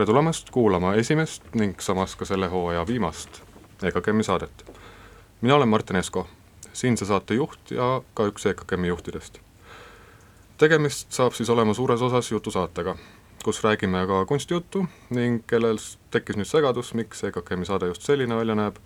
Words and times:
tere 0.00 0.06
tulemast 0.06 0.50
kuulama 0.50 0.94
esimest 0.96 1.42
ning 1.60 1.74
samas 1.84 2.14
ka 2.16 2.24
selle 2.24 2.46
hooaja 2.48 2.86
viimast 2.88 3.42
EKKM-i 3.84 4.24
saadet. 4.24 4.64
mina 5.40 5.54
olen 5.54 5.68
Martin 5.68 5.96
Esko, 5.96 6.26
siinse 6.72 7.04
saate 7.04 7.34
juht 7.34 7.70
ja 7.70 8.00
ka 8.14 8.24
üks 8.24 8.46
EKKM-i 8.46 8.88
juhtidest. 8.88 9.38
tegemist 10.58 11.12
saab 11.12 11.36
siis 11.36 11.50
olema 11.50 11.74
suures 11.74 12.02
osas 12.02 12.32
jutusaatega, 12.32 12.96
kus 13.44 13.60
räägime 13.64 14.06
ka 14.06 14.24
kunstijuttu 14.26 14.86
ning 15.10 15.44
kellel 15.46 15.76
tekkis 16.10 16.36
nüüd 16.36 16.48
segadus, 16.48 16.94
miks 16.94 17.24
EKKM-i 17.24 17.68
saade 17.68 17.92
just 17.92 18.02
selline 18.02 18.36
välja 18.36 18.54
näeb, 18.54 18.80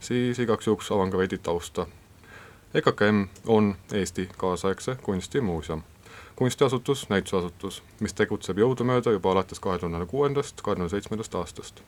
siis 0.00 0.38
igaks 0.38 0.66
juhuks 0.66 0.90
avan 0.90 1.14
ka 1.14 1.18
veidi 1.22 1.38
tausta. 1.38 1.86
EKKM 2.74 3.28
on 3.46 3.76
Eesti 3.92 4.30
kaasaegse 4.36 4.98
kunstimuuseum 5.02 5.86
kunstiasutus, 6.36 7.08
näitusasutus, 7.08 7.82
mis 8.00 8.14
tegutseb 8.14 8.58
jõudumööda 8.60 9.14
juba 9.14 9.32
alates 9.32 9.60
kahe 9.60 9.78
tuhande 9.78 10.06
kuuendast, 10.06 10.60
kahe 10.62 10.76
tuhande 10.76 10.90
seitsmendast 10.92 11.34
aastast. 11.34 11.80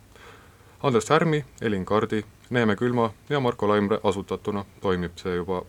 Andres 0.82 1.10
Härmi, 1.10 1.44
Elin 1.60 1.84
Kardi, 1.84 2.24
Neeme 2.50 2.76
Külma 2.76 3.10
ja 3.28 3.40
Marko 3.40 3.68
Laimre 3.68 4.00
asutatuna 4.04 4.64
toimib 4.80 5.18
see 5.20 5.34
juba 5.36 5.62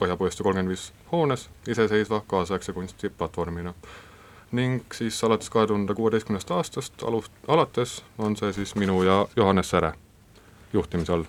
Põhja-Puiestee 0.00 0.42
kolmkümmend 0.42 0.72
viis 0.72 0.92
hoones 1.12 1.50
iseseisva 1.68 2.22
kaasaegse 2.26 2.72
kunsti 2.72 3.10
platvormina. 3.10 3.74
ning 4.52 4.82
siis 4.92 5.24
alates 5.24 5.50
kahe 5.50 5.66
tuhande 5.66 5.94
kuueteistkümnendast 5.94 6.50
aastast 6.50 7.02
alus, 7.02 7.30
alates 7.48 8.04
on 8.18 8.36
see 8.36 8.52
siis 8.52 8.74
minu 8.74 9.02
ja 9.02 9.26
Johannes 9.36 9.70
Säre 9.70 9.92
juhtimise 10.72 11.12
all 11.12 11.24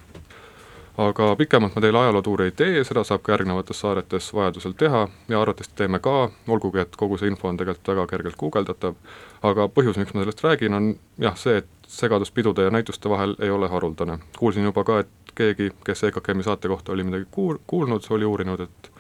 aga 0.97 1.35
pikemalt 1.35 1.75
ma 1.75 1.81
teile 1.81 1.99
ajalootuuri 1.99 2.45
ei 2.45 2.51
tee, 2.51 2.83
seda 2.83 3.03
saab 3.03 3.23
ka 3.25 3.33
järgnevates 3.33 3.79
saadetes 3.79 4.33
vajadusel 4.33 4.75
teha 4.77 5.07
ja 5.29 5.41
arvatavasti 5.41 5.75
teeme 5.75 5.99
ka, 5.99 6.29
olgugi 6.47 6.79
et 6.83 6.95
kogu 6.95 7.17
see 7.17 7.31
info 7.31 7.49
on 7.49 7.57
tegelikult 7.57 7.87
väga 7.87 8.05
kergelt 8.11 8.37
guugeldatav, 8.37 8.95
aga 9.41 9.67
põhjus, 9.73 9.97
miks 9.97 10.13
ma 10.13 10.21
sellest 10.21 10.43
räägin, 10.45 10.77
on 10.77 10.91
jah, 11.17 11.37
see, 11.39 11.57
et 11.63 11.89
segadus 11.89 12.31
pidude 12.31 12.67
ja 12.67 12.73
näituste 12.73 13.09
vahel 13.09 13.35
ei 13.39 13.49
ole 13.49 13.69
haruldane. 13.69 14.19
kuulsin 14.37 14.69
juba 14.69 14.83
ka, 14.83 14.99
et 14.99 15.33
keegi, 15.35 15.71
kes 15.85 16.03
EKKM-i 16.03 16.43
saate 16.43 16.67
kohta 16.67 16.91
oli 16.91 17.03
midagi 17.03 17.25
kuul-, 17.31 17.59
kuulnud, 17.67 18.05
oli 18.09 18.25
uurinud, 18.25 18.59
et 18.59 18.91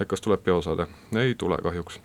et 0.00 0.08
kas 0.08 0.20
tuleb 0.20 0.42
peosaade. 0.44 0.86
ei 1.20 1.34
tule 1.34 1.56
kahjuks. 1.62 2.00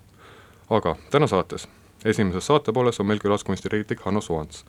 aga 0.70 0.96
täna 1.12 1.28
saates, 1.28 1.70
esimeses 2.06 2.48
saatepooles 2.48 3.00
on 3.00 3.06
meil 3.06 3.20
külas 3.20 3.44
kunstikriitik 3.44 4.00
Hanno 4.00 4.22
Soants 4.22 4.66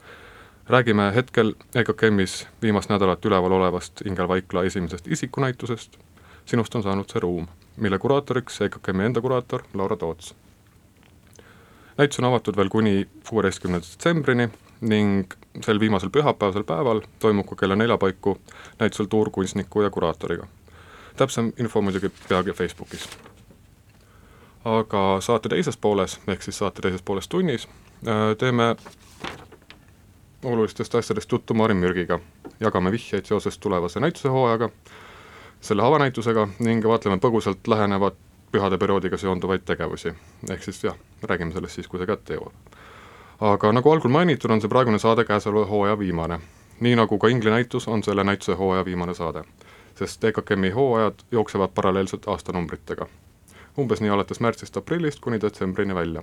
räägime 0.68 1.14
hetkel 1.14 1.54
EKKM-is 1.74 2.48
viimast 2.62 2.90
nädalat 2.90 3.24
üleval 3.24 3.52
olevast 3.52 4.00
Ingel 4.04 4.28
Vaikla 4.28 4.64
esimesest 4.64 5.06
isikunäitusest, 5.08 5.96
sinust 6.44 6.74
on 6.74 6.82
saanud 6.82 7.08
see 7.08 7.20
ruum, 7.20 7.46
mille 7.76 7.98
kuraatoriks 7.98 8.60
EKKM-i 8.66 9.04
enda 9.04 9.20
kuraator 9.20 9.62
Laura 9.74 9.96
Toots. 9.96 10.34
näitus 11.98 12.18
on 12.18 12.24
avatud 12.24 12.56
veel 12.56 12.68
kuni 12.68 13.08
kuueteistkümnenda 13.28 13.86
detsembrini 13.86 14.48
ning 14.80 15.32
sel 15.64 15.80
viimasel 15.80 16.10
pühapäevasel 16.10 16.64
päeval 16.64 17.00
toimub 17.18 17.48
ka 17.48 17.56
kella 17.56 17.76
nelja 17.76 17.98
paiku 17.98 18.38
näitusel 18.78 19.06
tuur 19.06 19.30
kunstniku 19.30 19.82
ja 19.82 19.90
kuraatoriga. 19.90 20.46
täpsem 21.16 21.52
info 21.58 21.82
muidugi 21.82 22.12
peagi 22.28 22.52
Facebookis. 22.52 23.08
aga 24.64 25.20
saate 25.20 25.48
teises 25.48 25.76
pooles, 25.76 26.20
ehk 26.26 26.42
siis 26.42 26.58
saate 26.58 26.82
teises 26.82 27.02
pooles 27.02 27.28
tunnis, 27.28 27.68
äh, 28.06 28.36
teeme 28.38 28.76
olulistest 30.44 30.94
asjadest 30.94 31.32
juttu 31.32 31.54
Marin 31.54 31.76
Mürgiga. 31.76 32.20
jagame 32.60 32.90
vihjeid 32.92 33.24
seoses 33.24 33.58
tulevase 33.58 34.00
näitusehooajaga, 34.00 34.68
selle 35.60 35.82
avanäitusega 35.82 36.48
ning 36.58 36.84
vaatleme 36.84 37.16
põgusalt 37.16 37.66
lähenevat 37.66 38.14
pühade 38.52 38.78
perioodiga 38.78 39.16
seonduvaid 39.16 39.60
tegevusi. 39.64 40.14
ehk 40.50 40.62
siis 40.62 40.84
jah, 40.84 40.94
räägime 41.22 41.52
sellest 41.52 41.74
siis, 41.74 41.88
kui 41.88 41.98
see 41.98 42.06
kätte 42.06 42.34
jõuab. 42.34 42.52
aga 43.40 43.72
nagu 43.72 43.92
algul 43.92 44.10
mainitud, 44.10 44.50
on 44.50 44.60
see 44.60 44.68
praegune 44.68 44.98
saade 44.98 45.24
käesoleva 45.24 45.66
hooaja 45.66 45.98
viimane. 45.98 46.40
nii 46.80 46.96
nagu 46.96 47.18
ka 47.18 47.28
Ingli 47.28 47.50
näitus, 47.50 47.88
on 47.88 48.02
selle 48.02 48.24
näituse 48.24 48.54
hooaja 48.54 48.84
viimane 48.84 49.14
saade. 49.14 49.42
sest 49.94 50.24
EKKM-i 50.24 50.70
hooajad 50.70 51.14
jooksevad 51.32 51.70
paralleelselt 51.74 52.28
aastanumbritega. 52.28 53.06
umbes 53.78 54.00
nii 54.00 54.10
alates 54.10 54.40
märtsist-aprillist 54.40 55.20
kuni 55.20 55.40
detsembrini 55.40 55.94
välja 55.94 56.22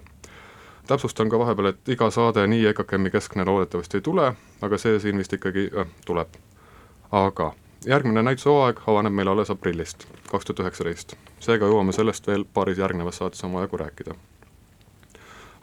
täpsustan 0.88 1.30
ka 1.30 1.40
vahepeal, 1.40 1.66
et 1.66 1.90
iga 1.90 2.10
saade 2.12 2.48
nii 2.48 2.66
EKKM-i 2.72 3.12
keskne 3.12 3.46
loodetavasti 3.46 3.98
ei 3.98 4.02
tule, 4.02 4.34
aga 4.62 4.78
see 4.78 5.00
siin 5.00 5.18
vist 5.18 5.34
ikkagi 5.34 5.70
äh, 5.78 5.88
tuleb. 6.06 6.28
aga 7.12 7.54
järgmine 7.86 8.24
näitushooaeg 8.24 8.80
avaneb 8.88 9.14
meil 9.14 9.28
alles 9.28 9.52
aprillist, 9.54 10.08
kaks 10.32 10.46
tuhat 10.46 10.60
üheksateist. 10.60 11.16
seega 11.40 11.70
jõuame 11.70 11.94
sellest 11.94 12.28
veel 12.28 12.46
paaris 12.54 12.78
järgnevas 12.78 13.18
saates 13.22 13.44
omajagu 13.44 13.78
rääkida. 13.78 14.16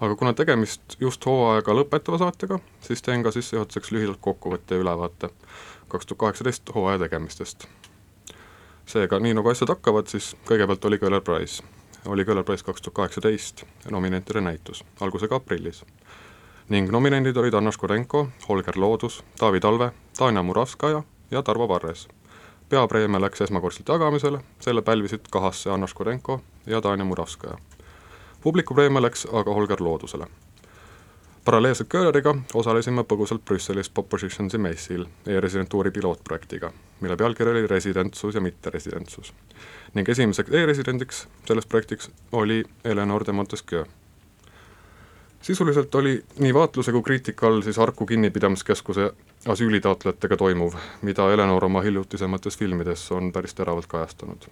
aga 0.01 0.17
kuna 0.17 0.33
tegemist 0.33 0.97
just 1.01 1.27
hooaega 1.27 1.75
lõpetava 1.75 2.19
saatega, 2.19 2.59
siis 2.81 3.03
teen 3.03 3.23
ka 3.23 3.31
sissejuhatuseks 3.31 3.93
lühidalt 3.93 4.21
kokkuvõtte 4.21 4.75
ja 4.75 4.81
ülevaate 4.81 5.31
kaks 5.89 6.07
tuhat 6.07 6.19
kaheksateist 6.19 6.75
hooaja 6.75 6.99
tegemistest. 6.99 7.69
seega, 8.87 9.19
nii 9.19 9.35
nagu 9.35 9.49
asjad 9.49 9.69
hakkavad, 9.69 10.07
siis 10.07 10.37
kõigepealt 10.49 10.85
oli 10.85 10.99
Köhler 10.99 11.21
Prize 11.21 11.63
oli 12.07 12.25
Kõller 12.25 12.45
Prize 12.45 12.65
kaks 12.65 12.83
tuhat 12.83 12.95
kaheksateist 12.95 13.65
nominentide 13.91 14.41
näitus, 14.41 14.85
algusega 15.01 15.37
aprillis. 15.37 15.85
ning 16.69 16.91
nominendid 16.91 17.37
olid 17.37 17.55
Anna 17.55 17.71
Škorenko, 17.71 18.29
Holger 18.49 18.77
Loodus, 18.77 19.25
Taavi 19.39 19.61
Talve, 19.61 19.93
Tanja 20.19 20.43
Muravskaja 20.43 21.03
ja 21.31 21.43
Tarvo 21.43 21.69
Varres. 21.69 22.09
peapreemia 22.69 23.21
läks 23.21 23.41
esmakordselt 23.41 23.89
jagamisele, 23.89 24.41
selle 24.61 24.83
pälvisid 24.83 25.21
kahasse 25.31 25.71
Anna 25.71 25.87
Škorenko 25.87 26.41
ja 26.67 26.81
Tanja 26.81 27.05
Muravskaja. 27.05 27.59
publikupreemia 28.43 29.03
läks 29.03 29.27
aga 29.33 29.55
Holger 29.55 29.83
Loodusele 29.83 30.27
paralleelselt 31.45 31.89
Köhleriga 31.89 32.35
osalesime 32.55 33.03
põgusalt 33.09 33.43
Brüsselis 33.45 33.91
Propositionsi 33.91 34.59
messil 34.59 35.07
e-residentuuri 35.27 35.91
pilootprojektiga, 35.91 36.71
mille 37.01 37.17
pealkiri 37.17 37.51
oli 37.51 37.67
residentsus 37.67 38.35
ja 38.35 38.41
mitteresidentsus. 38.41 39.33
ning 39.95 40.09
esimeseks 40.09 40.51
e-residendiks 40.51 41.29
selles 41.47 41.67
projektiks 41.67 42.11
oli 42.33 42.65
Eleanor 42.85 43.27
de 43.27 43.33
Montesquieu. 43.33 43.85
sisuliselt 45.43 45.95
oli 45.95 46.25
nii 46.39 46.55
vaatluse 46.55 46.93
kui 46.93 47.03
kriitika 47.03 47.47
all 47.47 47.63
siis 47.63 47.77
Harku 47.77 48.07
kinnipidamiskeskuse 48.07 49.13
asüülitaotlejatega 49.49 50.37
toimuv, 50.37 50.75
mida 51.03 51.33
Eleanor 51.33 51.65
oma 51.65 51.81
hiljutisemates 51.81 52.59
filmides 52.59 53.13
on 53.13 53.33
päris 53.33 53.55
teravalt 53.55 53.87
kajastanud 53.87 54.47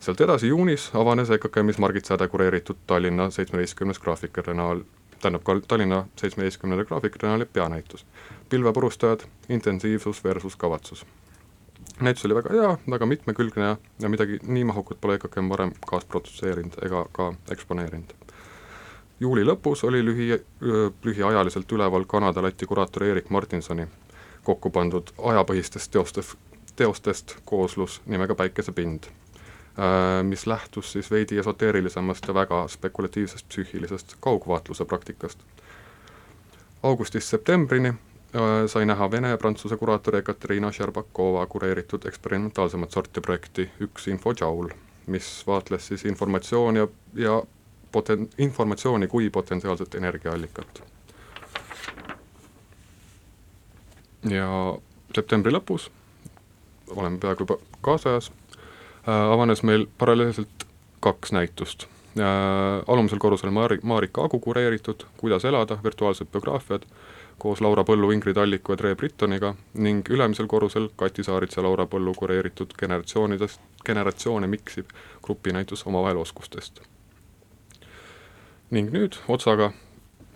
sealt 0.00 0.20
edasi 0.20 0.48
juunis 0.48 0.90
avanes 0.94 1.30
EKKM-is 1.30 1.78
Margit 1.78 2.04
Säde 2.04 2.28
kureeritud 2.28 2.76
Tallinna 2.86 3.30
seitsmeteistkümnes 3.30 3.98
graafikariinaal 3.98 4.80
tähendab 5.20 5.42
Tallinna 5.68 6.06
seitsmeteistkümnenda 6.16 6.84
graafiktriennaali 6.84 7.44
peanäitus. 7.44 8.06
pilvepurustajad, 8.48 9.20
intensiivsus 9.48 10.24
versus 10.24 10.56
kavatsus. 10.56 11.06
näitus 12.00 12.24
oli 12.24 12.34
väga 12.34 12.50
hea, 12.52 12.78
väga 12.90 13.06
mitmekülgne 13.06 13.62
ja, 13.62 13.76
ja 14.00 14.08
midagi 14.08 14.38
nii 14.42 14.64
mahukat 14.64 15.00
pole 15.00 15.14
EKKM 15.14 15.48
varem 15.48 15.72
kaasprodutseerinud 15.86 16.72
ega 16.82 17.06
ka 17.12 17.34
eksponeerinud. 17.50 18.12
juuli 19.20 19.44
lõpus 19.44 19.86
oli 19.86 20.04
lühi, 20.04 20.44
lühiajaliselt 21.04 21.72
üleval 21.72 22.04
Kanada-Läti 22.04 22.66
kuraatori 22.66 23.10
Erik 23.10 23.30
Martinsoni 23.30 23.88
kokku 24.42 24.70
pandud 24.70 25.12
ajapõhistest 25.18 25.90
teostest, 25.90 26.36
teostest 26.76 27.36
kooslus 27.44 28.00
nimega 28.06 28.34
Päikesepind 28.34 29.10
mis 30.22 30.46
lähtus 30.46 30.92
siis 30.92 31.10
veidi 31.10 31.38
esoteerilisemast 31.38 32.28
ja 32.28 32.34
väga 32.34 32.68
spekulatiivsest 32.68 33.46
psüühilisest 33.48 34.16
kaugvaatluse 34.20 34.84
praktikast. 34.84 35.38
augustist 36.82 37.28
septembrini 37.28 37.88
äh, 37.88 38.66
sai 38.66 38.86
näha 38.86 39.10
Vene 39.10 39.28
ja 39.28 39.38
Prantsuse 39.38 39.76
kuraatori 39.76 40.18
Ekaterina 40.18 40.72
Šerbakova 40.72 41.46
kureeritud 41.46 42.04
eksperimentaalsemat 42.04 42.90
sorti 42.90 43.20
projekti 43.20 43.70
Üks 43.80 44.08
infodžaul, 44.08 44.68
mis 45.06 45.46
vaatles 45.46 45.86
siis 45.86 46.04
informatsiooni 46.04 46.78
ja, 46.78 46.88
ja 47.14 47.42
poten-, 47.92 48.28
informatsiooni 48.38 49.06
kui 49.06 49.30
potentsiaalset 49.30 49.94
energiaallikat. 49.94 50.82
ja 54.30 54.78
septembri 55.14 55.52
lõpus, 55.52 55.90
oleme 56.96 57.18
peaaegu 57.18 57.42
juba 57.42 57.56
kaasajas 57.80 58.30
Äh, 58.30 58.39
avanes 59.06 59.62
meil 59.62 59.86
paralleelselt 59.98 60.66
kaks 61.00 61.32
näitust. 61.32 61.86
Äh, 62.18 62.24
alumisel 62.86 63.18
korrusel 63.18 63.50
Maari-, 63.50 63.80
Marika 63.82 64.24
Agu 64.24 64.38
kureeritud 64.38 65.04
Kuidas 65.16 65.44
elada, 65.44 65.78
virtuaalsed 65.84 66.26
biograafiad, 66.32 66.82
koos 67.38 67.60
Laura 67.60 67.84
Põllu, 67.84 68.10
Ingrid 68.10 68.36
Alliku 68.36 68.72
ja 68.72 68.76
Tre 68.76 68.94
Brittoniga 68.96 69.54
ning 69.74 70.10
ülemisel 70.10 70.46
korrusel 70.50 70.88
Kati 70.96 71.22
Saarits 71.24 71.56
ja 71.56 71.62
Laura 71.62 71.86
Põllu 71.86 72.14
kureeritud 72.18 72.74
generatsioonidest, 72.78 73.60
generatsioone 73.86 74.46
miksiv 74.46 74.90
grupinäitus 75.22 75.86
omavahel 75.86 76.18
oskustest. 76.18 76.80
ning 78.70 78.90
nüüd 78.94 79.16
otsaga 79.28 79.72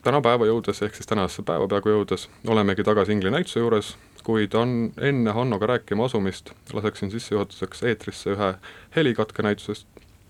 tänapäeva 0.03 0.47
jõudes, 0.47 0.83
ehk 0.83 0.95
siis 0.95 1.07
tänasesse 1.07 1.43
päeva 1.43 1.69
peaaegu 1.69 1.89
jõudes, 1.89 2.29
olemegi 2.49 2.85
tagasi 2.85 3.13
Ingli 3.13 3.31
näituse 3.31 3.61
juures, 3.61 3.97
kuid 4.25 4.55
on 4.55 4.93
enne 5.01 5.33
Hannoga 5.37 5.67
rääkima 5.67 6.05
asumist, 6.05 6.51
laseksin 6.73 7.11
sissejuhatuseks 7.11 7.83
eetrisse 7.83 8.33
ühe 8.33 8.55
helikatke 8.97 9.43
näitusest, 9.43 9.87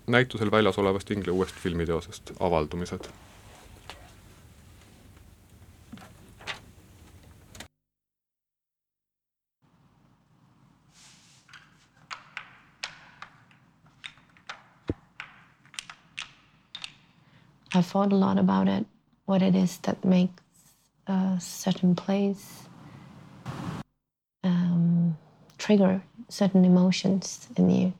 näitusel 0.07 0.51
väljas 0.51 0.79
olevast 0.79 1.11
Ingli 1.11 1.31
uuest 1.31 1.55
filmiteosest 1.55 2.31
Avaldumised. 2.39 3.07
I 17.75 17.81
thought 17.81 18.13
a 18.13 18.19
lot 18.19 18.39
about 18.39 18.69
it, 18.69 18.87
what 19.27 19.41
it 19.41 19.55
is 19.55 19.79
that 19.79 20.03
makes 20.05 20.43
a 21.07 21.39
certain 21.39 21.95
place 21.95 22.69
trigger 25.65 25.99
certain 26.29 26.63
emotions 26.63 27.47
in 27.57 27.69
you. 27.71 27.93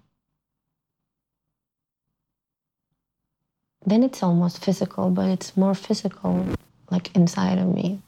Then 3.84 4.04
it's 4.04 4.22
almost 4.22 4.64
physical, 4.64 5.10
but 5.10 5.30
it's 5.30 5.58
more 5.58 5.74
physical, 5.74 6.46
like 6.92 7.16
inside 7.16 7.58
of 7.58 7.68
me. 7.68 8.02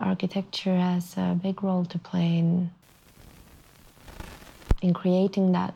Architecture 0.00 0.76
has 0.76 1.18
a 1.18 1.38
big 1.42 1.62
role 1.62 1.84
to 1.84 1.98
play 1.98 2.38
in 2.38 2.70
in 4.80 4.94
creating 4.94 5.52
that 5.52 5.74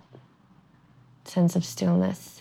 sense 1.24 1.56
of 1.56 1.64
stillness 1.64 2.40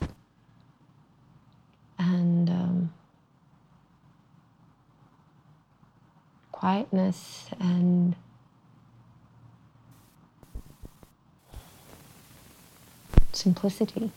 and 1.98 2.50
um, 2.50 2.94
quietness 6.60 7.46
and 7.58 8.16
simplicity. 13.32 14.12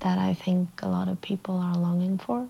That 0.00 0.18
I 0.18 0.34
think 0.34 0.68
a 0.82 0.88
lot 0.88 1.06
of 1.06 1.22
people 1.22 1.56
are 1.58 1.76
longing 1.76 2.18
for. 2.18 2.48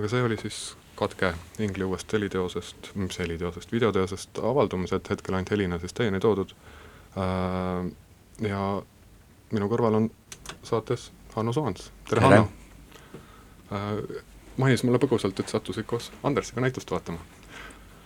Aga 0.00 0.08
see 0.08 0.22
oli 0.24 0.36
siis 0.40 0.58
katke 0.96 1.34
Ingli 1.60 1.84
uuest 1.84 2.12
heliteosest, 2.12 2.90
mis 2.94 3.18
heliteosest, 3.20 3.72
videoteosest 3.72 4.38
avaldumised, 4.50 5.10
hetkel 5.12 5.36
ainult 5.36 5.50
helina 5.52 5.78
siis 5.78 5.92
teieni 5.96 6.20
toodud. 6.20 6.54
Äh, 7.20 7.90
ja 8.48 8.60
minu 9.52 9.68
kõrval 9.68 9.98
on 9.98 10.08
saates 10.64 11.10
Hanno 11.34 11.52
Soans, 11.52 11.90
tere 12.08 12.24
Hanno! 12.24 12.46
Äh, 13.76 14.22
mainis 14.60 14.84
mulle 14.88 15.00
põgusalt, 15.02 15.40
et 15.40 15.52
sattusid 15.52 15.88
koos 15.88 16.08
Andersiga 16.24 16.64
näitust 16.64 16.90
vaatama. 16.90 17.20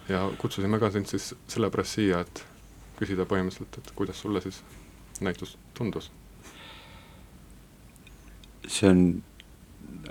ja 0.08 0.26
kutsusime 0.38 0.79
ka 0.79 0.91
sind 0.91 1.06
siis 1.08 1.31
sellepärast 1.49 1.96
siia, 1.96 2.20
et 2.20 2.43
küsida 2.99 3.25
põhimõtteliselt, 3.25 3.79
et 3.79 3.94
kuidas 3.96 4.20
sulle 4.20 4.43
siis 4.44 4.62
näitus 5.20 5.58
tundus? 5.75 6.11
see 8.67 8.91
on 8.91 9.00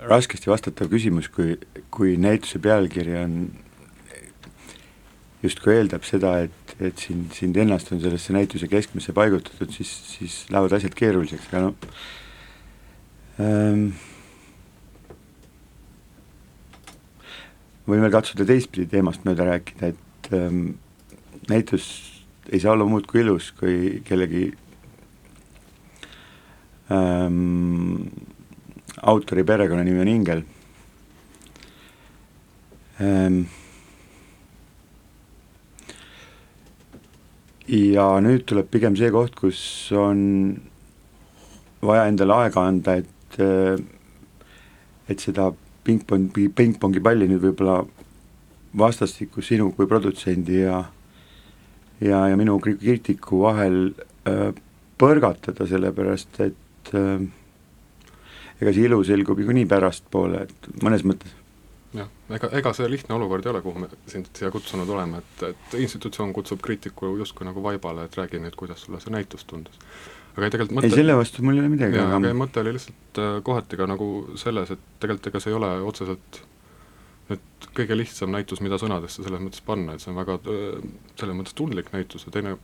raskesti 0.04 0.50
vastatav 0.50 0.90
küsimus, 0.92 1.28
kui, 1.32 1.56
kui 1.94 2.16
näituse 2.20 2.60
pealkiri 2.62 3.16
on, 3.20 3.36
justkui 5.44 5.76
eeldab 5.76 6.04
seda, 6.08 6.36
et, 6.46 6.74
et 6.80 7.04
sind, 7.06 7.32
sind 7.36 7.56
ennast 7.60 7.92
on 7.92 8.02
sellesse 8.02 8.34
näituse 8.36 8.68
keskmesse 8.70 9.14
paigutatud, 9.16 9.72
siis, 9.74 9.92
siis 10.14 10.40
lähevad 10.52 10.76
asjad 10.78 10.96
keeruliseks, 10.98 11.50
aga 11.52 11.68
noh 11.68 11.94
ähm,, 13.44 13.86
võin 17.88 18.00
veel 18.04 18.14
katsuda 18.14 18.46
teistpidi 18.48 18.88
teemast 18.94 19.26
mööda 19.28 19.48
rääkida, 19.50 19.92
et 19.92 20.32
ähm, 20.36 20.76
näitus 21.50 21.86
ei 22.52 22.60
saa 22.60 22.72
olla 22.72 22.86
muud 22.88 23.08
kui 23.08 23.20
ilus, 23.24 23.50
kui 23.58 24.00
kellegi 24.04 24.46
ähm, 26.92 28.08
autori 29.02 29.44
perekonnanimi 29.44 30.00
on 30.00 30.08
Ingel 30.08 30.42
ähm,. 33.00 33.42
ja 37.68 38.06
nüüd 38.20 38.44
tuleb 38.46 38.68
pigem 38.70 38.96
see 38.96 39.10
koht, 39.10 39.34
kus 39.38 39.58
on 39.96 40.20
vaja 41.84 42.06
endale 42.08 42.36
aega 42.44 42.64
anda, 42.68 42.98
et, 43.00 43.38
äh, 43.40 43.78
et 45.08 45.20
seda 45.20 45.50
pingpongi, 45.84 46.48
pingpongi 46.52 47.00
palli 47.04 47.28
nüüd 47.28 47.42
võib-olla 47.44 47.80
vastastikku 48.76 49.42
sinu 49.44 49.70
kui 49.76 49.88
produtsendi 49.88 50.60
ja 50.64 50.82
ja, 52.00 52.26
ja 52.28 52.36
minu 52.36 52.58
kriitiku 52.60 53.40
vahel 53.44 53.78
äh, 54.28 54.50
põrgatada, 55.00 55.66
sellepärast 55.68 56.40
et 56.44 56.92
äh, 56.94 57.24
ega 58.60 58.74
see 58.74 58.86
ilu 58.88 59.00
selgub 59.06 59.40
niikuinii 59.40 59.66
pärastpoole, 59.70 60.44
et 60.46 60.68
mõnes 60.84 61.04
mõttes. 61.06 61.34
jah, 61.94 62.10
ega, 62.36 62.50
ega 62.60 62.72
see 62.76 62.88
lihtne 62.90 63.16
olukord 63.16 63.46
ei 63.46 63.52
ole, 63.52 63.62
kuhu 63.64 63.84
me 63.84 63.90
sind 64.10 64.30
siia 64.36 64.50
kutsunud 64.54 64.90
oleme, 64.90 65.22
et, 65.22 65.44
et 65.50 65.76
institutsioon 65.82 66.32
kutsub 66.36 66.62
kriitiku 66.62 67.14
justkui 67.20 67.46
nagu 67.48 67.62
vaibale, 67.64 68.06
et 68.06 68.18
räägi 68.18 68.42
nüüd, 68.42 68.56
kuidas 68.58 68.86
sulle 68.86 69.02
see 69.02 69.14
näitus 69.14 69.46
tundus. 69.50 69.78
aga 70.36 70.50
tegelikult 70.50 70.78
mõte 70.78 70.90
ei, 70.90 70.96
selle 70.96 71.18
vastu 71.18 71.44
mul 71.46 71.58
ei 71.58 71.64
ole 71.64 71.74
midagi, 71.74 72.00
aga 72.00 72.18
aga 72.20 72.32
mõte 72.38 72.62
oli 72.62 72.74
lihtsalt 72.78 73.22
äh, 73.22 73.36
kohati 73.46 73.78
ka 73.80 73.90
nagu 73.90 74.10
selles, 74.40 74.74
et 74.74 74.88
tegelikult 75.02 75.30
ega 75.32 75.42
see 75.42 75.54
ei 75.54 75.60
ole 75.60 75.74
otseselt 75.90 76.42
nüüd 77.30 77.68
kõige 77.74 77.96
lihtsam 77.96 78.34
näitus, 78.34 78.60
mida 78.60 78.78
sõnadesse 78.78 79.24
selles 79.24 79.40
mõttes 79.42 79.62
panna, 79.64 79.94
et 79.94 80.02
see 80.02 80.14
on 80.14 80.18
väga 80.22 80.40
äh, 80.40 80.80
selles 81.20 81.38
mõttes 81.38 81.58
tundlik 81.58 81.94
näitus 81.94 82.26
ja 82.26 82.34
teine 82.34 82.58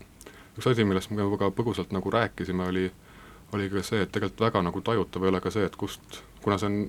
üks 0.59 0.66
asi, 0.66 0.85
millest 0.85 1.14
me 1.14 1.26
ka 1.38 1.52
põgusalt 1.54 1.94
nagu 1.94 2.11
rääkisime, 2.12 2.66
oli 2.73 2.90
äh, 2.90 3.06
oli 3.52 3.71
ka 3.71 3.83
see, 3.83 4.04
et 4.04 4.12
tegelikult 4.12 4.47
väga 4.47 4.62
nagu 4.62 4.80
tajutav 4.85 5.25
ei 5.25 5.33
ole 5.33 5.40
ka 5.40 5.52
see, 5.54 5.66
et 5.66 5.76
kust, 5.76 6.23
kuna 6.45 6.59
see 6.59 6.71
on 6.71 6.80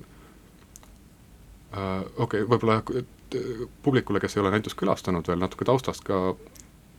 äh, 1.74 2.02
okei 2.16 2.42
okay,, 2.42 2.48
võib-olla 2.48 2.80
äh, 2.82 3.04
publikule, 3.82 4.20
kes 4.20 4.36
ei 4.36 4.44
ole 4.44 4.54
näitust 4.54 4.78
külastanud 4.78 5.28
veel, 5.28 5.40
natuke 5.42 5.66
taustast 5.68 6.04
ka 6.06 6.34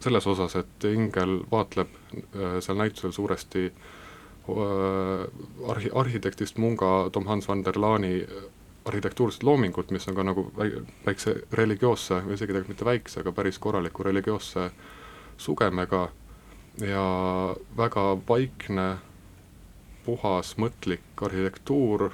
selles 0.04 0.28
osas, 0.28 0.56
et 0.60 0.88
Ingel 0.92 1.42
vaatleb 1.52 1.92
äh, 2.16 2.58
seal 2.64 2.80
näitusel 2.80 3.14
suuresti 3.16 3.68
äh, 3.70 5.28
arhi-, 5.72 5.94
arhitektist 5.94 6.58
Munga 6.58 7.10
Tom 7.12 7.28
Hans 7.28 7.48
van 7.48 7.66
der 7.66 7.80
Laani 7.80 8.16
äh, 8.24 8.28
arhitektuurset 8.86 9.44
loomingut, 9.44 9.92
mis 9.92 10.08
on 10.08 10.16
ka 10.16 10.24
nagu 10.28 10.50
väikse 11.06 11.36
religioosse, 11.52 12.20
või 12.26 12.36
isegi 12.36 12.52
tegelikult 12.52 12.74
mitte 12.74 12.88
väikse, 12.88 13.22
aga 13.22 13.32
päris 13.32 13.60
korraliku 13.60 14.04
religioosse 14.04 14.70
sugemega 15.40 16.10
ja 16.82 17.06
väga 17.78 18.04
vaikne 18.28 18.88
puhas 20.06 20.56
mõtlik 20.58 21.24
arhitektuur, 21.26 22.10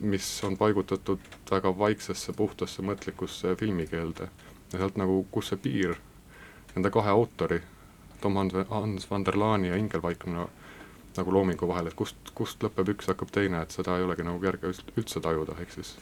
mis 0.00 0.26
on 0.44 0.56
paigutatud 0.56 1.24
väga 1.50 1.72
vaiksesse, 1.78 2.32
puhtasse, 2.32 2.82
mõtlikusse 2.82 3.56
filmikeelde. 3.56 4.28
ja 4.72 4.78
sealt 4.78 4.96
nagu, 5.00 5.26
kus 5.30 5.48
see 5.48 5.56
piir 5.56 5.96
nende 6.74 6.90
kahe 6.90 7.10
autori, 7.10 7.62
Tom 8.20 8.36
Hans 8.36 9.10
van 9.10 9.24
der 9.24 9.38
Laani 9.38 9.68
ja 9.68 9.76
Ingel 9.76 10.02
Vaikmaa 10.02 10.48
nagu 11.18 11.32
loomingu 11.32 11.68
vahel, 11.68 11.88
et 11.90 11.96
kust, 11.98 12.16
kust 12.34 12.62
lõpeb 12.62 12.92
üks, 12.94 13.08
hakkab 13.10 13.30
teine, 13.34 13.62
et 13.62 13.74
seda 13.74 13.96
ei 13.98 14.06
olegi 14.06 14.26
nagu 14.26 14.38
kerge 14.42 14.70
üldse 14.70 15.22
tajuda, 15.24 15.56
ehk 15.62 15.72
siis 15.74 15.94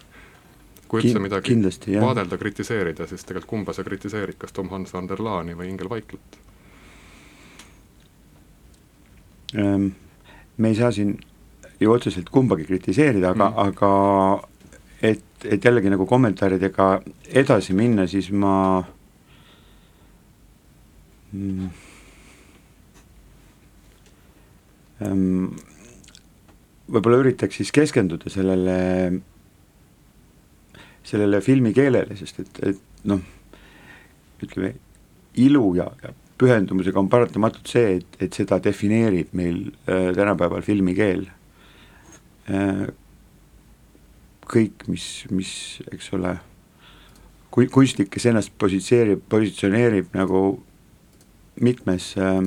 kui 0.90 1.00
üldse 1.02 1.22
midagi 1.22 1.50
Kindlasti, 1.50 1.96
vaadelda, 2.02 2.38
kritiseerida, 2.40 3.06
siis 3.10 3.24
tegelikult 3.24 3.50
kumba 3.50 3.76
sa 3.76 3.84
kritiseerid, 3.86 4.38
kas 4.38 4.52
Tom 4.56 4.68
Hans 4.74 4.92
van 4.94 5.08
der 5.10 5.22
Laani 5.22 5.56
või 5.58 5.70
Ingel 5.72 5.90
Vaiklat 5.92 6.40
ähm.? 9.54 9.94
Me 10.56 10.68
ei 10.68 10.74
saa 10.78 10.92
siin 10.92 11.16
ju 11.80 11.92
otseselt 11.92 12.30
kumbagi 12.32 12.64
kritiseerida, 12.64 13.34
aga 13.34 13.48
mm., 13.50 13.58
aga 13.66 13.90
et, 15.02 15.24
et 15.44 15.64
jällegi 15.64 15.92
nagu 15.92 16.06
kommentaaridega 16.08 16.88
edasi 17.42 17.76
minna, 17.76 18.06
siis 18.08 18.30
ma 18.32 18.54
mm, 21.32 21.68
ähm, 25.04 25.48
võib-olla 26.88 27.20
üritaks 27.26 27.60
siis 27.60 27.72
keskenduda 27.76 28.32
sellele, 28.32 28.78
sellele 31.04 31.42
filmi 31.44 31.74
keelele, 31.76 32.16
sest 32.16 32.40
et, 32.44 32.62
et 32.72 33.10
noh, 33.10 33.20
ütleme, 34.42 34.72
ilu 35.36 35.74
ja, 35.76 35.90
ja 36.00 36.16
pühendumusega 36.40 37.00
on 37.00 37.08
paratamatult 37.12 37.70
see, 37.70 37.96
et, 38.00 38.18
et 38.26 38.36
seda 38.36 38.58
defineerib 38.62 39.32
meil 39.36 39.70
äh, 39.88 40.12
tänapäeval 40.16 40.64
filmikeel 40.66 41.26
äh,. 42.52 42.86
kõik, 44.46 44.84
mis, 44.86 45.06
mis, 45.34 45.52
eks 45.90 46.12
ole, 46.14 46.36
kui 47.50 47.66
kunstnik, 47.72 48.12
kes 48.14 48.28
ennast 48.30 48.52
positseerib, 48.62 49.24
positsioneerib 49.32 50.14
nagu 50.14 50.42
mitmes 51.58 52.12
äh, 52.20 52.44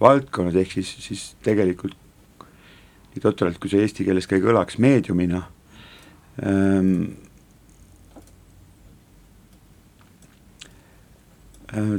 valdkonnas, 0.00 0.54
ehk 0.60 0.76
siis, 0.76 0.92
siis 1.02 1.24
tegelikult 1.42 1.96
nii 3.16 3.24
totralt, 3.24 3.58
kui 3.58 3.72
see 3.72 3.82
eesti 3.82 4.04
keeles 4.06 4.28
ka 4.28 4.36
ei 4.36 4.44
kõlaks, 4.44 4.76
meediumina 4.82 5.46
ähm,, 6.44 7.16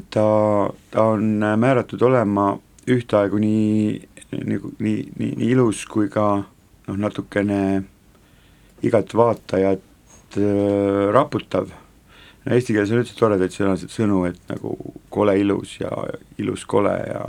ta, 0.10 0.28
ta 0.92 1.04
on 1.14 1.44
määratud 1.60 2.02
olema 2.02 2.52
ühtaegu 2.88 3.40
nii, 3.42 3.98
nagu 4.48 4.72
nii, 4.80 5.02
nii, 5.20 5.34
nii 5.40 5.50
ilus 5.52 5.84
kui 5.90 6.10
ka 6.12 6.28
noh, 6.88 6.98
natukene 6.98 7.60
igat 8.88 9.14
vaatajat 9.18 10.38
äh, 10.40 11.04
raputav. 11.14 11.70
No 12.46 12.56
eesti 12.56 12.74
keeles 12.74 12.94
on 12.94 13.02
üldse 13.02 13.18
toredaid 13.20 13.52
sõnasid, 13.52 13.92
sõnu, 13.92 14.22
et 14.30 14.40
nagu 14.48 14.76
kole 15.12 15.36
ilus 15.42 15.78
ja 15.82 15.92
ilus 16.40 16.64
kole 16.70 16.94
ja 16.96 17.24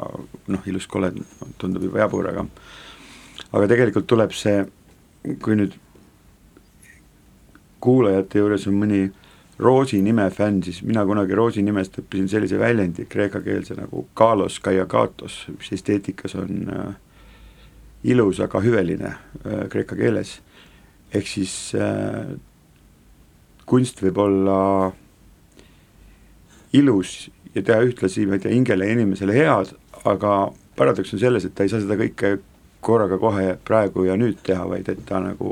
noh, 0.54 0.66
ilus 0.70 0.86
kole 0.86 1.10
tundub 1.58 1.88
juba 1.88 2.04
jabur, 2.04 2.30
aga 2.30 2.46
aga 3.48 3.70
tegelikult 3.70 4.06
tuleb 4.06 4.34
see, 4.36 4.60
kui 5.42 5.56
nüüd 5.58 5.74
kuulajate 7.82 8.42
juures 8.42 8.66
on 8.70 8.78
mõni 8.78 9.08
Roosi 9.58 9.98
nime 10.02 10.28
fänn, 10.30 10.62
siis 10.62 10.82
mina 10.86 11.02
kunagi 11.06 11.34
Roosi 11.34 11.62
nimest 11.66 11.96
õppisin 11.98 12.28
sellise 12.30 12.58
väljendi 12.60 13.08
kreekakeelse 13.10 13.74
nagu 13.74 14.04
kalos 14.18 14.60
kaiakatos, 14.62 15.40
mis 15.56 15.72
esteetikas 15.74 16.36
on 16.38 16.68
äh, 16.70 16.92
ilus, 18.06 18.38
aga 18.44 18.62
hüveline 18.62 19.10
äh, 19.10 19.64
kreeka 19.72 19.98
keeles. 19.98 20.38
ehk 21.14 21.26
siis 21.26 21.72
äh, 21.74 22.36
kunst 23.66 24.02
võib 24.04 24.18
olla 24.22 24.60
ilus 26.72 27.30
ja 27.54 27.62
teha 27.62 27.82
ühtlasi, 27.88 28.26
ma 28.28 28.38
ei 28.38 28.44
tea, 28.44 28.54
hingele 28.54 28.86
ja 28.86 28.94
inimesele 28.94 29.34
head, 29.34 29.72
aga 30.04 30.52
paradoks 30.78 31.16
on 31.16 31.22
selles, 31.24 31.44
et 31.48 31.56
ta 31.56 31.66
ei 31.66 31.72
saa 31.72 31.82
seda 31.82 31.98
kõike 31.98 32.36
korraga 32.84 33.18
kohe 33.18 33.56
praegu 33.64 34.06
ja 34.06 34.14
nüüd 34.20 34.38
teha, 34.46 34.68
vaid 34.70 34.88
et 34.92 35.02
ta 35.08 35.18
nagu 35.24 35.50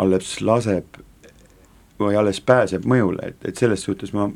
alles 0.00 0.38
laseb 0.40 1.02
või 2.00 2.16
alles 2.16 2.40
pääseb 2.40 2.84
mõjule, 2.88 3.32
et, 3.32 3.48
et 3.50 3.56
selles 3.56 3.82
suhtes 3.82 4.12
ma 4.16 4.28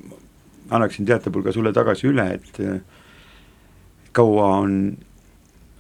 annaksin 0.70 1.06
teatepulga 1.06 1.52
sulle 1.52 1.72
tagasi 1.72 2.08
üle, 2.10 2.26
et 2.38 2.60
kaua 4.12 4.46
on, 4.62 4.76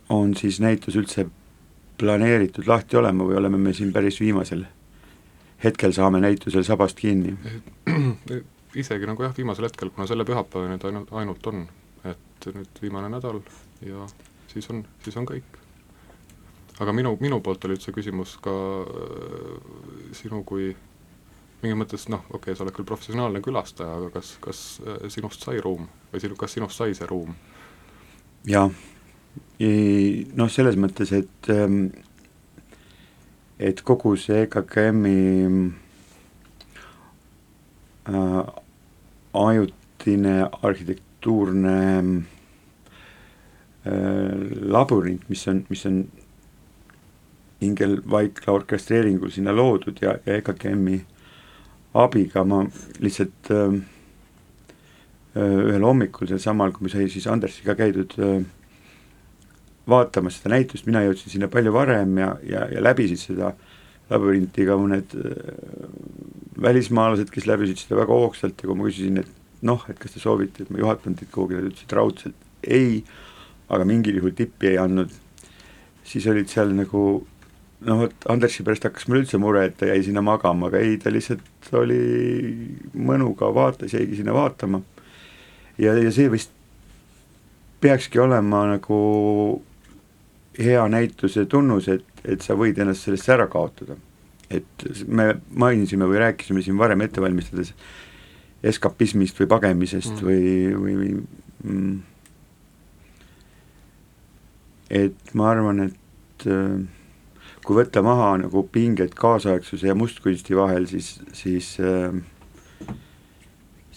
on 0.08 0.34
siis 0.36 0.60
näitus 0.60 0.96
üldse 0.98 1.26
planeeritud 2.00 2.66
lahti 2.66 2.96
olema 2.96 3.24
või 3.24 3.38
oleme 3.38 3.58
me 3.58 3.74
siin 3.76 3.92
päris 3.92 4.20
viimasel 4.20 4.64
hetkel 5.64 5.92
saame 5.92 6.20
näitusel 6.20 6.64
sabast 6.64 6.98
kinni? 7.00 7.36
isegi 8.82 9.08
nagu 9.08 9.22
jah, 9.22 9.34
viimasel 9.36 9.66
hetkel, 9.68 9.90
kuna 9.94 10.06
selle 10.08 10.24
pühapäeva 10.24 10.70
nüüd 10.70 10.84
ainult, 10.88 11.10
ainult 11.22 11.48
on, 11.50 11.64
et 12.06 12.50
nüüd 12.54 12.82
viimane 12.82 13.10
nädal 13.12 13.42
ja 13.84 14.06
siis 14.50 14.70
on, 14.70 14.84
siis 15.04 15.16
on 15.20 15.26
kõik. 15.28 15.58
aga 16.80 16.92
minu, 16.96 17.16
minu 17.20 17.40
poolt 17.44 17.64
oli 17.66 17.76
üldse 17.76 17.92
küsimus 17.92 18.38
ka 18.40 18.54
äh, 18.86 20.14
sinu 20.16 20.44
kui 20.48 20.70
mingis 21.62 21.80
mõttes 21.80 22.08
noh, 22.12 22.22
okei 22.28 22.38
okay,, 22.38 22.58
sa 22.58 22.64
oled 22.64 22.76
küll 22.76 22.88
professionaalne 22.88 23.42
külastaja, 23.44 23.96
aga 23.98 24.12
kas, 24.18 24.34
kas 24.44 24.62
äh, 24.84 25.08
sinust 25.12 25.44
sai 25.44 25.60
ruum 25.62 25.88
või 26.12 26.22
sinu, 26.22 26.38
kas 26.40 26.56
sinust 26.56 26.80
sai 26.80 26.94
see 26.96 27.08
ruum? 27.10 27.34
jah, 28.48 28.70
noh, 29.60 30.48
selles 30.48 30.78
mõttes, 30.80 31.12
et 31.12 31.50
ähm, 31.52 31.90
et 33.60 33.82
kogu 33.84 34.14
see 34.16 34.46
EKKM-i 34.46 35.16
äh, 38.08 38.46
ajutine 39.36 40.36
arhitektuurne 40.62 41.76
äh, 43.84 44.32
labürint, 44.76 45.28
mis 45.28 45.44
on, 45.52 45.66
mis 45.68 45.84
on 45.86 46.00
Ingel 47.60 48.00
Vaikla 48.10 48.56
orkestreeringul 48.56 49.30
sinna 49.34 49.52
loodud 49.52 50.00
ja, 50.00 50.16
ja 50.24 50.40
EKKM-i 50.40 51.02
abiga 51.94 52.44
ma 52.46 52.62
lihtsalt 53.02 53.50
äh, 53.50 53.80
äh, 55.34 55.58
ühel 55.70 55.86
hommikul 55.86 56.30
sealsamal, 56.30 56.72
kui 56.76 56.90
sai 56.92 57.08
siis 57.10 57.26
Andersiga 57.30 57.74
käidud 57.78 58.14
äh, 58.18 58.44
vaatamas 59.90 60.38
seda 60.38 60.54
näitust, 60.54 60.86
mina 60.86 61.02
jõudsin 61.06 61.34
sinna 61.34 61.50
palju 61.50 61.72
varem 61.74 62.18
ja, 62.20 62.34
ja, 62.46 62.66
ja 62.70 62.82
läbisid 62.84 63.22
seda 63.22 63.54
labürinti 64.10 64.66
ka 64.68 64.76
mõned 64.78 65.16
äh, 65.18 65.90
välismaalased, 66.62 67.32
kes 67.34 67.48
läbisid 67.50 67.82
seda 67.82 67.98
väga 68.02 68.20
hoogsalt 68.22 68.60
ja 68.60 68.70
kui 68.70 68.78
ma 68.78 68.86
küsisin, 68.86 69.22
et 69.22 69.66
noh, 69.66 69.82
et 69.90 69.98
kas 70.00 70.14
te 70.14 70.22
soovite, 70.22 70.64
et 70.64 70.70
ma 70.72 70.80
juhatan 70.82 71.16
teid 71.18 71.30
kuhugi, 71.34 71.58
nad 71.58 71.68
ütlesid 71.70 71.96
raudselt 71.96 72.48
ei, 72.62 73.02
aga 73.70 73.86
mingil 73.88 74.18
juhul 74.20 74.34
tippi 74.36 74.72
ei 74.72 74.80
andnud, 74.82 75.12
siis 76.06 76.26
olid 76.30 76.50
seal 76.50 76.72
nagu 76.74 77.04
noh, 77.86 78.02
vot 78.04 78.28
Andersi 78.32 78.64
pärast 78.66 78.84
hakkas 78.88 79.08
mul 79.08 79.22
üldse 79.22 79.40
mure, 79.40 79.64
et 79.68 79.78
ta 79.80 79.88
jäi 79.90 80.02
sinna 80.06 80.22
magama, 80.24 80.68
aga 80.70 80.82
ei, 80.82 80.98
ta 81.00 81.12
lihtsalt 81.12 81.72
oli 81.78 82.00
mõnuga, 82.94 83.50
vaatas, 83.54 83.94
jäigi 83.96 84.20
sinna 84.20 84.34
vaatama. 84.36 84.82
ja, 85.78 85.96
ja 85.96 86.12
see 86.12 86.30
vist 86.32 86.52
peakski 87.80 88.20
olema 88.20 88.66
nagu 88.74 89.00
hea 90.60 90.84
näituse 90.92 91.46
tunnus, 91.48 91.88
et, 91.88 92.06
et 92.24 92.44
sa 92.44 92.58
võid 92.58 92.78
ennast 92.78 93.06
sellest 93.08 93.28
ära 93.32 93.48
kaotada 93.48 93.96
et 94.50 94.86
me 95.06 95.34
mainisime 95.54 96.06
või 96.10 96.18
rääkisime 96.24 96.62
siin 96.64 96.78
varem 96.78 97.04
ette 97.04 97.22
valmistades 97.22 97.72
eskapismist 98.66 99.38
või 99.40 99.48
pagemisest 99.50 100.16
mm. 100.16 100.24
või, 100.26 100.40
või, 100.74 100.94
või 101.00 101.10
mm, 101.64 102.00
et 105.00 105.34
ma 105.38 105.52
arvan, 105.52 105.84
et 105.86 106.46
äh, 106.50 106.80
kui 107.66 107.76
võtta 107.76 108.02
maha 108.02 108.32
nagu 108.44 108.64
pinged 108.72 109.14
kaasaegsuse 109.18 109.90
ja 109.90 109.96
mustkunsti 109.98 110.56
vahel, 110.56 110.86
siis, 110.90 111.18
siis 111.36 111.74
äh, 111.84 112.14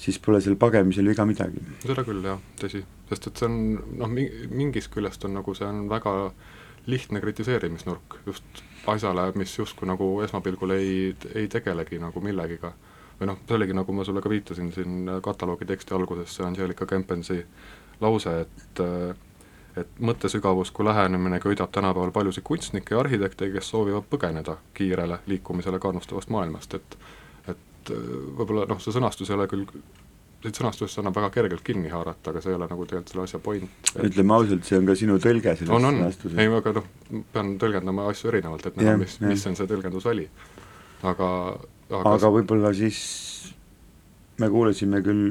siis 0.03 0.19
pole 0.19 0.41
seal 0.43 0.57
pagemisel 0.59 1.07
viga 1.07 1.25
midagi. 1.27 1.61
seda 1.85 2.03
küll 2.07 2.25
jah, 2.25 2.41
tõsi, 2.59 2.83
sest 3.09 3.29
et 3.29 3.39
see 3.39 3.49
on 3.49 3.57
noh, 4.01 4.11
mingist 4.11 4.91
küljest 4.93 5.23
on 5.27 5.37
nagu 5.39 5.55
see 5.57 5.67
on 5.69 5.85
väga 5.91 6.13
lihtne 6.91 7.21
kritiseerimisnurk 7.23 8.19
just 8.27 8.63
asjale, 8.91 9.29
mis 9.39 9.53
justkui 9.55 9.87
nagu 9.87 10.07
esmapilgul 10.25 10.75
ei, 10.75 10.95
ei 11.35 11.47
tegelegi 11.51 12.01
nagu 12.03 12.23
millegiga. 12.23 12.73
või 13.19 13.29
noh, 13.29 13.37
see 13.47 13.55
oligi, 13.55 13.75
nagu 13.77 13.93
ma 13.95 14.03
sulle 14.03 14.23
ka 14.25 14.29
viitasin 14.31 14.71
siin 14.75 15.11
kataloogi 15.23 15.67
teksti 15.69 15.95
alguses, 15.95 16.33
see 16.35 16.45
Angelika 16.45 16.85
Kempensi 16.89 17.43
lause, 18.01 18.33
et 18.41 18.81
et 19.77 19.99
mõttesügavus 19.99 20.71
kui 20.73 20.85
lähenemine 20.85 21.39
köidab 21.41 21.71
tänapäeval 21.73 22.11
paljusid 22.13 22.45
kunstnikke 22.45 22.95
ja 22.95 23.01
arhitekte, 23.01 23.49
kes 23.53 23.69
soovivad 23.73 24.05
põgeneda 24.09 24.57
kiirele 24.73 25.19
liikumisele 25.27 25.79
kannustavast 25.79 26.29
maailmast, 26.33 26.73
et 26.79 26.97
et 27.53 27.91
võib-olla 28.37 28.67
noh, 28.69 28.79
see 28.79 28.93
sõnastus 28.95 29.29
ei 29.29 29.35
ole 29.35 29.47
küll 29.51 29.65
siit 30.43 30.59
sõnastusest 30.59 30.99
annab 30.99 31.15
väga 31.15 31.29
kergelt 31.37 31.63
kinni 31.63 31.91
haarata, 31.91 32.31
aga 32.31 32.41
see 32.43 32.51
ei 32.51 32.57
ole 32.57 32.67
nagu 32.67 32.85
tegelikult 32.87 33.13
selle 33.13 33.23
asja 33.27 33.39
point. 33.43 33.91
ütleme 34.03 34.35
ausalt, 34.35 34.65
see 34.67 34.79
on 34.79 34.89
ka 34.89 34.95
sinu 34.99 35.15
tõlge 35.23 35.55
sellest 35.55 35.71
on, 35.71 35.87
on. 35.87 35.99
sõnastusest. 36.01 36.39
ei, 36.41 36.51
aga 36.59 36.73
noh, 36.79 36.89
pean 37.35 37.53
tõlgendama 37.61 38.09
asju 38.11 38.31
erinevalt, 38.33 38.67
et 38.67 38.79
näha, 38.79 38.97
mis, 38.99 39.15
mis 39.23 39.47
on 39.49 39.55
see 39.59 39.69
tõlgendusväli. 39.71 40.27
aga, 41.11 41.29
aga 41.89 42.17
aga 42.17 42.33
võib-olla 42.37 42.73
siis 42.75 42.99
me 44.41 44.49
kuulasime 44.51 45.01
küll 45.05 45.25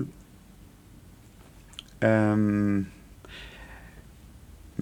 ähm, 2.08 2.84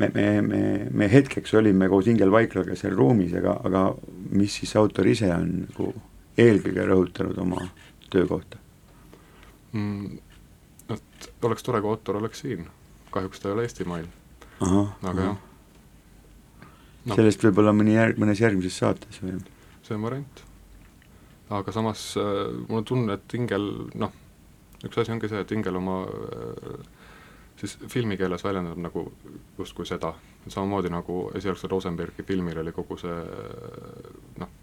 me, 0.00 0.08
me, 0.14 0.24
me, 0.42 0.62
me 0.90 1.10
hetkeks 1.12 1.54
olime 1.60 1.88
koos 1.92 2.08
Ingel 2.10 2.32
Vaiklaga 2.32 2.76
seal 2.78 2.96
ruumis, 2.96 3.34
aga, 3.36 3.58
aga 3.68 3.84
mis 4.32 4.56
siis 4.60 4.72
autor 4.80 5.08
ise 5.10 5.28
on 5.34 5.52
nagu 5.66 5.92
eelkõige 6.40 6.88
rõhutanud 6.88 7.38
oma 7.44 7.66
töö 8.10 8.26
kohta? 8.30 8.58
mm,. 9.72 10.18
et 10.96 11.30
oleks 11.46 11.66
tore, 11.66 11.82
kui 11.84 11.92
Ottor 11.92 12.18
oleks 12.22 12.42
siin, 12.46 12.66
kahjuks 13.14 13.42
ta 13.42 13.50
ei 13.50 13.58
ole 13.58 13.68
Eestimail. 13.68 14.10
aga 14.64 15.16
jah 15.20 15.38
no.. 17.06 17.16
sellest 17.16 17.44
võib-olla 17.46 17.74
mõni 17.76 17.96
järg, 17.96 18.20
mõnes 18.20 18.40
järgmises 18.42 18.78
saates 18.82 19.20
või? 19.22 19.38
see 19.86 19.96
on 19.96 20.06
variant. 20.06 20.42
aga 21.60 21.74
samas 21.74 22.06
äh, 22.20 22.48
mul 22.68 22.82
on 22.82 22.88
tunne, 22.88 23.18
et 23.18 23.36
Ingel, 23.38 23.68
noh, 24.00 24.14
üks 24.86 25.00
asi 25.00 25.14
ongi 25.14 25.30
see, 25.30 25.42
et 25.44 25.54
Ingel 25.56 25.78
oma 25.80 26.02
äh, 26.06 26.99
siis 27.60 27.76
filmikeeles 27.92 28.44
väljendab 28.44 28.78
nagu 28.80 29.04
justkui 29.58 29.86
seda, 29.86 30.14
samamoodi 30.48 30.90
nagu 30.92 31.22
esialgsel 31.36 31.70
Rosenbergi 31.70 32.24
filmil 32.26 32.58
oli 32.62 32.72
kogu 32.72 32.96
see 33.00 33.16
noh, 34.40 34.54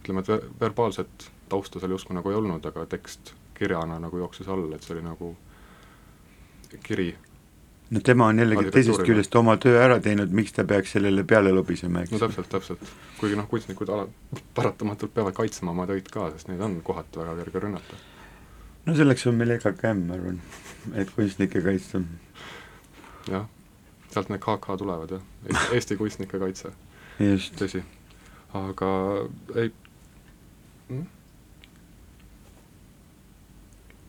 ütleme, 0.00 0.22
et 0.22 0.28
ver 0.28 0.46
verbaalset 0.60 1.30
tausta 1.48 1.80
seal 1.82 1.94
justkui 1.94 2.16
nagu 2.16 2.30
ei 2.30 2.38
olnud, 2.38 2.64
aga 2.66 2.86
tekst 2.90 3.34
kirjana 3.56 3.98
nagu 4.00 4.18
jooksis 4.18 4.48
all, 4.48 4.72
et 4.74 4.82
see 4.84 4.96
oli 4.96 5.04
nagu 5.04 5.36
kiri. 6.82 7.16
no 7.90 8.00
tema 8.00 8.26
on 8.26 8.38
jällegi 8.38 8.70
teisest 8.74 9.04
küljest 9.06 9.36
oma 9.38 9.56
töö 9.62 9.78
ära 9.82 10.00
teinud, 10.02 10.32
miks 10.34 10.52
ta 10.56 10.64
peaks 10.64 10.96
sellele 10.96 11.24
peale 11.24 11.52
lobisema, 11.54 12.02
eks? 12.02 12.12
no 12.14 12.20
täpselt, 12.24 12.48
täpselt. 12.50 12.92
kuigi 13.20 13.38
noh, 13.38 13.48
kunstnikud 13.48 13.90
ala-, 13.94 14.08
paratamatult 14.54 15.14
peavad 15.14 15.36
kaitsema 15.36 15.74
oma 15.74 15.86
töid 15.90 16.10
ka, 16.12 16.30
sest 16.34 16.50
neid 16.50 16.62
on 16.66 16.80
kohati 16.84 17.22
väga 17.22 17.36
kerge 17.42 17.64
rünnata. 17.66 18.00
no 18.86 18.96
selleks 18.96 19.26
on 19.30 19.38
meil 19.40 19.56
EKKM, 19.58 20.06
ma 20.08 20.18
arvan, 20.18 20.40
et 20.94 21.12
kunstnikke 21.14 21.62
kaitsta. 21.62 22.02
Jah, 23.30 23.46
sealt 24.12 24.30
need 24.32 24.42
KK 24.44 24.78
tulevad 24.78 25.16
jah, 25.16 25.22
Eesti 25.74 25.98
Kunstnike 25.98 26.40
Kaitse. 26.42 26.72
tõsi, 27.58 27.82
aga 28.54 28.90
ei 29.54 29.72
mm?, 30.88 31.06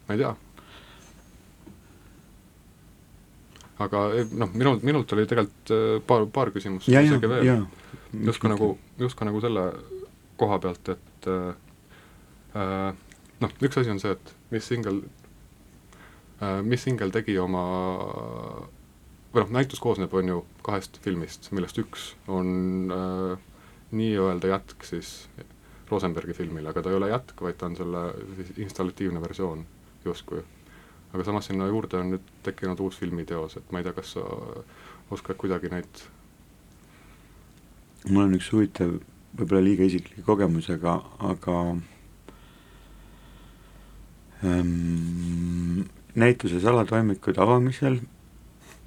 ma 0.07 0.15
ei 0.17 0.21
tea. 0.24 0.36
aga 3.77 4.03
noh, 4.33 4.53
minul, 4.57 4.79
minult 4.81 5.12
oli 5.13 5.27
tegelikult 5.29 5.74
äh, 5.74 6.00
paar, 6.07 6.25
paar 6.33 6.51
küsimust 6.53 6.89
ja, 6.89 7.01
ja, 7.01 7.12
isegi 7.12 7.29
veel. 7.29 7.45
ja. 7.45 7.57
justkui 8.29 8.50
nagu, 8.50 8.71
justkui 8.97 9.27
nagu 9.29 9.41
selle 9.43 9.67
koha 10.38 10.57
pealt, 10.62 10.89
et 10.93 11.29
äh, 11.29 11.51
äh, 12.57 12.89
noh, 13.43 13.53
üks 13.62 13.77
asi 13.81 13.93
on 13.93 14.01
see, 14.01 14.15
et 14.17 14.33
mis 14.53 14.65
singel 14.65 15.03
äh,, 16.41 16.62
mis 16.65 16.83
singel 16.88 17.13
tegi 17.13 17.38
oma 17.41 17.63
või 19.38 19.46
noh, 19.46 19.53
näitus 19.60 19.82
koosneb, 19.84 20.13
on 20.17 20.34
ju, 20.34 20.41
kahest 20.65 20.98
filmist, 21.03 21.51
millest 21.53 21.77
üks 21.82 22.10
on 22.27 22.91
äh, 22.94 23.46
nii-öelda 23.94 24.51
jätk 24.56 24.86
siis 24.88 25.29
Rosenbergi 25.91 26.34
filmile, 26.36 26.74
aga 26.74 26.84
ta 26.84 26.91
ei 26.91 26.98
ole 26.98 27.12
jätk, 27.13 27.38
vaid 27.46 27.60
ta 27.60 27.70
on 27.70 27.77
selle 27.77 28.03
siis 28.39 28.51
installatiivne 28.65 29.22
versioon 29.24 29.65
justkui. 30.06 30.44
aga 31.13 31.24
samas 31.24 31.48
sinna 31.48 31.67
juurde 31.70 32.01
on 32.01 32.10
nüüd 32.15 32.32
tekkinud 32.44 32.79
uus 32.84 32.98
filmiteos, 33.00 33.58
et 33.58 33.72
ma 33.72 33.79
ei 33.79 33.88
tea, 33.88 33.94
kas 33.96 34.17
sa 34.17 34.25
oskad 35.13 35.38
kuidagi 35.39 35.70
neid 35.72 36.01
mul 38.10 38.25
on 38.25 38.36
üks 38.38 38.50
huvitav, 38.53 38.98
võib-olla 39.38 39.63
liiga 39.63 39.88
isiklik 39.88 40.25
kogemus, 40.25 40.70
aga, 40.74 40.98
aga 41.24 41.56
ähm, 44.44 45.88
näituse 46.17 46.62
salatoimikud 46.63 47.39
avamisel 47.41 48.01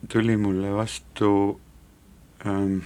tuli 0.08 0.36
mulle 0.36 0.72
vastu 0.74 1.60
ähm, 2.46 2.78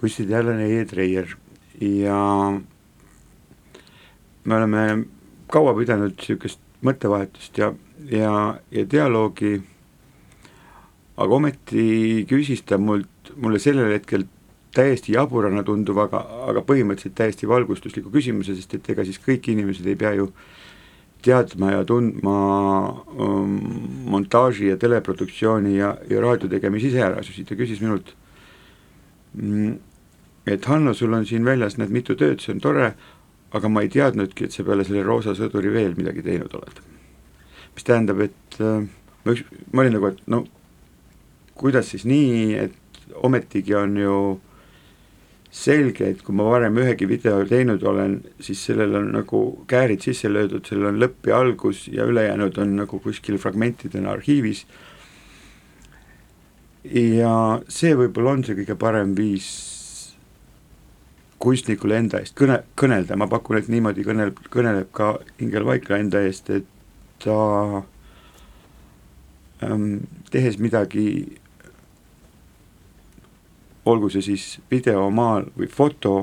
kunstiteadlane 0.00 0.80
E. 0.80 0.84
Treier 0.84 1.36
ja 1.80 2.18
me 4.44 4.54
oleme 4.56 4.84
kaua 5.52 5.74
pidanud 5.76 6.16
niisugust 6.16 6.60
mõttevahetust 6.84 7.58
ja, 7.58 7.72
ja, 8.10 8.32
ja 8.70 8.84
dialoogi, 8.90 9.58
aga 11.18 11.34
ometi 11.34 12.24
küsis 12.30 12.62
ta 12.66 12.78
mult, 12.78 13.32
mulle 13.36 13.60
sellel 13.62 13.92
hetkel 13.92 14.28
täiesti 14.74 15.16
jaburana 15.16 15.64
tunduva, 15.66 16.06
aga, 16.06 16.22
aga 16.52 16.62
põhimõtteliselt 16.66 17.16
täiesti 17.18 17.48
valgustusliku 17.50 18.12
küsimuse, 18.14 18.54
sest 18.54 18.78
et 18.78 18.90
ega 18.94 19.06
siis 19.06 19.18
kõik 19.24 19.50
inimesed 19.50 19.86
ei 19.88 19.98
pea 19.98 20.14
ju 20.18 20.28
teadma 21.24 21.72
ja 21.72 21.84
tundma 21.84 22.38
um, 23.18 23.58
montaaži 24.06 24.70
ja 24.70 24.78
teleproduktsiooni 24.78 25.76
ja, 25.76 25.96
ja 26.10 26.22
raadiotegemise 26.22 26.92
iseärasusi, 26.92 27.44
ta 27.48 27.58
küsis 27.58 27.82
minult 27.82 28.14
mm, 29.34 29.76
et 30.52 30.64
Hanno, 30.64 30.94
sul 30.94 31.12
on 31.12 31.26
siin 31.26 31.44
väljas 31.44 31.76
need 31.78 31.92
mitu 31.92 32.16
tööd, 32.18 32.40
see 32.42 32.54
on 32.56 32.62
tore, 32.64 32.92
aga 33.54 33.70
ma 33.72 33.82
ei 33.84 33.90
teadnudki, 33.92 34.48
et 34.48 34.54
sa 34.54 34.64
peale 34.66 34.86
selle 34.86 35.04
Roosa 35.06 35.34
sõduri 35.36 35.72
veel 35.72 35.96
midagi 35.98 36.24
teinud 36.24 36.54
oled. 36.56 36.80
mis 37.74 37.86
tähendab, 37.86 38.20
et 38.24 38.60
äh, 38.64 38.86
ma 39.24 39.34
üks, 39.34 39.44
ma 39.72 39.84
olin 39.84 39.94
nagu, 39.98 40.10
et 40.10 40.22
no 40.26 40.42
kuidas 41.58 41.92
siis 41.92 42.04
nii, 42.08 42.54
et 42.58 43.14
ometigi 43.22 43.74
on 43.78 43.96
ju 43.96 44.14
selge, 45.50 46.04
et 46.04 46.20
kui 46.22 46.34
ma 46.36 46.44
varem 46.44 46.76
ühegi 46.82 47.08
video 47.08 47.40
teinud 47.48 47.82
olen, 47.88 48.18
siis 48.40 48.60
sellel 48.68 48.94
on 49.00 49.08
nagu 49.16 49.42
käärid 49.70 50.04
sisse 50.04 50.28
löödud, 50.28 50.66
sellel 50.68 50.92
on 50.92 51.00
lõpp 51.00 51.30
ja 51.30 51.40
algus 51.40 51.86
ja 51.88 52.04
ülejäänud 52.08 52.58
on 52.60 52.76
nagu 52.82 53.00
kuskil 53.00 53.40
fragmentidena 53.40 54.12
arhiivis. 54.12 54.66
ja 56.88 57.32
see 57.68 57.96
võib-olla 57.96 58.36
on 58.36 58.44
see 58.44 58.54
kõige 58.60 58.76
parem 58.78 59.16
viis 59.16 59.48
kunstnikule 61.42 61.98
enda 61.98 62.20
eest 62.22 62.36
kõne, 62.38 62.62
kõnelda, 62.78 63.16
ma 63.16 63.28
pakun, 63.30 63.58
et 63.58 63.68
niimoodi 63.70 64.04
kõnel, 64.06 64.32
kõneleb 64.52 64.90
ka 64.94 65.18
Ingel 65.42 65.66
Vaikla 65.66 66.00
enda 66.02 66.22
eest, 66.26 66.50
et 66.50 66.66
ta 67.22 67.82
ähm, 69.66 70.08
tehes 70.30 70.58
midagi, 70.62 71.38
olgu 73.88 74.10
see 74.12 74.24
siis 74.24 74.46
video, 74.70 75.08
maal 75.14 75.48
või 75.56 75.68
foto, 75.72 76.18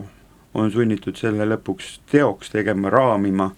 on 0.55 0.71
sunnitud 0.71 1.17
selle 1.19 1.47
lõpuks 1.49 1.99
teoks 2.11 2.53
tegema, 2.53 2.89
raamima 2.93 3.49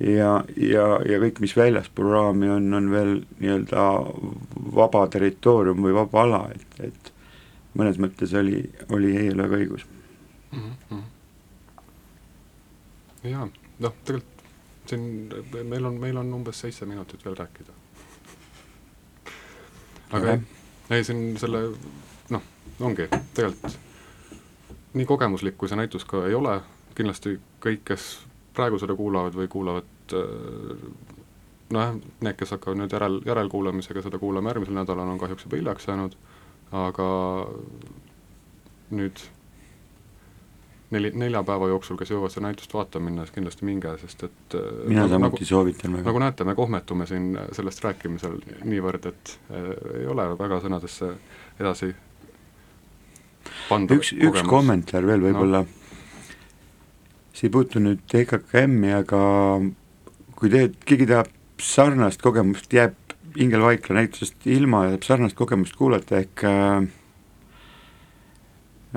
ja, 0.00 0.36
ja, 0.56 0.84
ja 1.08 1.18
kõik, 1.22 1.40
mis 1.42 1.56
väljaspool 1.58 2.10
raami 2.12 2.50
on, 2.54 2.68
on 2.78 2.90
veel 2.92 3.16
nii-öelda 3.40 3.88
vaba 4.76 5.06
territoorium 5.10 5.82
või 5.82 5.96
vaba 5.96 6.22
ala, 6.22 6.42
et, 6.54 6.78
et 6.90 7.12
mõnes 7.78 7.98
mõttes 8.02 8.34
oli, 8.38 8.62
oli 8.94 9.14
Heiel 9.16 9.42
väga 9.42 9.58
õigus 9.62 9.88
mm. 10.52 10.70
-hmm. 10.90 11.02
jaa, 13.32 13.48
noh, 13.78 13.98
tegelikult 14.04 14.34
siin 14.86 15.32
meil 15.64 15.84
on, 15.84 15.94
meil 16.00 16.16
on 16.20 16.32
umbes 16.34 16.60
seitse 16.60 16.86
minutit 16.86 17.24
veel 17.24 17.36
rääkida. 17.38 17.72
aga 20.10 20.34
okay. 20.34 20.40
ei, 20.90 21.04
siin 21.04 21.38
selle 21.40 21.62
noh, 22.30 22.42
ongi 22.80 23.08
tegelikult 23.34 23.78
nii 24.94 25.06
kogemuslik, 25.06 25.56
kui 25.58 25.68
see 25.68 25.78
näitus 25.78 26.04
ka 26.06 26.24
ei 26.28 26.34
ole, 26.38 26.60
kindlasti 26.94 27.36
kõik, 27.62 27.82
kes 27.90 28.08
praegu 28.54 28.78
seda 28.78 28.94
kuulavad 28.94 29.34
või 29.34 29.48
kuulavad 29.50 30.14
nojah, 31.74 31.96
need, 32.22 32.36
kes 32.38 32.54
hakkavad 32.54 32.78
nüüd 32.78 32.94
järel, 32.94 33.20
järelkuulamisega 33.26 34.04
seda 34.04 34.20
kuulama 34.22 34.52
järgmisel 34.52 34.78
nädalal, 34.78 35.10
on 35.10 35.18
kahjuks 35.18 35.46
juba 35.46 35.58
hiljaks 35.58 35.88
jäänud, 35.88 36.14
aga 36.84 37.08
nüüd 38.94 39.24
neli, 40.94 41.10
nelja 41.18 41.42
päeva 41.46 41.68
jooksul, 41.72 41.98
kes 41.98 42.14
jõuavad 42.14 42.34
seda 42.34 42.46
näitust 42.46 42.74
vaatama 42.76 43.08
minna, 43.08 43.26
siis 43.26 43.34
kindlasti 43.34 43.66
minge, 43.66 43.96
sest 44.04 44.26
et 44.28 44.58
mina 44.86 45.08
nagu, 45.08 45.16
samuti 45.16 45.48
soovitan 45.48 45.98
väga. 45.98 46.06
nagu 46.10 46.22
näete, 46.22 46.46
me 46.46 46.54
kohmetume 46.58 47.06
siin 47.10 47.32
sellest 47.56 47.84
rääkimisel 47.84 48.38
niivõrd, 48.62 49.10
et 49.10 49.38
äh, 49.50 49.70
ei 50.02 50.06
ole 50.10 50.28
väga 50.38 50.60
sõnadesse 50.62 51.14
edasi 51.58 51.94
üks, 53.94 54.12
üks 54.12 54.44
kommentaar 54.48 55.06
veel 55.08 55.22
võib-olla 55.24 55.64
no., 55.64 55.80
see 57.34 57.48
ei 57.48 57.54
puutu 57.54 57.82
nüüd 57.82 58.14
EKKM-i, 58.14 58.92
aga 58.94 59.20
kui 60.38 60.50
te, 60.52 60.68
keegi 60.86 61.08
tahab 61.10 61.30
sarnast 61.62 62.22
kogemust, 62.22 62.70
jääb 62.72 62.94
Ingel 63.40 63.64
Vaikla 63.64 63.96
näitusest 63.98 64.46
ilma 64.46 64.84
ja 64.84 64.92
tahab 64.94 65.08
sarnast 65.08 65.38
kogemust 65.38 65.74
kuulata, 65.78 66.20
ehk 66.22 66.44
äh, 66.46 66.86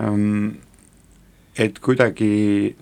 ähm, 0.04 0.60
et 1.58 1.80
kuidagi 1.82 2.76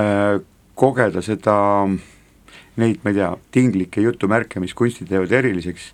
äh, 0.00 0.40
kogeda 0.80 1.20
seda, 1.24 1.56
neid, 2.80 3.02
ma 3.04 3.12
ei 3.12 3.18
tea, 3.18 3.34
tinglikke 3.52 4.04
jutumärke, 4.06 4.62
mis 4.64 4.72
kunsti 4.76 5.04
teevad 5.08 5.32
eriliseks 5.36 5.90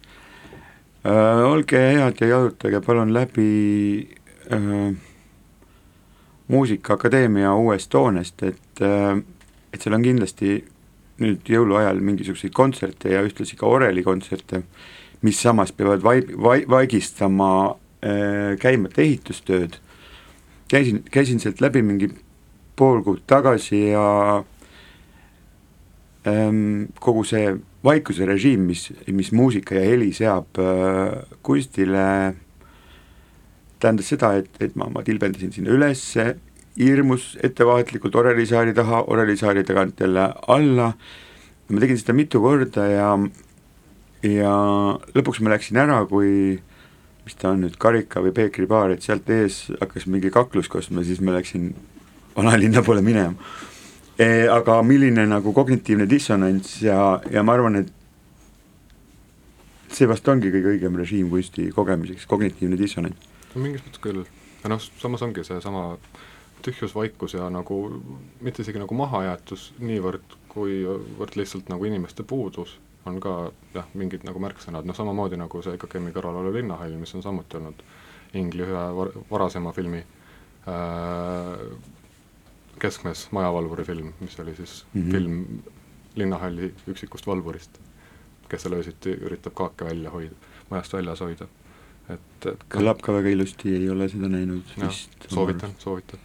äh,, 1.05 1.45
olge 1.45 1.79
head 1.79 2.21
ja 2.21 2.27
jalutage 2.27 2.81
palun 2.81 3.13
läbi 3.15 4.09
äh, 4.53 4.95
Muusikaakadeemia 6.49 7.55
uuest 7.55 7.95
hoonest, 7.95 8.43
et 8.43 8.83
äh,, 8.83 9.19
et 9.75 9.83
seal 9.83 9.97
on 9.97 10.05
kindlasti 10.05 10.61
nüüd 11.23 11.49
jõuluajal 11.49 12.01
mingisuguseid 12.05 12.55
kontserte 12.57 13.13
ja 13.13 13.23
ühtlasi 13.25 13.57
ka 13.57 13.69
orelikontserte, 13.69 14.63
mis 15.25 15.41
samas 15.41 15.73
peavad 15.73 16.05
vaib-, 16.05 16.33
vai-, 16.43 16.65
vaigistama 16.69 17.51
äh, 18.05 18.55
käimat 18.61 18.99
ehitustööd. 19.01 19.81
Käisin, 20.69 21.03
käisin 21.13 21.41
sealt 21.41 21.61
läbi 21.63 21.83
mingi 21.87 22.11
pool 22.77 23.03
kuud 23.07 23.23
tagasi 23.27 23.89
ja 23.93 24.07
ähm, 26.27 26.91
kogu 27.01 27.25
see 27.25 27.55
vaikuse 27.87 28.27
režiim, 28.29 28.66
mis, 28.70 28.88
mis 29.14 29.31
muusika 29.37 29.77
ja 29.79 29.85
heli 29.87 30.11
seab 30.16 30.59
äh, 30.62 31.22
kunstile, 31.46 32.35
tähendas 33.81 34.11
seda, 34.12 34.35
et, 34.40 34.51
et 34.61 34.77
ma, 34.79 34.88
ma 34.92 35.05
tilbendasin 35.07 35.55
sinna 35.55 35.75
ülesse, 35.77 36.35
hirmus 36.77 37.35
ettevaatlikult 37.44 38.16
Orelisaari 38.20 38.75
taha, 38.77 39.05
Orelisaari 39.12 39.64
tagant 39.64 40.01
jälle 40.01 40.29
alla, 40.53 40.92
ma 41.68 41.83
tegin 41.83 42.01
seda 42.01 42.16
mitu 42.16 42.40
korda 42.44 42.87
ja, 42.90 43.11
ja 44.27 44.55
lõpuks 45.16 45.42
ma 45.42 45.55
läksin 45.55 45.81
ära, 45.81 46.03
kui 46.11 46.59
mis 47.27 47.38
ta 47.38 47.51
on 47.51 47.64
nüüd, 47.64 47.75
Karika 47.83 48.22
või 48.22 48.33
Peekri 48.35 48.68
baar, 48.70 48.92
et 48.94 49.03
sealt 49.03 49.29
ees 49.35 49.64
hakkas 49.81 50.07
mingi 50.07 50.31
kaklus 50.31 50.68
kostma, 50.70 51.03
siis 51.07 51.18
ma 51.25 51.35
läksin 51.35 51.72
vanalinna 52.37 52.85
poole 52.87 53.03
minema. 53.03 53.35
Aga 54.17 54.79
milline 54.81 55.27
nagu 55.29 55.53
kognitiivne 55.53 56.07
dissonants 56.09 56.79
ja, 56.81 57.21
ja 57.29 57.43
ma 57.45 57.53
arvan, 57.53 57.83
et 57.83 57.91
see 59.93 60.09
vast 60.09 60.29
ongi 60.29 60.49
kõige 60.55 60.73
õigem 60.73 60.97
režiim 60.97 61.29
kunsti 61.33 61.69
kogemiseks, 61.75 62.25
kognitiivne 62.31 62.79
dissonants. 62.81 63.29
no 63.53 63.61
mingis 63.61 63.85
mõttes 63.85 64.01
küll, 64.01 64.25
ja 64.63 64.73
noh, 64.73 64.81
samas 65.03 65.25
ongi 65.27 65.45
seesama 65.45 65.85
tühjus, 66.65 66.95
vaikus 66.97 67.37
ja 67.37 67.51
nagu 67.53 67.77
mitte 68.41 68.65
isegi 68.65 68.81
nagu 68.81 68.97
mahajäetus 68.97 69.71
niivõrd, 69.85 70.37
kuivõrd 70.53 71.37
lihtsalt 71.37 71.69
nagu 71.73 71.85
inimeste 71.85 72.25
puudus 72.25 72.79
on 73.07 73.21
ka 73.23 73.35
jah, 73.75 73.87
mingid 73.95 74.25
nagu 74.27 74.41
märksõnad, 74.43 74.87
noh 74.89 74.97
samamoodi 74.97 75.39
nagu 75.39 75.61
see 75.63 75.77
EKKM-i 75.77 76.15
kõrval 76.15 76.41
olev 76.41 76.59
Linnahall, 76.59 76.97
mis 76.99 77.15
on 77.15 77.23
samuti 77.23 77.61
olnud 77.61 77.85
Ingli 78.37 78.65
ühe 78.67 78.87
var 78.97 79.13
varasema 79.31 79.71
filmi 79.73 80.01
äh, 80.03 81.61
keskmes 82.81 83.29
majavalvuri 83.33 83.85
film, 83.85 84.12
mis 84.21 84.41
oli 84.41 84.55
siis 84.57 84.85
mm 84.93 85.03
-hmm. 85.03 85.11
film 85.11 85.62
linnahalli 86.17 86.73
üksikust 86.89 87.27
valvurist, 87.27 87.81
kes 88.49 88.62
seal 88.62 88.77
öösiti 88.79 89.15
üritab 89.29 89.55
kaake 89.59 89.85
välja 89.85 90.11
hoida, 90.11 90.35
majast 90.71 90.93
väljas 90.93 91.21
hoida. 91.21 91.49
et, 92.09 92.47
et 92.47 92.65
kõlab 92.71 93.03
ka 93.03 93.12
väga 93.12 93.33
ilusti, 93.35 93.75
ei 93.75 93.91
ole 93.91 94.09
seda 94.09 94.29
näinud 94.31 94.77
jah, 94.77 94.89
vist. 94.89 95.29
soovitan, 95.29 95.75
soovitan. 95.83 96.21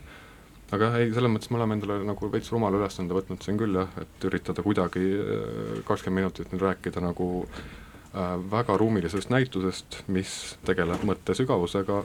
aga 0.71 0.85
jah, 0.85 0.97
ei, 1.01 1.13
selles 1.13 1.31
mõttes 1.33 1.51
me 1.51 1.57
oleme 1.57 1.77
endale 1.79 1.99
nagu 2.05 2.31
veits 2.31 2.51
rumala 2.51 2.77
ülesande 2.77 3.17
võtnud 3.17 3.43
siin 3.43 3.57
küll 3.57 3.75
jah, 3.75 3.89
et 4.01 4.27
üritada 4.29 4.63
kuidagi 4.63 5.05
äh, 5.19 5.79
kakskümmend 5.87 6.21
minutit 6.21 6.53
nüüd 6.53 6.67
rääkida 6.67 7.03
nagu 7.03 7.29
äh, 7.47 8.35
väga 8.51 8.77
ruumilisest 8.77 9.33
näitusest, 9.33 10.03
mis 10.07 10.57
tegeleb 10.65 11.03
mõttesügavusega. 11.09 12.03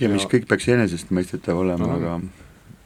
ja 0.00 0.12
mis 0.12 0.28
ja... 0.28 0.34
kõik 0.36 0.46
peaks 0.52 0.68
enesestmõistetav 0.76 1.64
olema 1.64 1.88
no,, 1.88 1.96
aga 1.96 2.20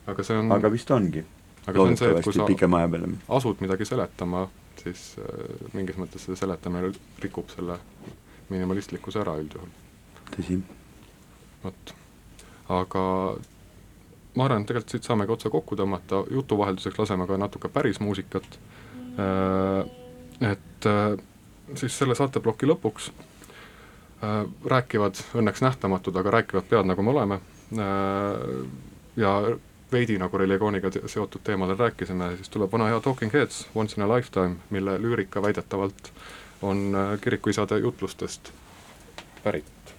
aga 0.06 0.26
see 0.26 0.38
on 0.38 0.52
aga 0.52 0.70
vist 0.72 0.90
ongi. 0.90 1.24
loodetavasti 1.66 2.46
pikema 2.46 2.82
aja 2.82 2.88
peale. 2.88 3.08
asud 3.28 3.62
midagi 3.62 3.86
seletama, 3.88 4.46
siis 4.82 5.12
äh, 5.22 5.72
mingis 5.72 5.98
mõttes 6.00 6.26
see 6.26 6.38
seletamine 6.38 6.92
rikub 7.22 7.50
selle 7.54 7.78
minimalistlikkuse 8.50 9.22
ära 9.22 9.36
üldjuhul. 9.40 9.72
tõsi. 10.34 10.60
vot, 11.64 11.94
aga 12.80 13.04
ma 14.34 14.46
arvan, 14.46 14.62
et 14.62 14.70
tegelikult 14.70 14.94
siit 14.94 15.08
saamegi 15.08 15.34
otsa 15.34 15.50
kokku 15.52 15.76
tõmmata, 15.78 16.22
jutuvahelduseks 16.32 16.98
laseme 17.02 17.26
ka 17.28 17.38
natuke 17.40 17.70
päris 17.72 18.00
muusikat 18.00 18.58
äh,, 19.20 19.82
et 20.52 20.88
äh, 20.88 21.18
siis 21.78 21.98
selle 21.98 22.16
saateploki 22.18 22.68
lõpuks 22.68 23.10
äh, 23.12 24.40
rääkivad 24.74 25.20
õnneks 25.38 25.62
nähtamatud, 25.64 26.16
aga 26.16 26.38
rääkivad 26.40 26.70
pead, 26.70 26.88
nagu 26.88 27.04
me 27.04 27.14
oleme 27.14 27.38
äh,, 27.76 28.48
ja 29.20 29.36
veidi 29.92 30.18
nagu 30.18 30.38
religiooniga 30.38 30.90
seotud 31.06 31.44
teemadel 31.44 31.78
rääkisime, 31.78 32.36
siis 32.36 32.48
tuleb 32.48 32.72
vana 32.72 32.88
hea 32.90 33.00
Talking 33.00 33.32
Heads, 33.32 33.66
Once 33.74 33.96
in 33.96 34.02
a 34.02 34.08
lifetime, 34.16 34.56
mille 34.70 34.98
lüürika 35.02 35.42
väidetavalt 35.42 36.12
on 36.62 36.94
äh, 36.94 37.20
kirikuisade 37.20 37.78
jutlustest 37.78 38.52
pärit. 39.44 39.91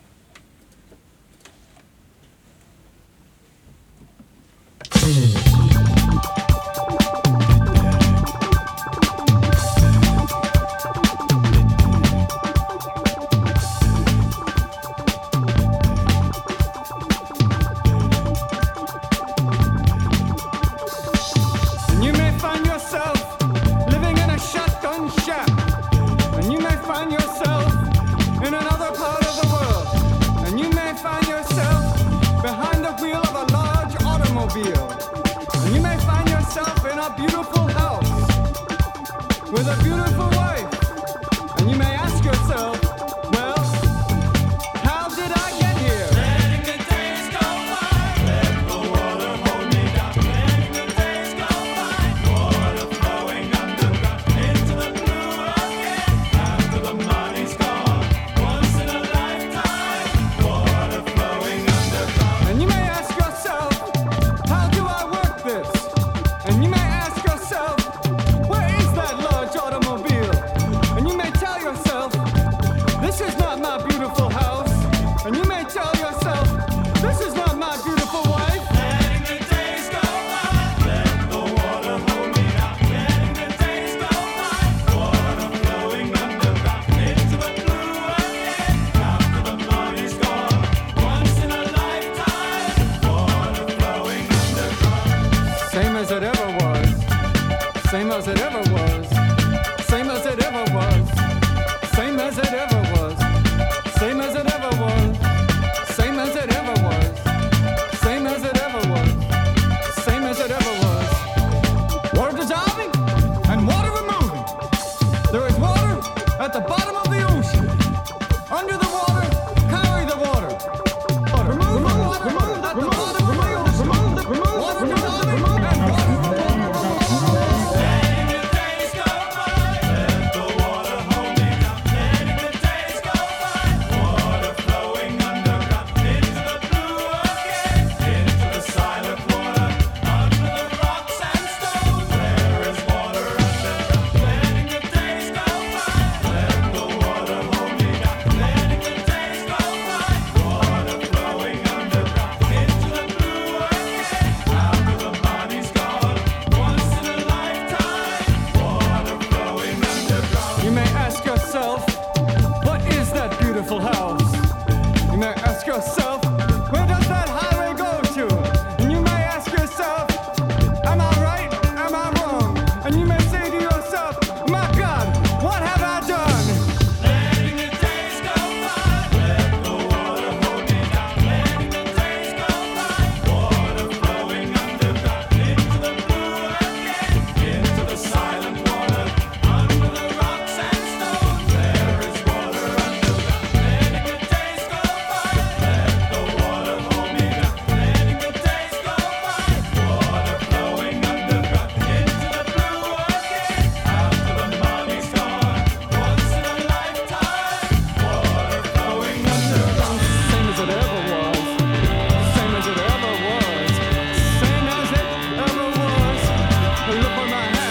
For 217.16 217.20
on 217.22 217.30
my 217.30 217.63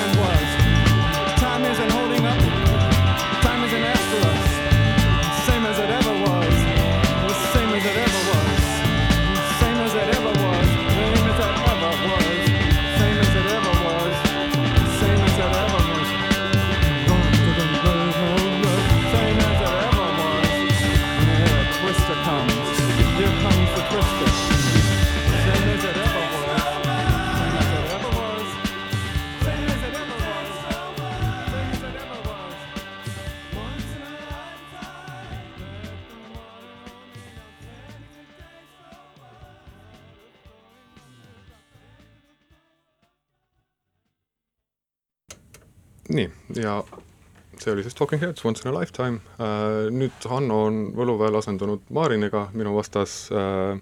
see 47.62 47.72
oli 47.72 47.84
siis 47.86 47.94
Talking 47.94 48.22
Heads 48.22 48.44
Once 48.44 48.64
in 48.64 48.74
a 48.74 48.78
Lifetime. 48.80 49.20
Äh,, 49.38 49.90
nüüd 49.94 50.28
Hanno 50.30 50.64
on 50.68 50.84
võluväel 50.96 51.36
asendunud 51.38 51.84
Mariniga 51.94 52.48
minu 52.56 52.74
vastas 52.76 53.26
äh, 53.30 53.78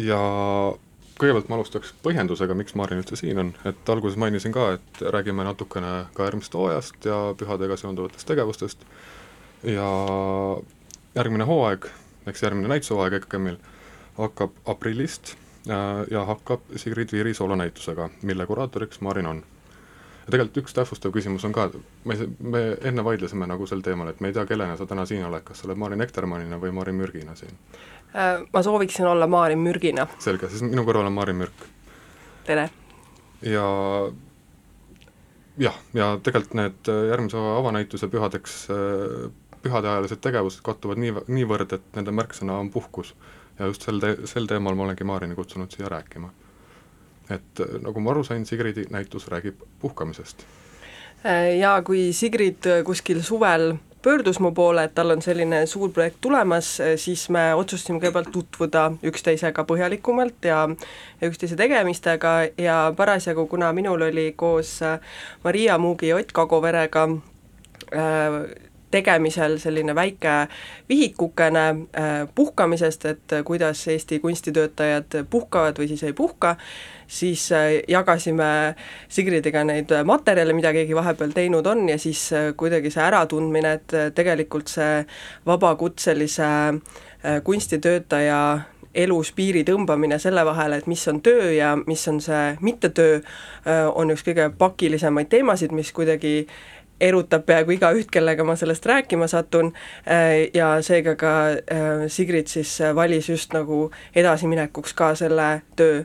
ja 0.00 0.20
kõigepealt 1.20 1.50
ma 1.52 1.58
alustaks 1.58 1.92
põhjendusega, 2.04 2.56
miks 2.56 2.74
Marin 2.78 3.02
üldse 3.02 3.18
siin 3.20 3.38
on, 3.42 3.52
et 3.68 3.92
alguses 3.92 4.16
mainisin 4.20 4.54
ka, 4.56 4.70
et 4.78 5.02
räägime 5.12 5.44
natukene 5.44 5.92
ka 6.16 6.28
järgmisest 6.28 6.56
hooajast 6.56 7.08
ja 7.10 7.18
pühadega 7.36 7.76
seonduvatest 7.76 8.28
tegevustest. 8.30 8.86
Ja 9.68 9.90
järgmine 11.14 11.44
hooaeg, 11.44 11.90
eks 12.30 12.42
järgmine 12.46 12.72
näitushooaeg 12.72 13.18
EKKM-il 13.20 13.60
hakkab 14.16 14.56
aprillist 14.68 15.34
äh, 15.68 16.06
ja 16.10 16.24
hakkab 16.28 16.64
Sigrid 16.80 17.12
Viiri 17.12 17.34
soolonäitusega, 17.36 18.08
mille 18.22 18.46
kuraatoriks 18.48 19.04
Marin 19.04 19.28
on 19.28 19.44
ja 20.30 20.36
tegelikult 20.36 20.62
üks 20.62 20.76
täpsustav 20.76 21.12
küsimus 21.14 21.44
on 21.48 21.54
ka, 21.54 21.66
saa, 22.06 22.28
me 22.38 22.62
enne 22.86 23.04
vaidlesime 23.04 23.48
nagu 23.50 23.66
sel 23.66 23.82
teemal, 23.82 24.12
et 24.12 24.20
me 24.22 24.30
ei 24.30 24.36
tea, 24.36 24.46
kellena 24.46 24.76
sa 24.78 24.86
täna 24.86 25.06
siin 25.08 25.24
oled, 25.26 25.42
kas 25.46 25.62
sa 25.62 25.66
oled 25.66 25.80
Marin 25.82 26.04
Ektermannina 26.06 26.60
või 26.62 26.70
Marin 26.76 26.98
Mürgina 27.00 27.34
siin. 27.38 27.56
Äh, 28.14 28.44
ma 28.52 28.62
sooviksin 28.62 29.08
olla 29.10 29.26
Maarin 29.30 29.58
Mürgina, 29.58 30.06
selge, 30.22 30.50
siis 30.52 30.62
minu 30.62 30.86
kõrval 30.86 31.10
on 31.10 31.16
Marin 31.18 31.40
Mürk 31.42 31.66
tere! 32.46 32.68
ja 33.42 33.66
jah, 35.58 35.82
ja 35.98 36.12
tegelikult 36.22 36.56
need 36.58 36.92
äh, 36.92 37.04
järgmise 37.10 37.42
avanäituse 37.58 38.10
pühadeks, 38.12 38.60
pühadeajalised 39.64 40.22
tegevused 40.24 40.64
kattuvad 40.64 41.00
nii, 41.02 41.14
niivõrd, 41.28 41.74
et 41.76 41.96
nende 41.98 42.14
märksõna 42.16 42.58
on 42.62 42.70
puhkus. 42.70 43.14
ja 43.58 43.66
just 43.68 43.82
sel 43.84 44.00
te-, 44.00 44.16
sel 44.30 44.46
teemal 44.48 44.78
ma 44.78 44.86
olengi 44.86 45.04
Marini 45.04 45.34
kutsunud 45.34 45.72
siia 45.74 45.90
rääkima. 45.92 46.30
Et 47.30 47.60
äh, 47.60 47.76
nagu 47.84 48.00
ma 48.00 48.14
aru 48.14 48.24
sain, 48.24 48.46
Sigridi 48.46 48.86
näitus 48.90 49.28
räägib 49.28 49.62
puhkamisest. 49.80 50.44
Äh, 51.24 51.56
ja 51.58 51.76
kui 51.82 52.12
Sigrid 52.16 52.66
kuskil 52.84 53.22
suvel 53.22 53.74
pöördus 54.02 54.40
mu 54.40 54.52
poole, 54.56 54.84
et 54.84 54.94
tal 54.94 55.12
on 55.12 55.22
selline 55.22 55.66
suur 55.68 55.90
projekt 55.92 56.20
tulemas, 56.24 56.70
siis 56.96 57.26
me 57.28 57.50
otsustasime 57.54 58.00
kõigepealt 58.00 58.30
tutvuda 58.32 58.86
üksteisega 59.04 59.64
põhjalikumalt 59.68 60.48
ja 60.48 60.62
ja 61.20 61.28
üksteise 61.28 61.56
tegemistega 61.56 62.32
ja 62.56 62.78
parasjagu, 62.96 63.44
kuna 63.46 63.72
minul 63.76 64.08
oli 64.08 64.32
koos 64.36 64.78
Maria 65.44 65.78
Muugi 65.78 66.08
ja 66.08 66.16
Ott 66.16 66.32
Kagoverega 66.32 67.08
äh, 67.92 68.69
tegemisel 68.90 69.58
selline 69.58 69.94
väike 69.94 70.48
vihikukene 70.88 71.68
äh, 71.68 72.28
puhkamisest, 72.34 73.04
et 73.04 73.34
kuidas 73.44 73.88
Eesti 73.88 74.18
kunstitöötajad 74.18 75.20
puhkavad 75.30 75.78
või 75.78 75.88
siis 75.88 76.02
ei 76.06 76.12
puhka, 76.12 76.56
siis 77.06 77.52
äh, 77.52 77.78
jagasime 77.88 78.74
Sigridiga 79.08 79.64
neid 79.64 79.94
materjale, 80.04 80.54
mida 80.56 80.72
keegi 80.74 80.96
vahepeal 80.96 81.34
teinud 81.36 81.66
on 81.66 81.88
ja 81.88 81.98
siis 81.98 82.32
äh, 82.32 82.50
kuidagi 82.56 82.90
see 82.90 83.04
äratundmine, 83.06 83.78
et 83.78 83.96
tegelikult 84.14 84.68
see 84.68 85.04
vabakutselise 85.46 86.50
kunstitöötaja 87.44 88.38
elus 88.96 89.28
piiri 89.36 89.60
tõmbamine 89.68 90.16
selle 90.18 90.42
vahele, 90.46 90.80
et 90.80 90.86
mis 90.90 91.02
on 91.12 91.20
töö 91.22 91.50
ja 91.52 91.74
mis 91.86 92.00
on 92.08 92.18
see 92.24 92.56
mittetöö, 92.64 93.20
on 93.94 94.10
üks 94.10 94.24
kõige 94.26 94.48
pakilisemaid 94.58 95.28
teemasid, 95.30 95.74
mis 95.76 95.92
kuidagi 95.94 96.48
erutab 97.00 97.46
peaaegu 97.46 97.76
igaüht, 97.76 98.10
kellega 98.12 98.44
ma 98.44 98.56
sellest 98.56 98.86
rääkima 98.86 99.28
satun 99.30 99.72
ja 100.54 100.72
seega 100.82 101.16
ka 101.20 101.32
Sigrid 102.08 102.50
siis 102.52 102.78
valis 102.94 103.28
just 103.28 103.54
nagu 103.56 103.88
edasiminekuks 104.14 104.94
ka 104.94 105.14
selle 105.18 105.62
töö 105.76 106.04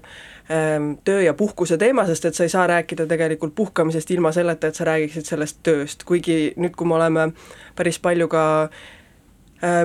töö 1.03 1.21
ja 1.21 1.33
puhkuse 1.33 1.77
teema, 1.77 2.05
sest 2.05 2.25
et 2.25 2.37
sa 2.37 2.45
ei 2.45 2.49
saa 2.49 2.67
rääkida 2.67 3.07
tegelikult 3.09 3.55
puhkamisest 3.55 4.11
ilma 4.11 4.31
selleta, 4.31 4.67
et 4.67 4.77
sa 4.77 4.85
räägiksid 4.85 5.25
sellest 5.25 5.63
tööst, 5.65 6.05
kuigi 6.05 6.53
nüüd, 6.55 6.75
kui 6.77 6.87
me 6.87 6.99
oleme 6.99 7.31
päris 7.75 7.97
palju 7.99 8.27
ka 8.29 8.43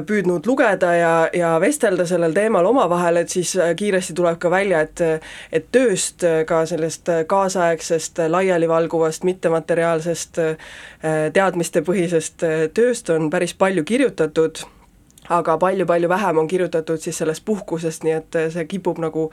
püüdnud 0.07 0.47
lugeda 0.47 0.93
ja, 0.95 1.13
ja 1.37 1.53
vestelda 1.63 2.07
sellel 2.09 2.35
teemal 2.37 2.67
omavahel, 2.69 3.23
et 3.23 3.33
siis 3.33 3.55
kiiresti 3.77 4.15
tuleb 4.19 4.41
ka 4.43 4.51
välja, 4.53 4.83
et 4.87 5.05
et 5.53 5.71
tööst, 5.73 6.25
ka 6.47 6.65
sellest 6.69 7.09
kaasaegsest 7.31 8.21
laialivalguvast 8.29 9.25
mittemateriaalsest 9.29 10.43
teadmistepõhisest 11.37 12.45
tööst 12.75 13.11
on 13.15 13.31
päris 13.31 13.55
palju 13.55 13.85
kirjutatud 13.85 14.65
aga 15.31 15.57
palju-palju 15.59 16.09
vähem 16.09 16.39
on 16.39 16.49
kirjutatud 16.49 17.01
siis 17.01 17.19
sellest 17.23 17.45
puhkusest, 17.45 18.05
nii 18.07 18.15
et 18.17 18.39
see 18.55 18.65
kipub 18.71 18.99
nagu 19.03 19.29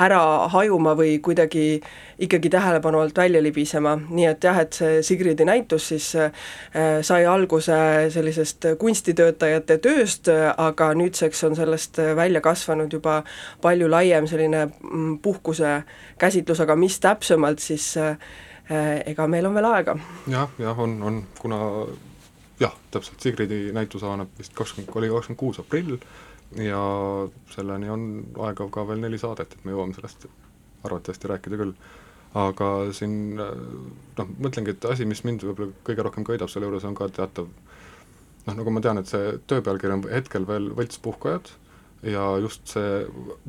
ära 0.00 0.20
hajuma 0.52 0.94
või 0.98 1.18
kuidagi 1.24 1.80
ikkagi 2.18 2.50
tähelepanu 2.52 3.00
alt 3.00 3.18
välja 3.18 3.42
libisema, 3.42 3.94
nii 3.96 4.26
et 4.28 4.44
jah, 4.44 4.58
et 4.60 4.76
see 4.76 5.02
Sigridi 5.06 5.46
näitus 5.48 5.88
siis 5.92 6.10
äh, 6.18 6.32
sai 7.02 7.26
alguse 7.26 7.78
sellisest 8.14 8.70
kunstitöötajate 8.78 9.78
tööst, 9.82 10.28
aga 10.56 10.90
nüüdseks 10.98 11.44
on 11.48 11.56
sellest 11.56 12.00
välja 12.16 12.40
kasvanud 12.44 12.92
juba 12.92 13.22
palju 13.62 13.88
laiem 13.90 14.26
selline 14.26 14.66
mm, 14.66 15.18
puhkuse 15.22 15.82
käsitlus, 16.18 16.60
aga 16.60 16.76
mis 16.76 17.00
täpsemalt 17.00 17.62
siis 17.62 17.96
äh, 17.96 18.16
ega 19.06 19.26
meil 19.26 19.46
on 19.46 19.56
veel 19.56 19.70
aega. 19.70 19.96
jah, 20.28 20.50
jah, 20.58 20.78
on, 20.78 21.02
on, 21.02 21.22
kuna 21.40 21.58
jah, 22.60 22.74
täpselt, 22.90 23.20
Sigridi 23.22 23.68
näitus 23.74 24.04
avaneb 24.06 24.32
vist 24.38 24.54
kakskümmend, 24.56 24.90
oli 24.98 25.10
kakskümmend 25.12 25.40
kuus 25.40 25.60
aprill 25.62 25.98
ja 26.64 26.80
selleni 27.52 27.90
on 27.92 28.08
aega 28.48 28.66
ka 28.72 28.84
veel 28.88 29.02
neli 29.04 29.20
saadet, 29.20 29.54
et 29.54 29.64
me 29.66 29.74
jõuame 29.74 29.96
sellest 29.96 30.26
arvatavasti 30.86 31.30
rääkida 31.30 31.60
küll. 31.60 31.74
aga 32.38 32.66
siin 32.92 33.38
noh, 33.38 34.28
mõtlengi, 34.36 34.74
et 34.74 34.84
asi, 34.84 35.06
mis 35.08 35.22
mind 35.24 35.46
võib-olla 35.46 35.72
kõige 35.86 36.04
rohkem 36.04 36.26
köidab 36.28 36.50
selle 36.52 36.68
juures, 36.68 36.84
on 36.84 36.96
ka 36.98 37.08
teatav 37.08 37.48
noh, 37.48 38.54
nagu 38.54 38.74
ma 38.74 38.82
tean, 38.84 39.00
et 39.00 39.08
see 39.08 39.38
töö 39.48 39.64
pealkiri 39.64 39.96
on 39.96 40.04
hetkel 40.12 40.44
veel 40.48 40.68
Võltspuhkajad 40.76 41.50
ja 42.08 42.26
just 42.42 42.68
see 42.74 43.00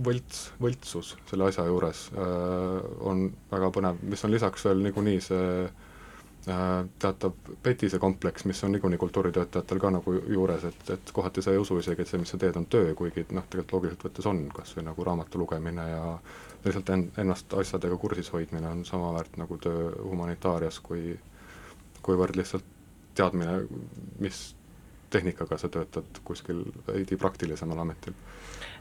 võlts, 0.08 0.48
võltsus 0.64 1.12
selle 1.30 1.50
asja 1.50 1.68
juures 1.68 2.08
äh, 2.16 2.80
on 3.06 3.28
väga 3.52 3.70
põnev, 3.76 4.00
mis 4.02 4.24
on 4.26 4.34
lisaks 4.34 4.66
veel 4.66 4.82
niikuinii 4.88 5.22
see 5.28 5.52
äh, 5.66 5.89
teatav 6.46 7.34
petise 7.64 8.00
kompleks, 8.00 8.46
mis 8.46 8.64
on 8.64 8.72
niikuinii 8.72 8.98
kultuuritöötajatel 8.98 9.80
ka 9.80 9.90
nagu 9.92 10.14
juures, 10.14 10.64
et, 10.64 10.90
et 10.90 11.12
kohati 11.14 11.42
sa 11.42 11.52
ei 11.52 11.58
usu 11.62 11.78
isegi, 11.82 12.02
et 12.02 12.12
see, 12.12 12.20
mis 12.22 12.32
sa 12.32 12.40
teed, 12.42 12.56
on 12.56 12.66
töö, 12.66 12.94
kuigi 12.98 13.26
noh, 13.36 13.46
tegelikult 13.50 13.74
loogiliselt 13.76 14.06
võttes 14.08 14.30
on, 14.30 14.40
kas 14.56 14.72
või 14.78 14.86
nagu 14.88 15.08
raamatu 15.08 15.42
lugemine 15.42 15.90
ja 15.90 16.04
lihtsalt 16.66 16.94
en-, 16.96 17.10
ennast 17.22 17.54
asjadega 17.54 17.98
kursis 17.98 18.32
hoidmine 18.34 18.72
on 18.72 18.86
sama 18.88 19.12
väärt 19.18 19.38
nagu 19.42 19.58
töö 19.62 19.92
humanitaarias, 20.04 20.80
kui 20.80 21.18
kuivõrd 22.06 22.40
lihtsalt 22.40 22.66
teadmine, 23.20 23.60
mis 24.24 24.42
tehnikaga 25.10 25.58
sa 25.58 25.70
töötad 25.70 26.24
kuskil 26.24 26.64
veidi 26.88 27.18
praktilisemal 27.18 27.84
ametil 27.84 28.16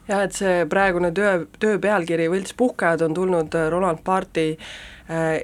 jah, 0.09 0.23
et 0.25 0.37
see 0.37 0.67
praegune 0.71 1.13
töö, 1.15 1.47
töö 1.61 1.79
pealkiri 1.83 2.29
Võltspuhkajad 2.33 3.05
on 3.09 3.17
tulnud 3.17 3.59
Roland 3.71 4.05
Barthi 4.05 4.55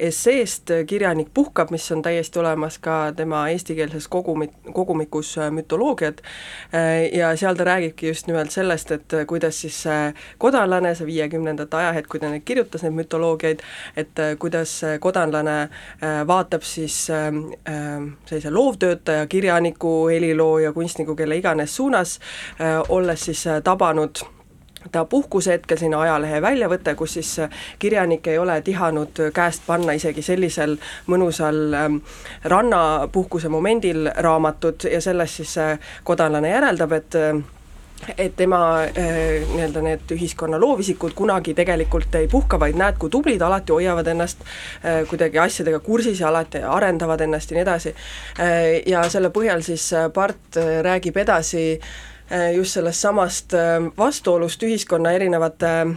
esseest. 0.05 0.69
Kirjanik 0.87 1.31
puhkab, 1.35 1.71
mis 1.73 1.87
on 1.93 2.03
täiesti 2.05 2.39
olemas 2.39 2.77
ka 2.85 3.13
tema 3.17 3.47
eestikeelses 3.49 4.09
kogumi, 4.13 4.51
kogumikus 4.77 5.31
mütoloogiad, 5.57 6.21
ja 7.13 7.31
seal 7.41 7.57
ta 7.57 7.65
räägibki 7.65 8.11
just 8.11 8.29
nimelt 8.29 8.53
sellest, 8.53 8.93
et 8.93 9.17
kuidas 9.27 9.63
siis 9.65 9.79
kodanlane, 10.39 10.93
see 10.95 11.09
viiekümnendate 11.09 11.81
ajahetk, 11.81 12.11
kui 12.13 12.21
ta 12.21 12.29
neid 12.29 12.45
kirjutas, 12.45 12.85
neid 12.85 12.99
mütoloogiaid, 12.99 13.65
et 13.97 14.23
kuidas 14.39 14.77
kodanlane 15.01 15.57
vaatab 16.29 16.69
siis 16.69 17.01
sellise 17.09 18.53
loovtöötaja, 18.53 19.27
kirjaniku, 19.33 19.97
helilooja, 20.13 20.77
kunstniku, 20.77 21.17
kelle 21.17 21.41
iganes 21.41 21.77
suunas, 21.81 22.19
olles 22.89 23.29
siis 23.31 23.49
tabanud 23.65 24.27
ta 24.93 25.05
puhkusehetkel 25.05 25.79
sinna 25.79 26.01
ajalehe 26.01 26.43
väljavõte, 26.43 26.95
kus 26.95 27.17
siis 27.19 27.33
kirjanik 27.79 28.27
ei 28.27 28.39
ole 28.39 28.61
tihanud 28.63 29.25
käest 29.35 29.63
panna 29.67 29.97
isegi 29.97 30.23
sellisel 30.23 30.77
mõnusal 31.07 31.61
ähm, 31.75 31.99
rannapuhkuse 32.45 33.49
momendil 33.49 34.11
raamatut 34.17 34.89
ja 34.93 35.01
sellest 35.01 35.43
siis 35.43 35.57
kodanlane 36.05 36.51
järeldab, 36.51 36.93
et 36.93 37.21
et 38.19 38.37
tema 38.37 38.59
äh, 38.85 39.45
nii-öelda 39.49 39.81
need 39.85 40.13
ühiskonna 40.13 40.59
loovisikud 40.61 41.15
kunagi 41.17 41.55
tegelikult 41.57 42.15
ei 42.19 42.27
puhka, 42.29 42.59
vaid 42.61 42.77
näed, 42.77 42.99
kui 43.01 43.11
tublid, 43.11 43.43
alati 43.43 43.73
hoiavad 43.73 44.11
ennast 44.13 44.43
äh, 44.45 45.03
kuidagi 45.09 45.39
asjadega 45.41 45.81
kursis 45.81 46.21
ja 46.21 46.29
alati 46.29 46.61
arendavad 46.69 47.25
ennast 47.25 47.51
ja 47.51 47.59
nii 47.59 47.65
edasi 47.65 47.95
äh,. 47.95 48.63
Ja 48.87 49.07
selle 49.09 49.31
põhjal 49.33 49.63
siis 49.65 49.87
Part 50.15 50.59
räägib 50.85 51.17
edasi 51.23 51.63
äh, 51.79 52.14
just 52.57 52.73
sellest 52.73 53.01
samast 53.01 53.55
äh, 53.55 53.83
vastuolust 53.99 54.63
ühiskonna 54.63 55.13
erinevate 55.13 55.67
äh, 55.67 55.97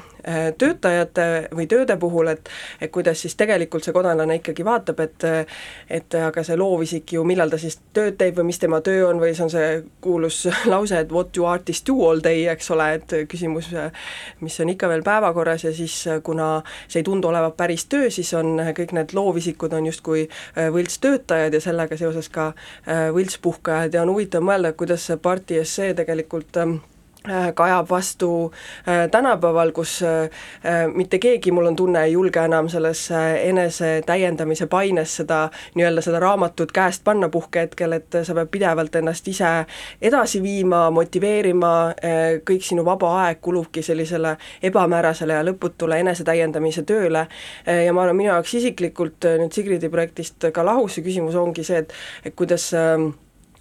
töötajate 0.58 1.48
või 1.56 1.68
tööde 1.72 1.98
puhul, 1.98 2.28
et 2.34 2.50
et 2.82 2.92
kuidas 2.92 3.22
siis 3.22 3.36
tegelikult 3.40 3.86
see 3.86 3.96
kodanlane 3.96 4.40
ikkagi 4.42 4.66
vaatab, 4.66 5.00
et 5.00 5.24
et 5.90 6.18
aga 6.20 6.44
see 6.44 6.58
loovisik 6.60 7.14
ju, 7.16 7.24
millal 7.24 7.50
ta 7.50 7.60
siis 7.62 7.80
tööd 7.96 8.18
teeb 8.20 8.38
või 8.40 8.50
mis 8.50 8.60
tema 8.60 8.82
töö 8.84 9.08
on 9.10 9.22
või 9.22 9.34
see 9.36 9.46
on 9.46 9.54
see 9.54 9.70
kuulus 10.02 10.42
lause, 10.74 11.00
et 11.00 11.12
what 11.12 11.32
do 11.38 11.48
artists 11.48 11.86
do 11.88 11.96
all 12.10 12.22
day, 12.24 12.46
eks 12.52 12.72
ole, 12.76 12.90
et 13.00 13.16
küsimus, 13.32 13.72
mis 14.44 14.60
on 14.60 14.74
ikka 14.74 14.90
veel 14.92 15.06
päevakorras 15.08 15.64
ja 15.64 15.74
siis 15.74 15.96
kuna 16.24 16.62
see 16.88 17.00
ei 17.02 17.08
tundu 17.08 17.28
olevat 17.32 17.58
päris 17.58 17.86
töö, 17.86 18.10
siis 18.14 18.34
on 18.38 18.60
kõik 18.78 18.94
need 18.98 19.14
loovisikud 19.18 19.74
on 19.74 19.88
justkui 19.90 20.28
äh, 20.28 20.70
võltstöötajad 20.74 21.54
ja 21.54 21.62
sellega 21.64 21.98
seoses 21.98 22.30
ka 22.34 22.52
äh, 22.52 23.08
võltspuhkajad. 23.16 23.96
Ja 23.96 24.04
on 24.06 24.14
huvitav 24.14 24.46
mõelda, 24.46 24.74
kuidas 24.78 25.08
see 25.08 25.18
parti 25.22 25.60
essee 25.62 25.94
tegelikult 25.98 26.60
ähm, 26.62 26.78
äh, 26.80 26.97
kajab 27.56 27.90
vastu 27.90 28.54
äh, 28.88 29.10
tänapäeval, 29.12 29.72
kus 29.72 30.04
äh, 30.04 30.30
äh, 30.66 30.88
mitte 30.94 31.20
keegi, 31.20 31.52
mul 31.52 31.66
on 31.66 31.76
tunne, 31.76 32.04
ei 32.04 32.12
julge 32.14 32.40
enam 32.40 32.70
sellesse 32.70 33.20
enese 33.44 34.02
täiendamise 34.06 34.68
paines 34.68 35.16
seda 35.20 35.50
nii-öelda 35.76 36.02
seda 36.02 36.20
raamatut 36.20 36.72
käest 36.72 37.04
panna 37.04 37.30
puhkehetkel, 37.30 37.98
et 37.98 38.20
sa 38.24 38.36
pead 38.38 38.52
pidevalt 38.52 38.96
ennast 38.96 39.28
ise 39.28 39.52
edasi 40.02 40.42
viima, 40.44 40.88
motiveerima 40.92 41.74
äh,, 41.88 42.40
kõik 42.48 42.66
sinu 42.66 42.86
vaba 42.86 43.14
aeg 43.26 43.42
kulubki 43.42 43.84
sellisele 43.84 44.36
ebamäärasele 44.64 45.38
ja 45.38 45.46
lõputule 45.46 46.00
enesetäiendamise 46.04 46.84
tööle. 46.88 47.28
Äh, 47.68 47.86
ja 47.86 47.94
ma 47.94 48.06
arvan, 48.06 48.20
minu 48.20 48.32
jaoks 48.32 48.58
isiklikult 48.62 49.28
äh, 49.28 49.38
nüüd 49.42 49.56
Sigridi 49.58 49.90
projektist 49.90 50.50
ka 50.54 50.66
lahus 50.66 50.98
see 50.98 51.06
küsimus 51.06 51.38
ongi 51.38 51.66
see, 51.68 51.84
et 51.84 51.94
et 52.26 52.36
kuidas 52.38 52.70
äh, 52.78 52.98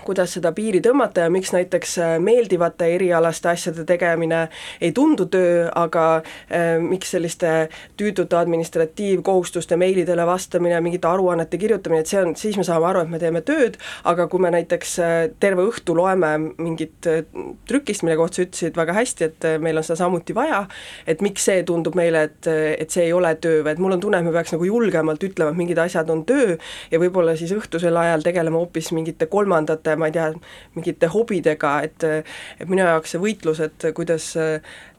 kuidas 0.05 0.35
seda 0.37 0.53
piiri 0.53 0.81
tõmmata 0.85 1.25
ja 1.25 1.33
miks 1.33 1.53
näiteks 1.55 1.97
äh, 2.03 2.15
meeldivate 2.23 2.89
erialaste 2.95 3.49
asjade 3.49 3.85
tegemine 3.89 4.47
ei 4.81 4.93
tundu 4.93 5.27
töö, 5.33 5.67
aga 5.75 6.05
äh, 6.17 6.77
miks 6.83 7.15
selliste 7.15 7.69
tüütute 7.97 8.37
administratiivkohustuste 8.37 9.77
meilidele 9.81 10.27
vastamine, 10.27 10.81
mingite 10.85 11.09
aruannete 11.09 11.59
kirjutamine, 11.59 12.03
et 12.05 12.13
see 12.13 12.21
on, 12.23 12.35
siis 12.37 12.59
me 12.61 12.67
saame 12.67 12.91
aru, 12.91 13.05
et 13.07 13.13
me 13.13 13.21
teeme 13.23 13.43
tööd, 13.47 13.79
aga 14.05 14.29
kui 14.33 14.43
me 14.43 14.53
näiteks 14.55 14.97
äh, 15.01 15.15
terve 15.41 15.65
õhtu 15.71 15.97
loeme 15.97 16.35
mingit 16.59 17.09
äh, 17.11 17.23
trükist, 17.69 18.05
mille 18.05 18.19
kohta 18.21 18.41
sa 18.41 18.47
ütlesid 18.47 18.77
väga 18.77 18.97
hästi, 18.97 19.31
et 19.31 19.49
meil 19.63 19.81
on 19.81 19.87
seda 19.87 20.01
samuti 20.03 20.37
vaja, 20.37 20.65
et 21.09 21.25
miks 21.25 21.49
see 21.49 21.63
tundub 21.67 21.97
meile, 21.97 22.27
et, 22.29 22.51
et 22.77 22.93
see 22.93 23.07
ei 23.09 23.15
ole 23.17 23.33
töö 23.41 23.63
või 23.65 23.73
et 23.73 23.81
mul 23.83 23.97
on 23.97 24.03
tunne, 24.03 24.21
et 24.21 24.27
me 24.27 24.35
peaks 24.35 24.53
nagu 24.53 24.69
julgemalt 24.69 25.23
ütlema, 25.25 25.55
et 25.55 25.61
mingid 25.61 25.81
asjad 25.81 26.11
on 26.13 26.25
töö 26.29 26.57
ja 26.93 27.01
võib-olla 27.01 27.37
siis 27.39 27.55
õhtusel 27.57 27.97
ajal 27.97 28.25
tegelema 28.27 28.61
hoopis 28.61 28.91
mingite 28.97 29.29
kolmandate, 29.31 29.86
ma 29.97 30.11
ei 30.11 30.17
tea, 30.17 30.33
mingite 30.75 31.11
hobidega, 31.13 31.79
et 31.87 32.05
et 32.07 32.69
minu 32.69 32.83
jaoks 32.83 33.15
see 33.15 33.23
võitlus, 33.23 33.63
et 33.65 33.91
kuidas 33.95 34.33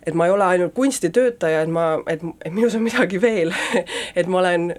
et 0.07 0.15
ma 0.15 0.27
ei 0.27 0.31
ole 0.31 0.45
ainult 0.45 0.73
kunstitöötaja, 0.73 1.61
et 1.65 1.71
ma, 1.71 1.85
et, 2.07 2.21
et 2.45 2.53
minus 2.53 2.75
on 2.77 2.83
midagi 2.85 3.19
veel. 3.21 3.51
Et 4.17 4.27
ma 4.31 4.39
olen 4.39 4.71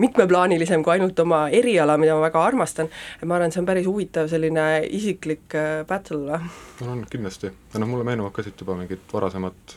mitmeplaanilisem 0.00 0.82
kui 0.82 0.94
ainult 0.96 1.18
oma 1.22 1.44
eriala, 1.54 1.98
mida 2.00 2.16
ma 2.16 2.24
väga 2.24 2.40
armastan, 2.42 2.88
et 3.20 3.28
ma 3.28 3.36
arvan, 3.36 3.52
et 3.52 3.54
see 3.54 3.60
on 3.62 3.68
päris 3.68 3.86
huvitav 3.86 4.30
selline 4.32 4.64
isiklik 4.90 5.54
äh, 5.58 5.84
battle. 5.86 6.40
no 6.80 6.90
on 6.94 7.04
kindlasti, 7.10 7.52
noh, 7.76 7.88
mulle 7.88 8.06
meenuvad 8.08 8.34
ka 8.34 8.42
siit 8.46 8.58
juba 8.58 8.74
mingid 8.80 9.04
varasemad 9.12 9.76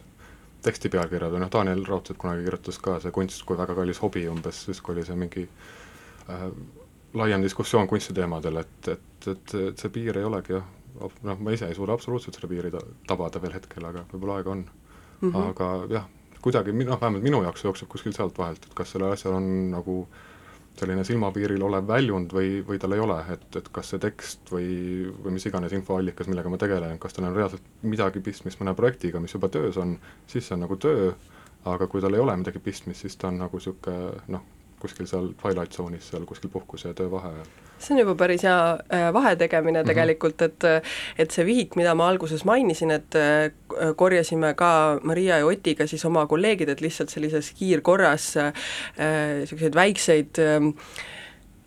teksti 0.66 0.90
pealkirjad 0.96 1.36
või 1.36 1.44
noh, 1.44 1.52
Daniel 1.54 1.84
Raudsepp 1.86 2.18
kunagi 2.22 2.48
kirjutas 2.48 2.80
ka 2.82 2.98
see 3.04 3.14
kunst 3.14 3.46
kui 3.46 3.60
väga 3.60 3.78
kallis 3.78 4.02
hobi 4.02 4.26
umbes, 4.32 4.64
siis 4.66 4.82
kui 4.82 4.96
oli 4.96 5.06
see 5.06 5.20
mingi 5.20 5.46
äh, 5.46 6.48
laiem 7.16 7.44
diskussioon 7.44 7.88
kunstiteemadel, 7.88 8.62
et, 8.62 8.90
et, 8.92 9.30
et, 9.32 9.56
et 9.70 9.82
see 9.82 9.94
piir 9.94 10.20
ei 10.20 10.28
olegi 10.28 10.56
jah, 10.58 10.68
noh, 11.00 11.40
ma 11.40 11.56
ise 11.56 11.70
ei 11.70 11.78
suuda 11.78 11.96
absoluutselt 11.96 12.38
seda 12.38 12.50
piiri 12.52 12.72
ta-, 12.74 12.84
tabada 13.08 13.42
veel 13.44 13.56
hetkel, 13.58 13.88
aga 13.88 14.06
võib-olla 14.12 14.40
aega 14.40 14.54
on 14.54 14.64
mm. 14.66 15.32
-hmm. 15.32 15.50
aga 15.50 15.72
jah, 15.92 16.08
kuidagi 16.42 16.76
noh, 16.76 17.02
vähemalt 17.02 17.24
minu 17.24 17.42
jaoks 17.44 17.64
jookseb 17.64 17.92
kuskil 17.92 18.16
sealt 18.16 18.38
vahelt, 18.38 18.66
et 18.66 18.74
kas 18.78 18.96
sellel 18.96 19.16
asjal 19.16 19.38
on 19.40 19.52
nagu 19.72 20.00
selline 20.76 21.06
silmapiiril 21.08 21.64
olev 21.64 21.88
väljund 21.88 22.34
või, 22.36 22.60
või 22.68 22.80
tal 22.80 22.92
ei 22.96 23.00
ole, 23.00 23.16
et, 23.32 23.46
et 23.56 23.70
kas 23.72 23.94
see 23.94 24.02
tekst 24.04 24.52
või, 24.52 24.68
või 25.24 25.38
mis 25.38 25.46
iganes 25.48 25.72
infoallikas, 25.76 26.28
millega 26.28 26.52
ma 26.52 26.60
tegelen, 26.60 27.00
kas 27.00 27.16
tal 27.16 27.30
on 27.30 27.38
reaalselt 27.38 27.64
midagi 27.82 28.20
pistmist 28.20 28.60
mõne 28.60 28.76
projektiga, 28.76 29.22
mis 29.24 29.34
juba 29.34 29.48
töös 29.54 29.80
on, 29.80 29.96
siis 30.28 30.48
see 30.48 30.58
on 30.58 30.66
nagu 30.66 30.76
töö, 30.76 31.14
aga 31.72 31.88
kui 31.88 32.04
tal 32.04 32.18
ei 32.18 32.24
ole 32.24 32.36
midagi 32.42 32.60
pistmist, 32.60 33.06
siis 33.06 33.16
ta 33.16 33.32
on 33.32 33.40
nagu 33.46 33.62
niisugune 33.62 34.26
noh, 34.36 34.44
kuskil 34.80 35.08
seal 35.08 35.32
twilight 35.42 35.74
zone'is 35.78 36.10
seal 36.12 36.26
kuskil 36.26 36.50
puhkuse 36.54 36.88
ja 36.92 36.94
töö 36.98 37.12
vaheajal 37.12 37.46
see 37.80 37.94
on 37.94 38.00
juba 38.00 38.14
päris 38.16 38.44
hea 38.48 38.60
äh, 38.94 39.10
vahetegemine 39.14 39.82
Mhm. 39.82 39.88
tegelikult, 39.90 40.42
et 40.42 40.64
et 41.20 41.32
see 41.32 41.46
vihik, 41.46 41.76
mida 41.76 41.96
ma 41.96 42.08
alguses 42.10 42.46
mainisin, 42.46 42.92
et 42.92 43.16
äh, 43.16 43.52
korjasime 43.96 44.54
ka 44.56 45.00
Maria 45.04 45.38
ja 45.42 45.46
Otiga 45.46 45.88
siis 45.88 46.06
oma 46.06 46.26
kolleegidelt 46.28 46.82
lihtsalt 46.82 47.10
sellises 47.10 47.52
kiirkorras 47.60 48.30
niisuguseid 48.98 49.76
väikseid 49.76 50.40
äh, 50.40 50.72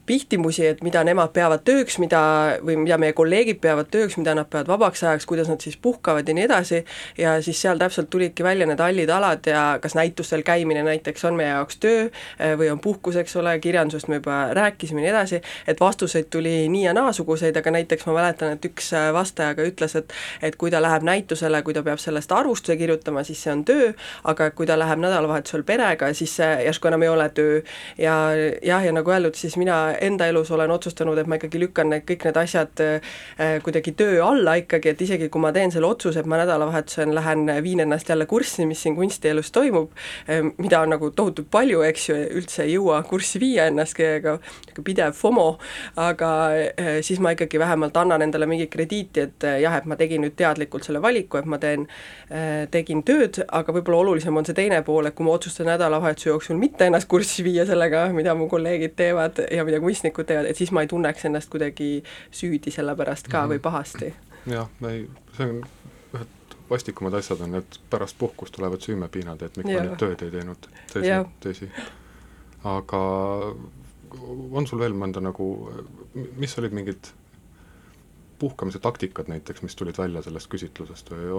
pihtimusi, 0.08 0.66
et 0.72 0.82
mida 0.86 1.02
nemad 1.06 1.32
peavad 1.36 1.62
tööks, 1.66 1.98
mida, 2.02 2.20
või 2.64 2.78
mida 2.80 2.98
meie 3.00 3.14
kolleegid 3.16 3.60
peavad 3.62 3.90
tööks, 3.92 4.16
mida 4.20 4.34
nad 4.38 4.48
peavad 4.50 4.70
vabaks 4.72 5.04
ajaks, 5.04 5.26
kuidas 5.28 5.50
nad 5.50 5.62
siis 5.64 5.76
puhkavad 5.76 6.28
ja 6.28 6.36
nii 6.36 6.46
edasi, 6.48 6.82
ja 7.18 7.36
siis 7.44 7.60
seal 7.62 7.80
täpselt 7.80 8.10
tulidki 8.10 8.44
välja 8.46 8.66
need 8.68 8.80
hallid 8.80 9.10
alad 9.12 9.46
ja 9.46 9.64
kas 9.82 9.96
näitustel 9.98 10.44
käimine 10.46 10.82
näiteks 10.86 11.24
on 11.28 11.36
meie 11.38 11.50
jaoks 11.50 11.80
töö 11.82 12.06
eh, 12.06 12.54
või 12.58 12.70
on 12.72 12.80
puhkus, 12.80 13.18
eks 13.20 13.36
ole, 13.40 13.58
kirjandusest 13.62 14.08
me 14.08 14.20
juba 14.20 14.38
rääkisime 14.56 15.02
ja 15.02 15.08
nii 15.08 15.14
edasi, 15.14 15.42
et 15.68 15.80
vastuseid 15.80 16.30
tuli 16.32 16.54
nii 16.72 16.86
ja 16.86 16.94
naasuguseid, 16.96 17.56
aga 17.60 17.74
näiteks 17.76 18.06
ma 18.08 18.16
mäletan, 18.20 18.56
et 18.56 18.68
üks 18.70 18.92
eh, 18.96 19.10
vastaja 19.14 19.56
ka 19.58 19.66
ütles, 19.68 19.96
et 19.98 20.16
et 20.42 20.56
kui 20.56 20.70
ta 20.70 20.80
läheb 20.82 21.04
näitusele, 21.06 21.62
kui 21.66 21.76
ta 21.76 21.82
peab 21.86 22.00
sellest 22.02 22.32
arvustuse 22.32 22.76
kirjutama, 22.80 23.24
siis 23.26 23.42
see 23.44 23.52
on 23.52 23.64
töö, 23.68 23.92
aga 24.28 24.50
kui 24.56 24.66
ta 24.66 24.78
läheb 24.78 25.02
nädalavahetusel 25.02 25.64
perega, 25.68 26.12
siis 26.14 26.36
see 26.40 26.50
järsku 26.66 26.90
enam 26.90 27.04
ei 27.04 27.12
ole 27.12 27.28
töö. 27.34 27.60
ja 27.98 28.14
jah, 28.62 28.84
ja 28.84 28.92
nagu 28.92 29.10
öeldud, 29.10 29.36
siis 29.38 29.56
mina 29.56 29.78
enda 30.00 30.28
elus 30.30 30.50
olen 30.54 30.70
otsustanud, 30.70 31.18
et 31.18 31.26
ma 31.30 31.38
ikkagi 31.38 31.60
lükkan 31.62 31.90
need 31.92 32.06
kõik 32.08 32.28
need 32.28 32.40
asjad 32.40 32.84
äh, 32.84 33.12
kuidagi 33.64 33.94
töö 33.98 34.22
alla 34.24 34.58
ikkagi, 34.60 34.92
et 34.92 35.02
isegi 35.04 35.28
kui 35.32 35.42
ma 35.42 35.52
teen 35.52 35.72
selle 35.74 35.90
otsuse, 35.90 36.20
et 36.20 36.28
ma 36.30 36.40
nädalavahetusel 36.40 37.14
lähen 37.14 37.46
viin 37.64 37.84
ennast 37.84 38.08
jälle 38.08 38.26
kurssi, 38.26 38.66
mis 38.66 38.82
siin 38.82 38.96
kunstielus 38.98 39.52
toimub 39.54 39.92
äh,, 40.28 40.42
mida 40.58 40.80
on 40.84 40.94
nagu 40.94 41.10
tohutult 41.10 41.50
palju, 41.50 41.82
eks 41.88 42.08
ju, 42.10 42.18
üldse 42.40 42.64
ei 42.64 42.76
jõua 42.76 43.02
kurssi 43.08 43.40
viia 43.42 43.68
ennast 43.68 43.98
niisugune 43.98 44.84
pidev 44.84 45.14
FOMO, 45.16 45.58
aga 45.98 46.30
äh, 46.54 47.00
siis 47.02 47.20
ma 47.20 47.32
ikkagi 47.34 47.58
vähemalt 47.58 47.96
annan 47.96 48.22
endale 48.22 48.46
mingi 48.46 48.68
krediiti, 48.70 49.26
et 49.26 49.44
äh, 49.44 49.58
jah, 49.62 49.76
et 49.78 49.88
ma 49.88 49.96
tegin 49.98 50.22
nüüd 50.24 50.36
teadlikult 50.38 50.86
selle 50.86 51.02
valiku, 51.02 51.40
et 51.40 51.48
ma 51.48 51.58
teen 51.62 51.86
äh,, 52.30 52.66
tegin 52.70 53.02
tööd, 53.06 53.40
aga 53.48 53.74
võib-olla 53.74 54.04
olulisem 54.04 54.36
on 54.36 54.46
see 54.46 54.56
teine 54.56 54.80
pool, 54.86 55.08
et 55.08 55.16
kui 55.18 55.26
ma 55.26 55.34
otsustan 55.36 55.70
nädalavahetuse 55.72 56.30
jooksul 56.30 56.60
mitte 56.60 56.88
ennast 56.88 57.08
kurssi 57.10 57.44
viia 57.46 57.66
sellega, 57.68 58.06
mida 58.14 58.34
mu 58.38 58.48
kolleegid 58.50 58.96
teevad 58.98 59.42
ja 59.50 59.66
mida 59.66 59.80
kunstnikud 59.88 60.28
teevad, 60.28 60.50
et 60.50 60.60
siis 60.60 60.72
ma 60.74 60.84
ei 60.84 60.90
tunneks 60.90 61.24
ennast 61.28 61.50
kuidagi 61.52 62.02
süüdi 62.30 62.72
selle 62.74 62.96
pärast 62.96 63.28
ka 63.28 63.40
mm 63.40 63.44
-hmm. 63.44 63.54
või 63.54 63.64
pahasti. 63.64 64.14
jah, 64.46 64.68
ei, 64.90 65.08
see 65.36 65.48
on 65.48 65.62
ühed 66.14 66.56
vastikumad 66.70 67.14
asjad 67.14 67.40
on, 67.40 67.54
et 67.62 67.80
pärast 67.90 68.18
puhkust 68.18 68.54
tulevad 68.54 68.80
süümepiinad, 68.84 69.42
et 69.42 69.56
miks 69.56 69.66
ma 69.66 69.72
Jah. 69.72 69.86
nüüd 69.86 69.98
tööd 69.98 70.22
ei 70.22 70.30
teinud, 70.30 70.70
tõsi 70.94 71.14
tõsi. 71.44 71.70
aga 72.64 73.02
on 74.50 74.66
sul 74.66 74.78
veel 74.78 74.94
mõnda 74.96 75.20
nagu, 75.20 75.72
mis 76.36 76.58
olid 76.58 76.72
mingid 76.72 77.12
puhkamise 78.38 78.78
taktikad 78.78 79.28
näiteks, 79.28 79.62
mis 79.62 79.76
tulid 79.76 79.98
välja 79.98 80.22
sellest 80.22 80.48
küsitlusest 80.50 81.10
või 81.10 81.30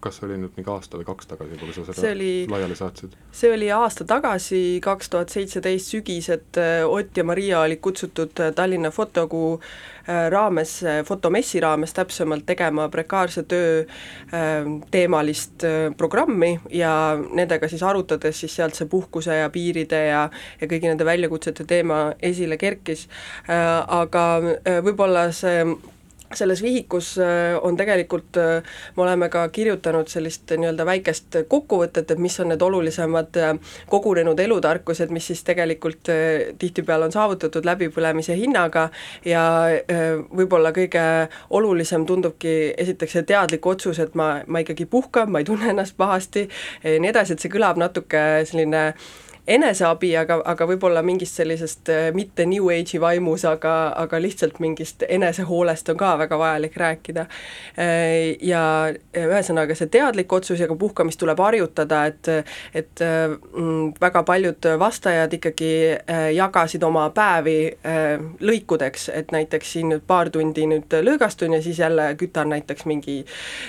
kas 0.00 0.16
see 0.20 0.26
oli 0.28 0.36
nüüd 0.38 0.52
mingi 0.56 0.70
aasta 0.70 0.98
või 1.00 1.06
kaks 1.08 1.26
tagasi, 1.26 1.56
kui 1.58 1.72
sa 1.74 1.82
See 1.84 1.94
seda 1.98 2.10
oli- 2.14 2.46
laiali 2.50 2.76
saatsid? 2.78 3.16
see 3.34 3.50
oli 3.52 3.70
aasta 3.74 4.04
tagasi, 4.06 4.60
kaks 4.84 5.08
tuhat 5.10 5.28
seitseteist 5.34 5.90
sügis, 5.94 6.28
et 6.30 6.56
äh, 6.60 6.84
Ott 6.86 7.16
ja 7.18 7.24
Maria 7.24 7.60
olid 7.66 7.80
kutsutud 7.82 8.38
äh, 8.40 8.52
Tallinna 8.54 8.90
fotokuu 8.94 9.58
äh, 9.58 10.28
raames, 10.30 10.76
fotomessi 11.08 11.60
raames 11.60 11.92
täpsemalt 11.98 12.46
tegema 12.46 12.86
prekaarse 12.88 13.42
töö 13.50 13.82
äh, 13.82 14.70
teemalist 14.90 15.66
programmi 15.96 16.52
ja 16.70 16.92
nendega 17.34 17.68
siis 17.68 17.82
arutades 17.82 18.40
siis 18.40 18.54
sealt 18.56 18.74
see 18.78 18.86
puhkuse 18.86 19.34
ja 19.42 19.50
piiride 19.50 20.04
ja 20.12 20.22
ja 20.60 20.66
kõigi 20.70 20.88
nende 20.92 21.04
väljakutsete 21.04 21.64
teema 21.68 22.12
esile 22.22 22.56
kerkis, 22.58 23.06
aga 23.48 24.24
võib-olla 24.84 25.28
see 25.34 25.62
selles 26.34 26.62
vihikus 26.62 27.18
äh, 27.18 27.56
on 27.62 27.76
tegelikult, 27.76 28.36
äh, 28.36 28.62
me 28.96 29.02
oleme 29.02 29.28
ka 29.28 29.48
kirjutanud 29.48 30.08
sellist 30.08 30.50
nii-öelda 30.50 30.86
väikest 30.86 31.38
kokkuvõtet, 31.48 32.10
et 32.10 32.18
mis 32.18 32.40
on 32.40 32.50
need 32.52 32.62
olulisemad 32.62 33.38
äh, 33.40 33.54
kogunenud 33.88 34.40
elutarkused, 34.40 35.12
mis 35.14 35.26
siis 35.30 35.44
tegelikult 35.44 36.10
äh, 36.12 36.52
tihtipeale 36.58 37.08
on 37.08 37.14
saavutatud 37.14 37.64
läbipõlemise 37.68 38.36
hinnaga 38.38 38.88
ja 39.24 39.44
äh, 39.68 40.08
võib-olla 40.28 40.72
kõige 40.76 41.04
olulisem 41.50 42.06
tundubki 42.06 42.74
esiteks 42.76 43.18
see 43.18 43.28
teadlik 43.28 43.66
otsus, 43.66 43.98
et 44.02 44.14
ma, 44.18 44.42
ma 44.46 44.64
ikkagi 44.64 44.86
puhkan, 44.86 45.30
ma 45.32 45.42
ei 45.42 45.48
tunne 45.48 45.72
ennast 45.72 45.96
pahasti 45.96 46.48
ja 46.84 46.98
nii 47.00 47.14
edasi, 47.14 47.34
et 47.34 47.44
see 47.44 47.52
kõlab 47.52 47.80
natuke 47.80 48.44
selline 48.48 48.92
eneseabi, 49.48 50.12
aga, 50.20 50.40
aga 50.44 50.68
võib-olla 50.68 51.02
mingist 51.06 51.38
sellisest 51.40 51.92
äh, 51.92 52.08
mitte 52.16 52.46
new 52.48 52.70
age'i 52.72 53.00
vaimus, 53.00 53.44
aga, 53.48 53.74
aga 53.96 54.20
lihtsalt 54.22 54.60
mingist 54.64 55.04
enesehoolest 55.08 55.88
on 55.92 56.00
ka 56.00 56.14
väga 56.20 56.38
vajalik 56.38 56.76
rääkida. 56.76 57.26
Äh, 57.78 58.36
ja 58.44 58.62
ühesõnaga, 59.16 59.76
see 59.78 59.90
teadlik 59.92 60.32
otsus 60.32 60.60
ja 60.60 60.68
ka 60.70 60.76
puhkamist 60.78 61.20
tuleb 61.20 61.40
harjutada, 61.42 62.04
et 62.10 62.32
et 62.74 63.00
mm, 63.00 63.94
väga 64.00 64.22
paljud 64.22 64.66
vastajad 64.78 65.32
ikkagi 65.32 65.70
äh, 65.94 66.28
jagasid 66.36 66.82
oma 66.82 67.08
päevi 67.14 67.56
äh, 67.86 68.20
lõikudeks, 68.40 69.08
et 69.14 69.32
näiteks 69.32 69.72
siin 69.72 69.92
nüüd 69.92 70.04
paar 70.06 70.30
tundi 70.34 70.66
nüüd 70.68 70.92
lõõgastun 71.04 71.54
ja 71.56 71.62
siis 71.62 71.78
jälle 71.78 72.10
kütan 72.20 72.52
näiteks 72.52 72.86
mingi 72.88 73.18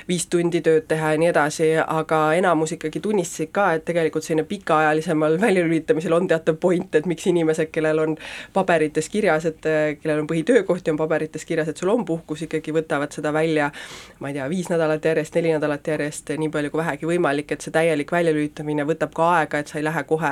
viis 0.08 0.28
tundi 0.28 0.62
tööd 0.66 0.88
teha 0.90 1.14
ja 1.14 1.22
nii 1.22 1.32
edasi, 1.32 1.70
aga 1.86 2.22
enamus 2.38 2.76
ikkagi 2.76 3.02
tunnistasid 3.04 3.54
ka, 3.56 3.72
et 3.78 3.86
tegelikult 3.88 4.26
selline 4.26 4.48
pikaajalisemal 4.50 5.40
väljalülitamisel 5.70 6.14
on 6.14 6.28
teatav 6.28 6.58
point, 6.62 6.96
et 6.96 7.06
miks 7.06 7.28
inimesed, 7.30 7.72
kellel 7.72 8.00
on 8.00 8.18
paberites 8.54 9.10
kirjas, 9.10 9.46
et 9.46 9.62
kellel 10.02 10.24
on 10.24 10.28
põhitöökoht 10.28 10.88
ja 10.88 10.94
on 10.94 10.98
paberites 10.98 11.46
kirjas, 11.46 11.70
et 11.70 11.78
sul 11.78 11.90
on 11.94 12.06
puhkus, 12.06 12.44
ikkagi 12.48 12.74
võtavad 12.76 13.14
seda 13.14 13.34
välja 13.34 13.72
ma 14.20 14.30
ei 14.30 14.34
tea, 14.34 14.50
viis 14.50 14.70
nädalat 14.70 15.06
järjest, 15.06 15.36
neli 15.36 15.54
nädalat 15.54 15.88
järjest, 15.88 16.32
nii 16.38 16.50
palju 16.52 16.72
kui 16.74 16.82
vähegi 16.82 17.08
võimalik, 17.08 17.54
et 17.54 17.64
see 17.64 17.74
täielik 17.74 18.12
väljalülitamine 18.12 18.86
võtab 18.88 19.14
ka 19.16 19.28
aega, 19.38 19.62
et 19.62 19.72
sa 19.72 19.80
ei 19.80 19.86
lähe 19.86 20.04
kohe, 20.10 20.32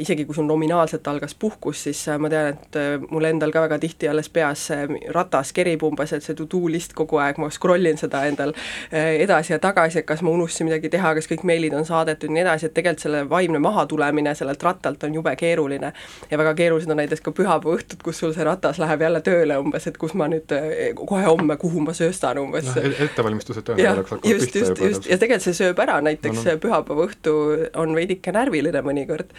isegi 0.00 0.24
kui 0.28 0.36
sul 0.36 0.48
nominaalselt 0.48 1.06
algas 1.10 1.34
puhkus, 1.34 1.82
siis 1.88 2.00
äh, 2.08 2.18
ma 2.20 2.30
tean, 2.32 2.56
et 2.56 2.78
äh, 2.78 2.96
mul 3.10 3.28
endal 3.28 3.52
ka 3.54 3.64
väga 3.66 3.78
tihti 3.82 4.08
alles 4.08 4.30
peas 4.32 4.68
ratas 5.14 5.52
kerib 5.56 5.84
umbes, 5.88 6.14
et 6.16 6.24
see 6.24 6.36
to-do 6.38 6.62
list 6.72 6.94
kogu 6.98 7.20
aeg, 7.22 7.40
ma 7.42 7.50
scroll 7.52 7.90
in 7.90 8.00
seda 8.00 8.24
endal 8.28 8.54
äh, 8.54 9.18
edasi 9.24 9.54
ja 9.54 9.60
tagasi, 9.62 10.02
et 10.02 10.08
kas 10.08 10.24
ma 10.24 10.32
unustasin 10.32 10.70
midagi 10.70 10.92
teha, 10.92 11.14
kas 11.18 11.28
kõik 11.30 11.44
meilid 11.48 11.76
on 11.76 11.86
saadetud 11.88 12.30
ja 12.30 12.36
nii 12.38 12.44
edasi, 12.46 12.68
et 12.68 12.76
tegelikult 12.78 13.04
selle 13.04 13.24
vaimne 13.30 13.60
mahatulemine 13.62 14.34
sellelt 14.38 14.62
rattalt 14.68 15.04
on 15.08 15.18
jube 15.18 15.34
keeruline. 15.36 15.92
ja 16.30 16.38
väga 16.38 16.54
keerulised 16.54 16.90
on 16.90 17.00
näiteks 17.02 17.24
ka 17.24 17.34
pühapäeva 17.34 17.76
õhtud, 17.78 18.02
kus 18.04 18.20
sul 18.22 18.34
see 18.36 18.46
ratas 18.46 18.78
läheb 18.78 19.02
jälle 19.06 19.20
tööle 19.24 19.58
umbes, 19.58 19.86
et 19.90 19.98
kus 19.98 20.14
ma 20.14 20.28
nüüd 20.30 20.52
kohe 20.98 21.24
homme, 21.26 21.56
kuhu 21.60 21.82
ma 21.84 21.96
sööstan 21.96 22.38
umbes. 22.42 22.68
Noh, 22.74 23.00
ettevalmistused 23.08 23.66
töönädalaks 23.66 24.16
hakkavad 24.16 24.30
just, 24.32 24.46
pihta 24.52 24.64
just, 24.64 24.76
juba 24.76 24.92
just. 24.92 25.10
ja 25.10 25.18
tegelikult 25.18 25.48
see 25.48 25.58
sööb 25.64 25.82
ära, 25.84 26.00
näiteks 26.04 26.38
No, 26.38 26.44
no. 26.52 26.60
pühapäeva 26.62 27.08
õhtu 27.08 27.34
on 27.80 27.94
veidike 27.96 28.32
närviline 28.34 28.82
mõnikord, 28.84 29.32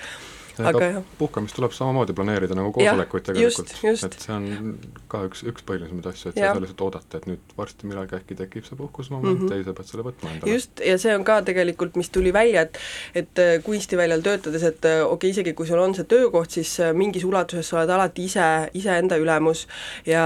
aga 0.60 0.86
jah, 0.86 1.04
puhkamist 1.20 1.56
tuleb 1.56 1.74
samamoodi 1.76 2.16
planeerida 2.18 2.58
nagu 2.58 2.72
koosolekuid 2.76 3.28
tegelikult, 3.30 3.74
et 4.08 4.20
see 4.20 4.34
on 4.36 4.76
ka 5.12 5.24
üks, 5.30 5.44
üks 5.50 5.66
põhilisemaid 5.68 6.10
asju, 6.12 6.32
et 6.32 6.40
sa 6.40 6.46
ei 6.46 6.54
saa 6.54 6.64
lihtsalt 6.64 6.86
oodata, 6.88 7.22
et 7.22 7.30
nüüd 7.30 7.56
varsti 7.58 7.90
millalgi 7.90 8.18
äkki 8.20 8.38
tekib 8.40 8.68
see 8.68 8.80
puhkusmoment 8.80 9.40
mm 9.40 9.46
-hmm. 9.46 9.54
ja 9.54 9.64
ise 9.64 9.76
pead 9.78 9.92
selle 9.92 10.06
võtma 10.08 10.34
endale. 10.34 10.54
just, 10.54 10.84
ja 10.86 10.98
see 10.98 11.16
on 11.16 11.24
ka 11.28 11.42
tegelikult, 11.48 11.96
mis 11.96 12.10
tuli 12.10 12.34
välja, 12.34 12.62
et 12.62 12.80
et 13.16 13.40
äh, 13.40 13.64
kunstiväljal 13.64 14.22
töötades, 14.22 14.64
et 14.64 14.86
äh, 14.86 15.02
okei 15.04 15.14
okay,, 15.14 15.30
isegi 15.30 15.54
kui 15.54 15.68
sul 15.68 15.80
on 15.80 15.96
see 15.96 16.08
töökoht, 16.10 16.52
siis 16.52 16.80
äh, 16.80 16.94
mingis 16.94 17.24
ulatuses 17.24 17.70
sa 17.70 17.80
oled 17.80 17.90
alati 17.96 18.26
ise, 18.30 18.70
iseenda 18.74 19.18
ülemus 19.18 19.68
ja 20.06 20.24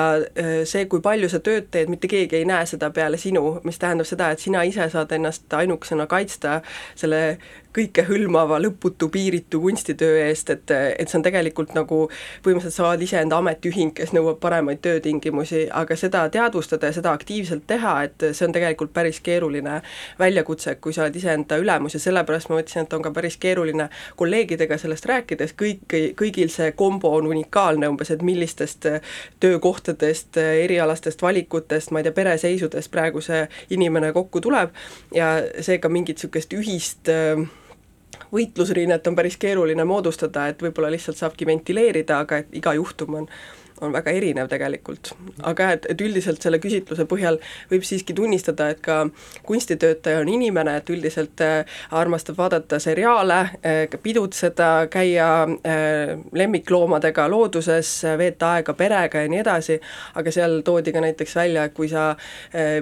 see, 0.66 0.86
kui 0.92 1.02
palju 1.02 1.30
sa 1.30 1.40
tööd 1.44 1.70
teed, 1.72 1.90
mitte 1.92 2.08
keegi 2.12 2.40
ei 2.40 2.46
näe 2.46 2.66
seda 2.70 2.90
peale 2.96 3.18
sinu, 3.18 3.60
mis 3.64 3.80
tähendab 3.80 4.08
seda, 4.10 4.32
et 4.34 4.44
sina 4.44 4.64
ise 4.68 4.90
saad 4.90 5.12
ennast 5.12 5.54
ainukesena 5.54 6.08
kaitsta 6.08 6.62
selle 6.96 7.38
kõikehõlmava, 7.74 8.60
lõputu, 8.62 9.10
piiritu 9.14 9.62
kunstitöö 9.62 10.20
eest, 10.28 10.50
et, 10.50 10.72
et 10.72 11.10
see 11.10 11.20
on 11.20 11.26
tegelikult 11.26 11.74
nagu 11.78 12.00
põhimõtteliselt 12.46 12.76
sa 12.78 12.88
oled 12.90 13.04
iseenda 13.06 13.38
ametiühing, 13.42 13.94
kes 13.98 14.14
nõuab 14.16 14.40
paremaid 14.44 14.82
töötingimusi, 14.86 15.66
aga 15.74 15.98
seda 16.00 16.26
teadvustada 16.34 16.90
ja 16.90 16.98
seda 16.98 17.14
aktiivselt 17.16 17.66
teha, 17.70 17.96
et 18.08 18.28
see 18.32 18.48
on 18.48 18.56
tegelikult 18.56 18.94
päris 18.94 19.20
keeruline 19.24 19.80
väljakutse, 20.20 20.76
kui 20.84 20.96
sa 20.96 21.06
oled 21.06 21.18
iseenda 21.20 21.58
ülemus 21.62 21.98
ja 21.98 22.02
sellepärast 22.04 22.52
ma 22.52 22.60
mõtlesin, 22.60 22.88
et 22.88 22.98
on 22.98 23.06
ka 23.06 23.14
päris 23.16 23.38
keeruline 23.42 23.90
kolleegidega 24.20 24.78
sellest 24.82 25.08
rääkides, 25.10 25.56
kõik, 25.60 25.98
kõigil 26.20 26.52
see 26.54 26.72
kombo 26.78 27.14
on 27.18 27.30
unikaalne 27.32 27.90
umbes, 27.90 28.14
et 28.14 28.22
millistest 28.26 28.88
töökohtadest, 29.44 30.38
erialastest 30.38 31.22
valikutest, 31.22 31.92
ma 31.92 32.02
ei 32.02 32.08
tea, 32.08 32.16
pereseisudest 32.16 32.92
praegu 32.94 33.22
see 33.24 33.46
inimene 33.74 34.14
kokku 34.14 34.42
tuleb 34.44 34.74
ja 35.16 35.36
seega 35.62 35.90
mingit 35.90 36.22
niisugust 36.24 36.54
ühist 36.54 37.10
äh, 37.12 37.42
võitlusrinnet 38.34 39.08
on 39.08 39.16
päris 39.16 39.38
keeruline 39.38 39.86
moodustada, 39.88 40.48
et 40.48 40.62
võib-olla 40.62 40.92
lihtsalt 40.94 41.18
saabki 41.18 41.48
ventileerida, 41.50 42.20
aga 42.26 42.44
et 42.44 42.56
iga 42.60 42.74
juhtum 42.78 43.22
on 43.22 43.30
on 43.84 43.94
väga 43.94 44.12
erinev 44.12 44.50
tegelikult. 44.52 45.14
aga 45.44 45.72
et, 45.76 45.86
et 45.90 46.02
üldiselt 46.02 46.42
selle 46.42 46.60
küsitluse 46.64 47.06
põhjal 47.10 47.40
võib 47.72 47.86
siiski 47.88 48.16
tunnistada, 48.16 48.70
et 48.74 48.82
ka 48.84 49.08
kunstitöötaja 49.48 50.22
on 50.24 50.30
inimene, 50.30 50.78
et 50.80 50.90
üldiselt 50.90 51.42
äh, 51.44 51.66
armastab 51.92 52.38
vaadata 52.38 52.80
seriaale 52.80 53.40
äh,, 53.40 54.00
pidutseda, 54.04 54.88
käia 54.94 55.30
äh, 55.44 56.16
lemmikloomadega 56.32 57.28
looduses, 57.32 57.92
veeta 58.18 58.54
aega 58.58 58.74
perega 58.78 59.24
ja 59.24 59.32
nii 59.32 59.42
edasi, 59.44 59.80
aga 60.20 60.34
seal 60.34 60.62
toodi 60.66 60.94
ka 60.94 61.04
näiteks 61.04 61.36
välja, 61.36 61.68
et 61.68 61.74
kui 61.74 61.90
sa 61.92 62.14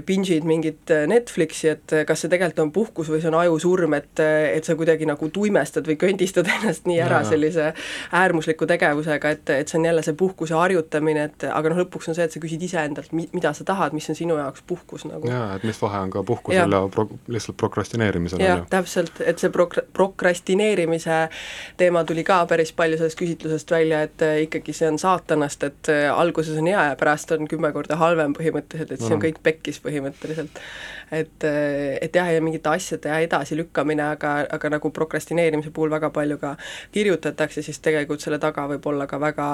binge'id 0.06 0.46
mingit 0.48 0.92
Netflixi, 1.08 1.70
et 1.72 1.94
kas 2.08 2.24
see 2.24 2.32
tegelikult 2.32 2.60
on 2.66 2.72
puhkus 2.76 3.10
või 3.12 3.22
see 3.22 3.30
on 3.32 3.38
ajusurm, 3.42 3.96
et, 3.98 4.22
et 4.22 4.68
sa 4.68 4.76
kuidagi 4.80 5.08
nagu 5.10 5.30
tuimestad 5.34 5.88
või 5.88 5.98
köndistad 6.02 6.50
ennast 6.56 6.88
nii 6.90 7.00
ära 7.02 7.22
Jaa. 7.22 7.30
sellise 7.34 7.72
äärmusliku 8.18 8.68
tegevusega, 8.70 9.36
et, 9.36 9.54
et 9.56 9.72
see 9.72 9.80
on 9.80 9.88
jälle 9.90 10.04
see 10.06 10.18
puhkuse 10.18 10.56
harjutamine, 10.58 10.91
et 10.96 11.44
aga 11.48 11.70
noh, 11.72 11.78
lõpuks 11.84 12.10
on 12.12 12.16
see, 12.18 12.26
et 12.28 12.32
sa 12.36 12.40
küsid 12.44 12.62
iseendalt, 12.66 13.12
mi-, 13.16 13.30
mida 13.34 13.54
sa 13.54 13.64
tahad, 13.68 13.94
mis 13.94 14.10
on 14.10 14.16
sinu 14.16 14.38
jaoks 14.38 14.64
puhkus 14.68 15.06
nagu. 15.06 15.28
jaa, 15.28 15.56
et 15.56 15.64
mis 15.64 15.82
vahe 15.82 16.00
on 16.06 16.12
ka 16.12 16.24
puhkusel 16.28 16.72
ja, 16.72 16.82
ja 16.82 16.92
pro-, 16.92 17.08
lihtsalt 17.28 17.58
prokrastineerimisel, 17.58 18.44
jah 18.44 18.66
täpselt, 18.70 19.22
et 19.26 19.40
see 19.40 19.50
prok-, 19.54 19.82
prokrastineerimise 19.94 21.30
teema 21.78 22.04
tuli 22.04 22.24
ka 22.28 22.42
päris 22.50 22.74
palju 22.76 22.98
sellest 23.00 23.20
küsitlusest 23.20 23.72
välja, 23.72 24.02
et 24.08 24.22
äh, 24.26 24.42
ikkagi 24.48 24.74
see 24.76 24.90
on 24.92 25.00
saatanast, 25.02 25.64
et 25.68 25.92
äh, 25.92 26.08
alguses 26.12 26.58
on 26.60 26.68
hea 26.68 26.90
ja 26.92 26.96
pärast 27.00 27.32
on 27.36 27.48
kümme 27.52 27.72
korda 27.76 27.98
halvem 28.02 28.36
põhimõtteliselt, 28.38 28.92
et 28.92 29.00
siis 29.00 29.12
on 29.12 29.18
Mhm. 29.18 29.26
kõik 29.28 29.44
pekkis 29.44 29.80
põhimõtteliselt. 29.84 30.62
Et, 31.12 31.44
et 32.02 32.16
jah, 32.16 32.30
ja 32.32 32.42
mingite 32.44 32.72
asjade 32.72 33.12
edasilükkamine, 33.28 34.06
aga, 34.16 34.34
aga 34.58 34.72
nagu 34.76 34.92
prokrastineerimise 34.96 35.74
puhul 35.76 35.92
väga 35.92 36.10
palju 36.16 36.38
ka 36.42 36.56
kirjutatakse, 36.96 37.64
siis 37.66 37.80
tegelikult 37.84 38.24
selle 38.24 38.40
taga 38.42 38.68
võib 38.72 38.88
olla 38.92 39.08
ka 39.10 39.20
väga 39.22 39.48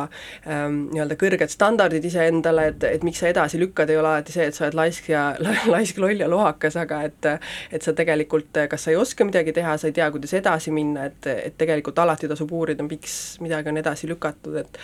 ähm, 0.46 0.80
nii-öelda 0.94 1.18
kõrged 1.20 1.54
standardid 1.54 2.06
iseendale, 2.06 2.70
et, 2.74 2.88
et 2.98 3.06
miks 3.08 3.22
sa 3.24 3.32
edasi 3.32 3.60
lükkad, 3.62 3.90
ei 3.90 4.00
ole 4.00 4.14
alati 4.14 4.36
see, 4.36 4.48
et 4.50 4.58
sa 4.58 4.68
oled 4.68 4.78
laisk 4.78 5.12
ja 5.12 5.28
laisk, 5.74 6.02
loll 6.04 6.24
ja 6.24 6.30
lohakas, 6.32 6.78
aga 6.80 7.04
et 7.10 7.30
et 7.72 7.84
sa 7.84 7.94
tegelikult, 7.98 8.56
kas 8.70 8.88
sa 8.88 8.94
ei 8.94 9.00
oska 9.00 9.26
midagi 9.28 9.54
teha, 9.56 9.78
sa 9.78 9.90
ei 9.90 9.96
tea, 9.96 10.08
kuidas 10.14 10.34
edasi 10.38 10.72
minna, 10.74 11.08
et, 11.12 11.30
et 11.34 11.58
tegelikult 11.58 12.00
alati 12.00 12.30
tasub 12.30 12.52
uurida, 12.54 12.86
miks 12.88 13.38
midagi 13.44 13.72
on 13.72 13.82
edasi 13.82 14.10
lükatud, 14.10 14.60
et 14.62 14.80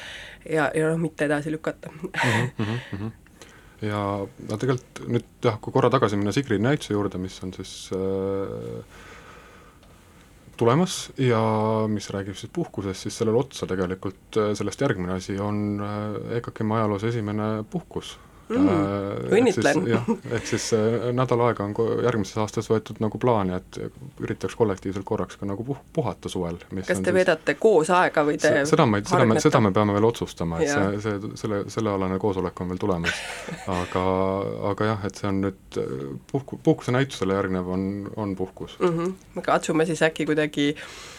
ja, 0.49 0.69
ja 0.76 0.89
noh, 0.89 0.99
mitte 1.01 1.28
edasi 1.30 1.53
lükata 1.53 1.91
ja 3.84 4.01
no 4.23 4.59
tegelikult 4.59 5.03
nüüd 5.11 5.27
jah, 5.43 5.57
kui 5.61 5.73
korra 5.75 5.91
tagasi 5.93 6.19
minna 6.19 6.34
Sigrid 6.36 6.63
näituse 6.63 6.95
juurde, 6.95 7.19
mis 7.21 7.36
on 7.43 7.53
siis 7.55 7.73
äh, 7.95 9.01
tulemas 10.59 11.09
ja 11.19 11.41
mis 11.91 12.09
räägib 12.13 12.38
siis 12.39 12.51
puhkusest, 12.53 13.05
siis 13.05 13.17
sellele 13.19 13.41
otsa 13.41 13.67
tegelikult 13.69 14.39
äh, 14.39 14.53
sellest 14.57 14.84
järgmine 14.86 15.17
asi 15.17 15.38
on 15.41 15.81
äh, 15.84 16.38
EKKM 16.39 16.77
ajaloos 16.77 17.07
esimene 17.11 17.49
puhkus 17.69 18.15
Mm, 18.50 19.30
õnnitlen. 19.32 19.86
jah, 19.88 20.10
ehk 20.36 20.48
siis 20.48 20.66
äh, 20.76 21.08
nädal 21.16 21.41
aega 21.46 21.64
on 21.64 21.74
järgmises 22.04 22.38
aastas 22.44 22.68
võetud 22.68 23.00
nagu 23.04 23.20
plaani, 23.22 23.56
et 23.56 23.80
üritaks 24.24 24.58
kollektiivselt 24.60 25.06
korraks 25.08 25.39
ka 25.39 25.48
nagu 25.48 25.64
puh-, 25.68 25.80
puhata 25.96 26.30
suvel. 26.30 26.60
kas 26.88 27.00
te 27.06 27.14
veedate 27.16 27.56
koos 27.56 27.89
aega 27.96 28.26
või 28.28 28.36
te 28.41 28.52
Se- 28.52 28.66
seda 28.74 28.86
me, 28.89 29.00
seda 29.08 29.26
me, 29.30 29.39
seda 29.44 29.64
me 29.64 29.72
peame 29.76 29.96
veel 29.96 30.10
otsustama, 30.10 30.60
et 30.60 30.74
see, 30.74 31.00
see, 31.06 31.32
selle, 31.39 31.64
sellealane 31.72 32.20
koosolek 32.20 32.62
on 32.66 32.74
veel 32.74 32.84
tulemas. 32.84 33.24
aga, 33.80 34.06
aga 34.74 34.91
jah, 34.91 35.08
et 35.08 35.24
see 35.24 35.32
on 35.32 35.41
nüüd 35.48 35.80
äh, 35.80 35.96
puhku, 36.32 36.60
puhkusenäitusele 36.68 37.39
järgnev 37.39 37.72
on, 37.78 37.89
on 38.16 38.36
puhkus. 38.36 38.78
mm. 38.80 39.00
-hmm. 39.00 39.41
katsume 39.41 39.86
siis 39.86 40.04
äkki 40.04 40.26
kuidagi 40.26 40.74
äh, 40.76 41.12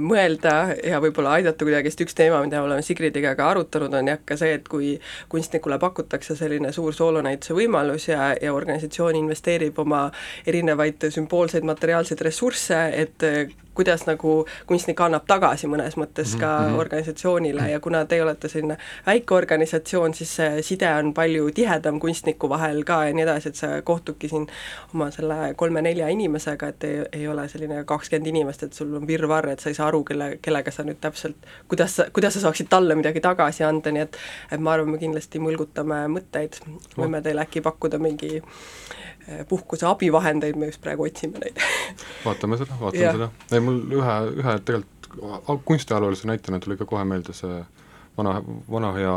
mõelda 0.00 0.54
ja 0.84 1.00
võib-olla 1.02 1.36
aidata 1.38 1.64
kuidagi, 1.64 1.90
sest 1.92 2.04
üks 2.06 2.16
teema, 2.18 2.40
mida 2.44 2.62
oleme 2.64 2.82
Sigridiga 2.84 3.34
ka 3.38 3.48
arutanud, 3.52 3.94
on 3.94 4.10
jah 4.12 4.20
ka 4.26 4.36
see, 4.40 4.54
et 4.58 4.68
kui 4.68 4.94
kunstnikule 5.32 5.78
pakutakse 5.82 6.36
selline 6.38 6.72
suur 6.74 6.94
soolonäituse 6.96 7.56
võimalus 7.56 8.08
ja, 8.10 8.32
ja 8.40 8.54
organisatsioon 8.54 9.18
investeerib 9.22 9.78
oma 9.82 10.06
erinevaid 10.46 11.08
sümboolseid 11.14 11.66
materiaalseid 11.66 12.24
ressursse, 12.26 12.80
et 13.04 13.26
äh, 13.26 13.54
kuidas 13.74 14.06
nagu 14.06 14.44
kunstnik 14.66 15.00
annab 15.00 15.26
tagasi 15.26 15.68
mõnes 15.70 15.96
mõttes 16.00 16.36
ka 16.38 16.50
mm 16.58 16.66
-hmm. 16.68 16.78
organisatsioonile 16.78 17.70
ja 17.70 17.80
kuna 17.80 18.04
te 18.04 18.22
olete 18.22 18.48
selline 18.48 18.76
väike 19.06 19.34
organisatsioon, 19.34 20.14
siis 20.14 20.36
see 20.36 20.62
side 20.62 20.94
on 20.98 21.14
palju 21.14 21.50
tihedam 21.54 22.00
kunstniku 22.00 22.48
vahel 22.48 22.84
ka 22.84 23.04
ja 23.06 23.12
nii 23.14 23.22
edasi, 23.22 23.48
et 23.48 23.56
sa 23.56 23.82
kohtudki 23.82 24.28
siin 24.28 24.46
oma 24.94 25.10
selle 25.10 25.54
kolme-nelja 25.56 26.08
inimesega, 26.08 26.68
et 26.68 26.84
ei, 26.84 27.04
ei 27.12 27.28
ole 27.28 27.48
selline 27.48 27.84
kakskümmend 27.84 28.26
inimest, 28.26 28.62
et 28.62 28.72
sul 28.72 28.94
on 28.94 29.06
virvarr, 29.06 29.48
et 29.48 29.60
sa 29.60 29.68
ei 29.68 29.74
saa 29.74 29.88
aru, 29.88 30.04
kelle, 30.04 30.38
kellega 30.42 30.70
sa 30.70 30.82
nüüd 30.82 31.00
täpselt, 31.00 31.36
kuidas 31.68 31.96
sa, 31.96 32.06
kuidas 32.12 32.34
sa 32.34 32.40
saaksid 32.40 32.68
talle 32.70 32.94
midagi 32.94 33.20
tagasi 33.20 33.64
anda, 33.64 33.92
nii 33.92 34.02
et 34.02 34.18
et 34.52 34.60
ma 34.60 34.74
arvan, 34.74 34.90
me 34.94 34.98
kindlasti 34.98 35.40
mõlgutame 35.42 36.04
mõtteid, 36.12 36.60
võime 36.96 37.22
teile 37.22 37.44
äkki 37.44 37.62
pakkuda 37.64 37.98
mingi 37.98 38.42
puhkuse 39.48 39.86
abivahendeid, 39.86 40.56
me 40.56 40.66
just 40.66 40.80
praegu 40.84 41.02
otsime 41.08 41.38
neid 41.44 41.56
vaatame 42.24 42.56
seda, 42.60 42.74
vaatame 42.80 43.04
Jah. 43.04 43.14
seda. 43.16 43.30
ei, 43.52 43.60
mul 43.60 43.80
ühe, 44.00 44.16
ühe 44.42 44.58
tegelikult 44.64 45.60
kunstiajaloolise 45.64 46.26
näitena 46.28 46.58
tuli 46.60 46.76
ka 46.76 46.84
kohe 46.90 47.04
meelde 47.04 47.32
see 47.32 47.64
vana, 48.18 48.32
vana 48.70 48.92
hea 48.94 49.12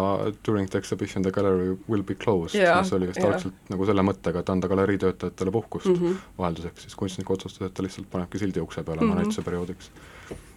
During 0.48 0.70
the 0.70 0.78
exhibition 0.78 1.24
the 1.24 1.32
gallery 1.32 1.76
will 1.90 2.04
be 2.04 2.16
closed 2.16 2.58
mis 2.80 2.94
oli 2.94 3.08
vist 3.10 3.24
algselt 3.26 3.54
nagu 3.70 3.86
selle 3.86 4.02
mõttega, 4.06 4.40
et 4.46 4.50
anda 4.50 4.68
galerii 4.72 4.98
töötajatele 5.04 5.52
puhkust 5.52 5.86
mm 5.86 5.94
Mhm. 5.98 6.06
-hmm. 6.06 6.16
vahelduseks, 6.38 6.82
siis 6.82 6.96
kunstnik 6.96 7.30
otsustas, 7.30 7.68
et 7.68 7.74
ta 7.74 7.84
lihtsalt 7.84 8.10
panebki 8.12 8.40
sildi 8.40 8.60
ukse 8.62 8.84
peale 8.84 9.02
Mhm. 9.02 9.12
oma 9.12 9.22
näituse 9.22 9.42
perioodiks. 9.42 9.92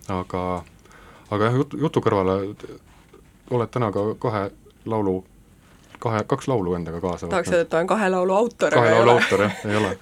aga, 0.08 0.64
aga 1.30 1.44
jah, 1.44 1.54
jutu, 1.56 1.76
jutu 1.76 2.00
kõrvale 2.00 2.54
oled 3.50 3.68
täna 3.70 3.92
ka 3.92 4.00
kahe 4.18 4.50
laulu, 4.86 5.24
kahe, 6.00 6.24
kaks 6.26 6.48
laulu 6.48 6.74
endaga 6.78 7.00
kaasa 7.00 7.28
tahaks 7.28 7.52
öelda, 7.52 7.66
et 7.66 7.72
ta 7.72 7.84
on 7.84 7.90
kahe 7.90 8.08
laulu 8.12 8.34
autor, 8.36 8.78
aga 8.78 8.90
ei 8.90 9.02
ole. 9.02 9.14
autor 9.18 9.46
jah, 9.46 9.62
ei 9.68 9.76
ole. 9.82 9.94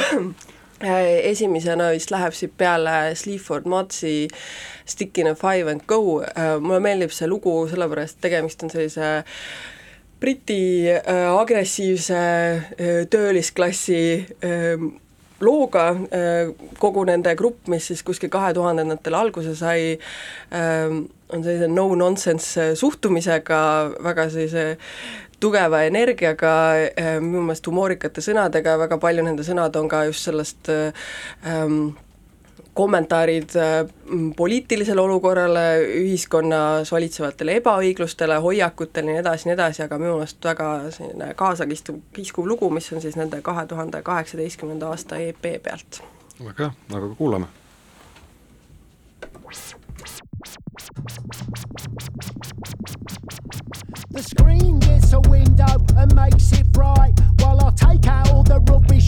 Esimesena 1.30 1.90
vist 1.92 2.10
läheb 2.10 2.32
siit 2.32 2.54
peale 2.56 3.14
Sleaford 3.14 3.66
Motsi 3.68 4.28
Stick 4.88 5.18
in 5.18 5.28
a 5.28 5.34
five 5.34 5.68
and 5.70 5.84
go, 5.86 6.22
mulle 6.60 6.80
meeldib 6.80 7.12
see 7.12 7.28
lugu 7.28 7.52
sellepärast, 7.68 8.16
tegemist 8.24 8.64
on 8.64 8.72
sellise 8.72 9.10
Briti 10.20 10.84
äh, 10.90 11.28
agressiivse 11.32 12.16
äh, 12.16 13.06
töölisklassi 13.10 14.26
äh, 14.44 14.82
looga 15.40 15.86
äh,, 16.12 16.50
kogu 16.78 17.06
nende 17.08 17.32
grupp, 17.36 17.70
mis 17.72 17.86
siis 17.88 18.02
kuskil 18.04 18.28
kahe 18.28 18.52
tuhandendatel 18.52 19.16
alguse 19.16 19.54
sai 19.56 19.94
äh,, 19.94 20.98
on 21.32 21.44
sellise 21.44 21.68
no-nonsense 21.70 22.74
suhtumisega, 22.78 23.62
väga 24.04 24.28
sellise 24.30 24.64
tugeva 25.40 25.82
energiaga, 25.88 26.52
minu 27.22 27.46
meelest 27.46 27.66
humoorikate 27.70 28.22
sõnadega, 28.24 28.76
väga 28.84 29.00
palju 29.00 29.24
nende 29.24 29.46
sõnad 29.46 29.76
on 29.80 29.88
ka 29.90 30.04
just 30.10 30.28
sellest 30.28 30.68
äh, 30.72 31.04
ähm, 31.48 31.92
kommentaarid 32.76 33.56
äh, 33.58 33.78
m, 34.12 34.30
poliitilisele 34.36 35.00
olukorrale, 35.00 35.64
ühiskonnas 36.02 36.92
valitsevatele 36.92 37.56
ebaõiglustele, 37.60 38.36
hoiakutele 38.44 39.14
ja 39.14 39.18
nii 39.18 39.22
edasi, 39.24 39.48
nii 39.48 39.56
edasi, 39.56 39.84
aga 39.86 40.00
minu 40.00 40.18
meelest 40.18 40.50
väga 40.50 40.70
selline 40.96 41.32
kaasakiskuv, 41.40 42.02
kiskuv 42.16 42.48
lugu, 42.48 42.70
mis 42.74 42.92
on 42.92 43.02
siis 43.02 43.16
nende 43.20 43.40
kahe 43.44 43.66
tuhande 43.70 44.02
kaheksateistkümnenda 44.06 44.92
aasta 44.92 45.20
EP 45.24 45.50
pealt. 45.64 46.02
väga 46.44 46.68
hea, 46.68 47.00
aga 47.00 47.14
kuulame 47.16 47.48
The 54.10 54.22
screen 54.22 54.78
gets 54.80 55.12
a 55.12 55.20
window 55.20 55.78
and 55.96 56.14
makes 56.14 56.52
it 56.52 56.70
bright 56.72 57.18
While 57.40 57.64
I 57.64 57.70
take 57.70 58.06
out 58.06 58.30
all 58.30 58.42
the 58.42 58.60
rubbish 58.60 58.99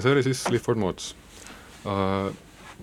see 0.00 0.12
oli 0.14 0.22
siis 0.26 0.44
Clifford 0.48 0.80
Mods 0.80 1.12
uh, 1.84 2.30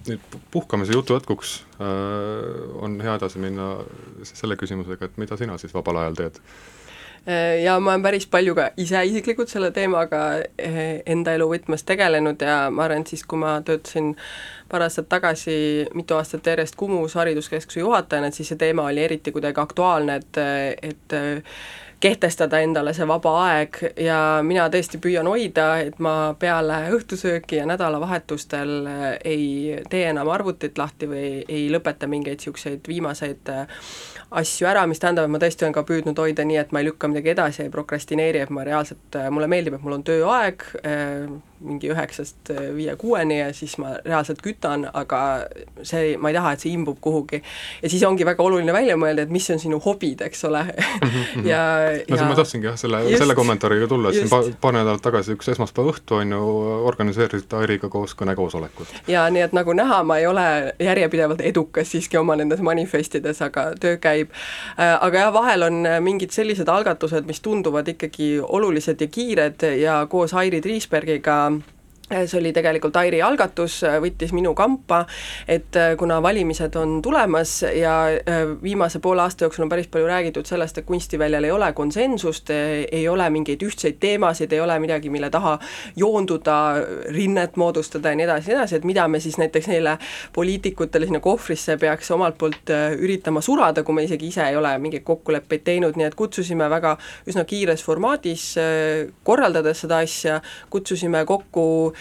nüüd 0.07 0.21
pu- 0.33 0.43
puhkamise 0.51 0.93
jutu 0.95 1.17
jätkuks 1.17 1.55
äh, 1.79 2.83
on 2.83 2.99
hea 3.03 3.15
edasi 3.19 3.41
minna 3.41 3.73
selle 4.23 4.55
küsimusega, 4.59 5.09
et 5.09 5.17
mida 5.21 5.37
sina 5.37 5.57
siis 5.61 5.73
vabal 5.75 6.03
ajal 6.03 6.21
teed? 6.23 6.39
ja 7.63 7.75
ma 7.79 7.91
olen 7.91 8.01
päris 8.01 8.25
palju 8.27 8.55
ka 8.57 8.71
ise 8.81 9.03
isiklikult 9.05 9.49
selle 9.51 9.69
teemaga 9.71 10.21
eh, 10.57 11.03
enda 11.05 11.35
elu 11.37 11.45
võtmes 11.51 11.85
tegelenud 11.85 12.41
ja 12.41 12.55
ma 12.73 12.87
arvan, 12.87 13.03
et 13.05 13.13
siis, 13.13 13.21
kui 13.29 13.37
ma 13.37 13.59
töötasin 13.65 14.15
paar 14.71 14.87
aastat 14.87 15.05
tagasi 15.11 15.53
mitu 15.93 16.17
aastat 16.17 16.49
järjest 16.49 16.75
Kumus 16.79 17.13
hariduskeskuse 17.19 17.83
juhatajana, 17.83 18.31
et 18.31 18.39
siis 18.39 18.49
see 18.49 18.57
teema 18.57 18.87
oli 18.89 19.05
eriti 19.05 19.33
kuidagi 19.35 19.61
aktuaalne, 19.61 20.17
et, 20.17 20.41
et 20.81 21.17
kehtestada 22.01 22.59
endale 22.65 22.93
see 22.97 23.05
vaba 23.07 23.33
aeg 23.45 23.77
ja 24.01 24.17
mina 24.45 24.65
tõesti 24.73 24.99
püüan 25.01 25.27
hoida, 25.29 25.67
et 25.85 25.99
ma 26.01 26.33
peale 26.39 26.79
õhtusööki 26.95 27.59
ja 27.59 27.67
nädalavahetustel 27.69 28.73
äh, 28.89 29.03
ei 29.25 29.83
tee 29.89 30.07
enam 30.09 30.31
arvutit 30.33 30.81
lahti 30.81 31.09
või 31.11 31.27
ei 31.45 31.67
lõpeta 31.73 32.09
mingeid 32.09 32.41
niisuguseid 32.41 32.89
viimaseid 32.89 33.53
äh, 33.53 33.85
asju 34.41 34.69
ära, 34.71 34.87
mis 34.89 35.01
tähendab, 35.03 35.29
et 35.29 35.35
ma 35.35 35.41
tõesti 35.43 35.67
olen 35.67 35.77
ka 35.77 35.85
püüdnud 35.87 36.23
hoida 36.23 36.45
nii, 36.47 36.59
et 36.63 36.73
ma 36.73 36.81
ei 36.81 36.89
lükka 36.89 37.11
midagi 37.11 37.35
edasi, 37.35 37.65
ei 37.65 37.73
prokrastineeri, 37.73 38.41
et 38.41 38.53
ma 38.53 38.65
reaalselt, 38.65 39.21
mulle 39.29 39.49
meeldib, 39.51 39.77
et 39.77 39.85
mul 39.85 39.99
on 39.99 40.05
tööaeg, 40.07 40.65
mingi 41.61 41.91
üheksast 41.93 42.51
viie 42.75 42.95
kuueni 42.99 43.39
ja 43.39 43.49
siis 43.53 43.77
ma 43.81 43.93
reaalselt 44.05 44.41
kütan, 44.43 44.87
aga 44.93 45.21
see, 45.83 46.15
ma 46.21 46.31
ei 46.31 46.37
taha, 46.37 46.53
et 46.55 46.63
see 46.63 46.73
imbub 46.73 46.99
kuhugi. 47.01 47.41
ja 47.81 47.89
siis 47.89 48.03
ongi 48.07 48.25
väga 48.25 48.43
oluline 48.43 48.73
välja 48.73 48.97
mõelda, 48.99 49.25
et 49.25 49.33
mis 49.33 49.49
on 49.53 49.59
sinu 49.61 49.79
hobid, 49.83 50.23
eks 50.25 50.45
ole 50.49 50.63
ja, 51.51 51.61
no 52.09 52.17
ja 52.17 52.27
ma 52.27 52.37
tahtsingi 52.37 52.69
jah, 52.69 52.77
selle, 52.79 53.03
Just. 53.05 53.21
selle 53.23 53.35
kommentaariga 53.37 53.89
tulla, 53.91 54.09
et 54.11 54.21
siin 54.21 54.31
pa-, 54.31 54.41
Just. 54.45 54.57
paar 54.61 54.75
nädalat 54.77 55.03
tagasi 55.05 55.35
üks 55.37 55.51
esmaspäeva 55.53 55.93
õhtu 55.93 56.19
on 56.21 56.35
ju, 56.35 56.49
organiseerisite 56.89 57.59
Airiga 57.61 57.89
koos 57.93 58.15
kõnekoosolekut. 58.19 58.95
ja 59.11 59.27
nii, 59.33 59.45
et 59.47 59.55
nagu 59.57 59.75
näha, 59.77 60.01
ma 60.07 60.17
ei 60.21 60.27
ole 60.29 60.47
järjepidevalt 60.81 61.43
edukas 61.51 61.93
siiski 61.93 62.17
oma 62.21 62.37
nendes 62.39 62.63
manifestides, 62.65 63.41
aga 63.45 63.71
töö 63.81 63.97
käib. 64.01 64.33
aga 64.77 65.25
jah, 65.25 65.33
vahel 65.33 65.67
on 65.67 65.81
mingid 66.03 66.33
sellised 66.35 66.69
algatused, 66.69 67.27
mis 67.29 67.41
tunduvad 67.41 67.87
ikkagi 67.93 68.33
olulised 68.41 69.01
ja 69.01 69.07
kiired 69.07 69.67
ja 69.81 70.01
koos 70.09 70.33
Airi 70.37 70.61
Triisbergiga 70.61 71.50
Um, 71.51 71.65
see 72.11 72.39
oli 72.39 72.51
tegelikult 72.53 72.95
Airi 72.99 73.21
algatus, 73.23 73.81
võttis 74.03 74.33
minu 74.35 74.53
kampa, 74.57 75.03
et 75.47 75.75
äh, 75.79 75.93
kuna 75.99 76.19
valimised 76.23 76.75
on 76.79 76.99
tulemas 77.03 77.61
ja 77.63 77.93
äh, 78.11 78.41
viimase 78.63 78.99
poole 78.99 79.23
aasta 79.23 79.45
jooksul 79.45 79.65
on 79.65 79.71
päris 79.71 79.87
palju 79.91 80.09
räägitud 80.09 80.47
sellest, 80.47 80.77
et 80.77 80.85
kunstiväljal 80.85 81.47
ei 81.47 81.51
ole 81.51 81.71
konsensust, 81.73 82.51
ei 82.51 83.07
ole 83.09 83.29
mingeid 83.33 83.63
ühtseid 83.63 83.99
teemasid, 83.99 84.51
ei 84.53 84.59
ole 84.59 84.77
midagi, 84.83 85.09
mille 85.09 85.29
taha 85.31 85.57
joonduda, 85.95 86.57
rinnet 87.15 87.55
moodustada 87.57 88.11
ja 88.11 88.19
nii 88.19 88.27
edasi, 88.27 88.51
nii 88.51 88.57
edasi, 88.59 88.79
et 88.81 88.87
mida 88.87 89.07
me 89.07 89.19
siis 89.23 89.37
näiteks 89.41 89.71
neile 89.71 89.97
poliitikutele 90.33 91.07
sinna 91.07 91.23
kohvrisse 91.23 91.77
peaks 91.81 92.11
omalt 92.11 92.37
poolt 92.41 92.73
äh, 92.73 92.91
üritama 92.99 93.41
surada, 93.41 93.85
kui 93.87 93.95
me 93.95 94.05
isegi 94.07 94.31
ise 94.31 94.45
ei 94.49 94.59
ole 94.59 94.73
mingeid 94.83 95.05
kokkuleppeid 95.07 95.65
teinud, 95.67 95.95
nii 95.99 96.09
et 96.09 96.19
kutsusime 96.19 96.67
väga 96.71 96.97
üsna 97.29 97.45
kiires 97.47 97.83
formaadis, 97.85 98.51
korraldades 99.23 99.83
seda 99.85 100.01
asja, 100.03 100.39
kutsusime 100.73 101.23
kokku 101.25 101.93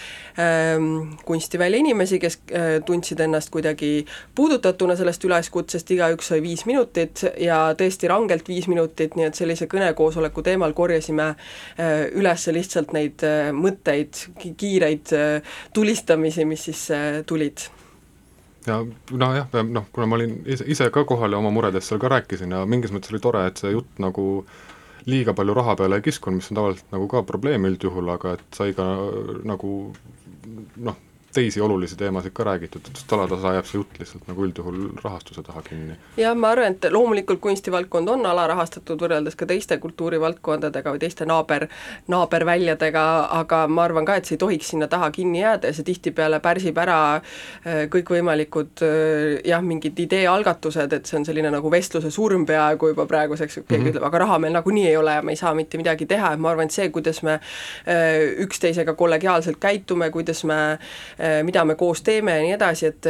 kunstivälja 1.26 1.78
inimesi, 1.82 2.18
kes 2.22 2.38
äh, 2.54 2.68
tundsid 2.86 3.20
ennast 3.20 3.50
kuidagi 3.52 4.06
puudutatuna 4.34 4.96
sellest 4.96 5.24
üleskutsest, 5.26 5.90
igaüks 5.90 6.30
sai 6.32 6.38
viis 6.44 6.64
minutit 6.68 7.24
ja 7.40 7.58
tõesti 7.76 8.08
rangelt 8.08 8.48
viis 8.48 8.68
minutit, 8.70 9.16
nii 9.18 9.26
et 9.28 9.36
sellise 9.36 9.68
kõnekoosoleku 9.70 10.44
teemal 10.46 10.72
korjasime 10.72 11.26
äh, 11.32 12.06
üles 12.16 12.46
lihtsalt 12.54 12.94
neid 12.96 13.26
äh, 13.26 13.50
mõtteid, 13.52 14.24
ki- 14.38 14.54
kiireid 14.56 15.12
äh, 15.16 15.58
tulistamisi, 15.76 16.46
mis 16.48 16.64
siis 16.70 16.86
äh, 16.94 17.20
tulid. 17.26 17.66
Ja 18.66 18.82
nojah, 19.10 19.46
noh, 19.72 19.86
kuna 19.92 20.06
ma 20.06 20.18
olin 20.18 20.34
ise, 20.44 20.64
ise 20.68 20.90
ka 20.92 21.04
kohal 21.08 21.32
ja 21.32 21.38
oma 21.40 21.50
muredest 21.54 21.88
seal 21.88 22.00
ka 22.02 22.10
rääkisin 22.12 22.52
ja 22.52 22.64
mingis 22.68 22.92
mõttes 22.92 23.12
oli 23.14 23.20
tore, 23.24 23.46
et 23.48 23.60
see 23.60 23.72
jutt 23.72 24.02
nagu 24.02 24.44
liiga 25.06 25.34
palju 25.36 25.54
raha 25.56 25.76
peale 25.80 26.00
ei 26.00 26.04
kiskunud, 26.04 26.40
mis 26.40 26.50
on 26.52 26.60
tavaliselt 26.60 26.92
nagu 26.94 27.08
ka 27.10 27.22
probleem 27.28 27.68
üldjuhul, 27.68 28.10
aga 28.12 28.34
et 28.38 28.44
sai 28.56 28.74
ka 28.76 28.86
nagu 29.48 29.72
noh, 30.76 30.98
teisi 31.32 31.60
olulisi 31.60 31.96
teemasid 31.96 32.32
ka 32.34 32.44
räägitud, 32.44 32.86
et 32.90 33.02
talatasa 33.06 33.52
jääb 33.54 33.66
see 33.68 33.78
jutt 33.78 33.98
lihtsalt 34.00 34.26
nagu 34.26 34.44
üldjuhul 34.46 34.78
rahastuse 35.04 35.42
taha 35.46 35.62
kinni. 35.62 35.94
jah, 36.18 36.34
ma 36.34 36.50
arvan, 36.50 36.74
et 36.74 36.88
loomulikult 36.90 37.40
kunstivaldkond 37.44 38.08
on 38.10 38.26
alarahastatud 38.26 38.98
võrreldes 39.04 39.38
ka 39.38 39.46
teiste 39.46 39.78
kultuurivaldkondadega 39.78 40.94
või 40.94 41.02
teiste 41.04 41.26
naaber, 41.30 41.68
naaberväljadega, 42.10 43.04
aga 43.38 43.62
ma 43.70 43.84
arvan 43.86 44.08
ka, 44.08 44.16
et 44.18 44.26
see 44.26 44.34
ei 44.34 44.42
tohiks 44.42 44.72
sinna 44.74 44.88
taha 44.90 45.10
kinni 45.14 45.44
jääda 45.44 45.70
ja 45.70 45.76
see 45.76 45.86
tihtipeale 45.86 46.40
pärsib 46.42 46.78
ära 46.82 46.98
äh, 47.14 47.84
kõikvõimalikud 47.94 48.82
äh, 48.86 49.38
jah, 49.46 49.62
mingid 49.62 50.02
ideealgatused, 50.02 50.98
et 50.98 51.06
see 51.06 51.20
on 51.20 51.28
selline 51.28 51.54
nagu 51.54 51.70
vestluse 51.70 52.10
surm 52.10 52.46
peaaegu 52.48 52.90
juba 52.90 53.06
praeguseks, 53.06 53.60
keegi 53.60 53.76
mm 53.76 53.84
-hmm. 53.84 53.94
ütleb, 53.94 54.08
aga 54.10 54.24
raha 54.24 54.38
meil 54.42 54.58
nagunii 54.58 54.88
ei 54.88 54.96
ole 54.96 55.14
ja 55.14 55.22
me 55.22 55.32
ei 55.32 55.42
saa 55.44 55.54
mitte 55.54 55.78
midagi 55.78 56.10
teha, 56.10 56.34
et 56.34 56.42
ma 56.42 56.50
arvan, 56.50 56.66
et 56.66 56.74
see, 56.74 56.90
kuidas 56.90 57.22
me 57.22 57.38
äh, 57.38 58.42
üksteisega 58.46 58.94
kollegiaalselt 58.94 59.62
käitume, 59.62 60.10
kuidas 60.10 60.44
me 60.44 60.78
mida 61.44 61.64
me 61.64 61.74
koos 61.78 62.02
teeme 62.02 62.36
ja 62.36 62.42
nii 62.44 62.54
edasi, 62.56 62.86
et, 62.90 63.06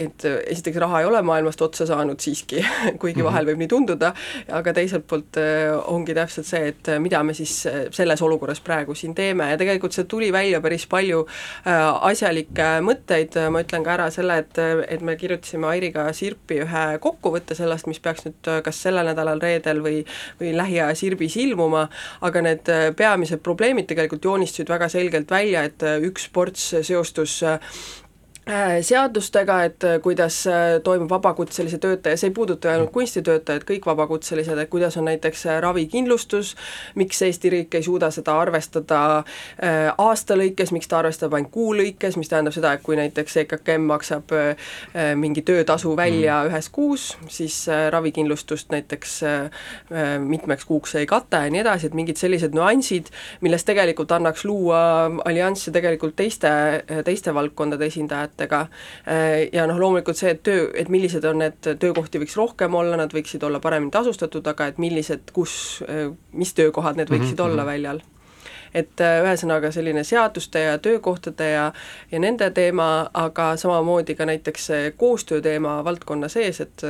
et 0.00 0.24
esiteks 0.24 0.78
raha 0.80 1.00
ei 1.02 1.08
ole 1.08 1.20
maailmast 1.22 1.62
otsa 1.62 1.86
saanud 1.86 2.20
siiski, 2.20 2.62
kuigi 3.00 3.24
vahel 3.24 3.48
võib 3.50 3.60
nii 3.60 3.70
tunduda, 3.70 4.12
aga 4.56 4.74
teiselt 4.76 5.06
poolt 5.10 5.38
eh, 5.40 5.68
ongi 5.92 6.14
täpselt 6.16 6.48
see, 6.48 6.70
et 6.72 6.90
mida 7.02 7.22
me 7.26 7.34
siis 7.36 7.54
eh, 7.68 7.80
selles 7.94 8.22
olukorras 8.24 8.62
praegu 8.64 8.94
siin 8.96 9.14
teeme. 9.16 9.50
Ja 9.52 9.58
tegelikult 9.60 9.96
see 9.96 10.08
tuli 10.10 10.30
välja 10.32 10.60
päris 10.64 10.86
palju 10.90 11.22
asjalikke 11.64 12.68
mõtteid, 12.84 13.36
ma 13.52 13.62
ütlen 13.64 13.84
ka 13.86 13.94
ära 13.96 14.08
selle, 14.14 14.40
et, 14.44 14.58
et 14.88 15.02
me 15.04 15.16
kirjutasime 15.20 15.68
Airiga 15.70 16.06
Sirpi 16.16 16.60
ühe 16.64 16.84
kokkuvõtte 17.02 17.56
sellest, 17.58 17.88
mis 17.90 18.00
peaks 18.02 18.26
nüüd 18.26 18.50
kas 18.64 18.80
sellel 18.84 19.10
nädalal 19.10 19.40
reedel 19.42 19.82
või, 19.84 20.02
või 20.40 20.52
lähiaja 20.56 20.96
Sirbis 20.98 21.36
ilmuma, 21.40 21.86
aga 22.26 22.44
need 22.44 22.70
peamised 22.98 23.42
probleemid 23.44 23.88
tegelikult 23.90 24.24
joonistusid 24.30 24.70
väga 24.70 24.90
selgelt 24.92 25.30
välja, 25.30 25.64
et 25.68 25.84
üks 26.06 26.28
ports 26.32 26.70
seostus 26.86 27.40
uh, 27.50 27.58
seadustega, 28.82 29.56
et 29.64 29.84
kuidas 30.02 30.42
toimub 30.84 31.10
vabakutselise 31.10 31.78
töötaja, 31.78 32.16
see 32.18 32.30
ei 32.30 32.34
puuduta 32.34 32.72
ainult 32.72 32.90
kunstitöötajaid, 32.94 33.64
kõik 33.68 33.86
vabakutselised, 33.86 34.58
et 34.58 34.70
kuidas 34.70 34.96
on 34.98 35.06
näiteks 35.08 35.44
ravikindlustus, 35.62 36.54
miks 36.98 37.22
Eesti 37.22 37.50
riik 37.50 37.74
ei 37.78 37.84
suuda 37.86 38.10
seda 38.14 38.34
arvestada 38.40 39.00
äh, 39.18 39.90
aasta 39.98 40.36
lõikes, 40.38 40.72
miks 40.74 40.90
ta 40.90 41.00
arvestab 41.00 41.34
ainult 41.36 41.52
kuu 41.54 41.74
lõikes, 41.78 42.18
mis 42.20 42.30
tähendab 42.30 42.54
seda, 42.56 42.72
et 42.74 42.84
kui 42.86 42.98
näiteks 42.98 43.36
EKKM 43.44 43.86
maksab 43.90 44.34
äh, 44.36 44.70
mingi 45.18 45.44
töötasu 45.46 45.94
välja 45.96 46.42
mm. 46.42 46.50
ühes 46.50 46.70
kuus, 46.74 47.06
siis 47.28 47.62
äh, 47.68 47.88
ravikindlustust 47.92 48.70
näiteks 48.70 49.20
mitmeks 50.20 50.64
kuuks 50.64 50.94
ei 50.98 51.06
kata 51.08 51.44
ja 51.44 51.50
nii 51.52 51.60
edasi, 51.62 51.88
et 51.88 51.94
mingid 51.96 52.18
sellised 52.20 52.54
nüansid, 52.56 53.10
millest 53.44 53.66
tegelikult 53.68 54.12
annaks 54.14 54.44
luua 54.48 54.80
alliansse 55.24 55.72
tegelikult 55.74 56.16
teiste, 56.18 56.50
teiste 57.04 57.34
valdkondade 57.34 57.88
esindajatega 57.90 58.39
ja 59.52 59.66
noh, 59.66 59.78
loomulikult 59.80 60.16
see, 60.16 60.30
et 60.34 60.42
töö, 60.46 60.68
et 60.74 60.88
millised 60.88 61.24
on 61.28 61.42
need, 61.44 61.58
töökohti 61.82 62.22
võiks 62.22 62.36
rohkem 62.38 62.74
olla, 62.74 62.96
nad 63.00 63.12
võiksid 63.14 63.44
olla 63.46 63.60
paremini 63.60 63.90
tasustatud, 63.94 64.46
aga 64.46 64.70
et 64.70 64.78
millised, 64.78 65.30
kus, 65.36 65.82
mis 66.32 66.54
töökohad 66.54 66.96
need 66.96 67.10
võiksid 67.10 67.36
mm 67.36 67.44
-hmm. 67.44 67.50
olla 67.50 67.66
väljal 67.66 68.02
et 68.74 69.00
ühesõnaga 69.00 69.72
selline 69.74 70.04
seaduste 70.04 70.64
ja 70.64 70.78
töökohtade 70.78 71.50
ja, 71.50 71.64
ja 72.10 72.20
nende 72.22 72.50
teema, 72.54 73.10
aga 73.14 73.54
samamoodi 73.60 74.14
ka 74.14 74.26
näiteks 74.28 74.68
koostöö 74.96 75.40
teema 75.40 75.78
valdkonna 75.84 76.28
sees, 76.28 76.60
et 76.60 76.84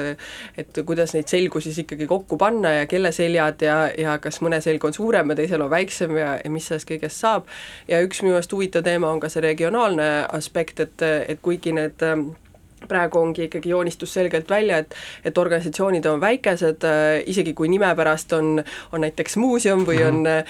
et 0.59 0.83
kuidas 0.87 1.15
neid 1.15 1.29
selgu 1.31 1.61
siis 1.61 1.79
ikkagi 1.83 2.07
kokku 2.07 2.37
panna 2.41 2.73
ja 2.73 2.87
kelle 2.87 3.13
seljad 3.13 3.63
ja, 3.63 3.79
ja 3.99 4.19
kas 4.23 4.41
mõne 4.45 4.61
selg 4.65 4.85
on 4.85 4.95
suurem 4.97 5.33
ja 5.33 5.39
teisel 5.41 5.65
on 5.65 5.71
väiksem 5.71 6.17
ja, 6.19 6.35
ja 6.45 6.51
mis 6.51 6.69
sellest 6.69 6.89
kõigest 6.91 7.23
saab. 7.23 7.49
ja 7.89 8.01
üks 8.05 8.23
minu 8.23 8.35
meelest 8.35 8.53
huvitav 8.53 8.85
teema 8.87 9.11
on 9.11 9.21
ka 9.21 9.29
see 9.33 9.45
regionaalne 9.45 10.11
aspekt, 10.33 10.81
et, 10.81 11.03
et 11.03 11.43
kuigi 11.43 11.73
need 11.77 12.07
praegu 12.89 13.19
ongi 13.19 13.45
ikkagi 13.49 13.71
joonistus 13.71 14.15
selgelt 14.15 14.51
välja, 14.51 14.79
et 14.79 14.95
et 15.25 15.39
organisatsioonid 15.39 16.07
on 16.07 16.21
väikesed 16.21 16.85
äh,, 16.85 17.23
isegi 17.27 17.55
kui 17.55 17.69
nime 17.69 17.91
pärast 17.97 18.33
on, 18.33 18.63
on 18.93 19.05
näiteks 19.05 19.37
muuseum 19.37 19.85
või 19.87 20.01
on 20.07 20.27
äh, 20.27 20.45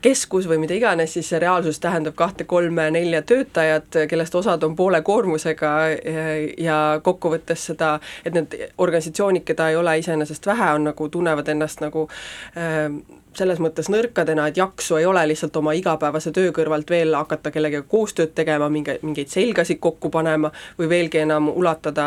keskus 0.00 0.48
või 0.48 0.60
mida 0.62 0.74
iganes, 0.74 1.12
siis 1.16 1.28
see 1.28 1.40
reaalsus 1.42 1.80
tähendab 1.80 2.14
kahte-kolme-nelja 2.18 3.22
töötajat, 3.26 4.00
kellest 4.08 4.34
osad 4.34 4.62
on 4.62 4.76
poole 4.76 5.02
koormusega 5.02 5.72
ja, 5.90 6.26
ja 6.58 6.78
kokkuvõttes 7.02 7.66
seda, 7.72 7.96
et 8.24 8.34
need 8.36 8.56
organisatsioonid, 8.78 9.44
keda 9.46 9.70
ei 9.70 9.76
ole 9.76 9.98
iseenesest 9.98 10.46
vähe, 10.46 10.72
on 10.78 10.90
nagu, 10.90 11.08
tunnevad 11.08 11.48
ennast 11.48 11.82
nagu 11.84 12.08
äh, 12.56 12.90
selles 13.38 13.60
mõttes 13.62 13.90
nõrkadena, 13.92 14.48
et 14.48 14.56
jaksu 14.56 14.98
ei 15.00 15.06
ole 15.06 15.22
lihtsalt 15.30 15.56
oma 15.56 15.74
igapäevase 15.76 16.32
töö 16.34 16.52
kõrvalt 16.56 16.90
veel 16.90 17.14
hakata 17.16 17.50
kellegagi 17.54 17.88
koostööd 17.90 18.34
tegema, 18.36 18.68
minge, 18.72 18.98
mingeid 19.02 19.30
selgasid 19.32 19.80
kokku 19.82 20.10
panema 20.10 20.50
või 20.78 20.88
veelgi 20.90 21.22
enam 21.24 21.48
ulatada 21.52 22.06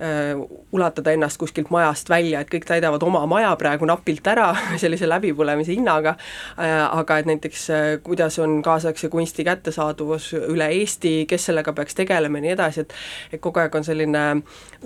äh,, 0.00 0.34
ulatada 0.72 1.14
ennast 1.16 1.40
kuskilt 1.40 1.70
majast 1.70 2.10
välja, 2.10 2.40
et 2.40 2.52
kõik 2.52 2.66
täidavad 2.68 3.02
oma 3.06 3.24
maja 3.30 3.54
praegu 3.56 3.88
napilt 3.88 4.26
ära 4.26 4.50
sellise 4.82 5.08
läbipõlemise 5.08 5.74
hinnaga 5.76 6.16
äh,, 6.16 6.76
aga 6.86 7.20
et 7.20 7.30
näiteks 7.30 7.66
äh, 7.70 7.88
kuidas 8.02 8.38
on 8.42 8.60
kaasaegse 8.66 9.08
kunsti 9.12 9.44
kättesaadavus 9.46 10.32
üle 10.38 10.68
Eesti, 10.76 11.14
kes 11.28 11.50
sellega 11.50 11.72
peaks 11.72 11.96
tegelema 11.96 12.42
ja 12.42 12.48
nii 12.48 12.56
edasi, 12.56 12.86
et 12.86 12.96
et 13.32 13.40
kogu 13.42 13.60
aeg 13.60 13.74
on 13.78 13.84
selline 13.86 14.24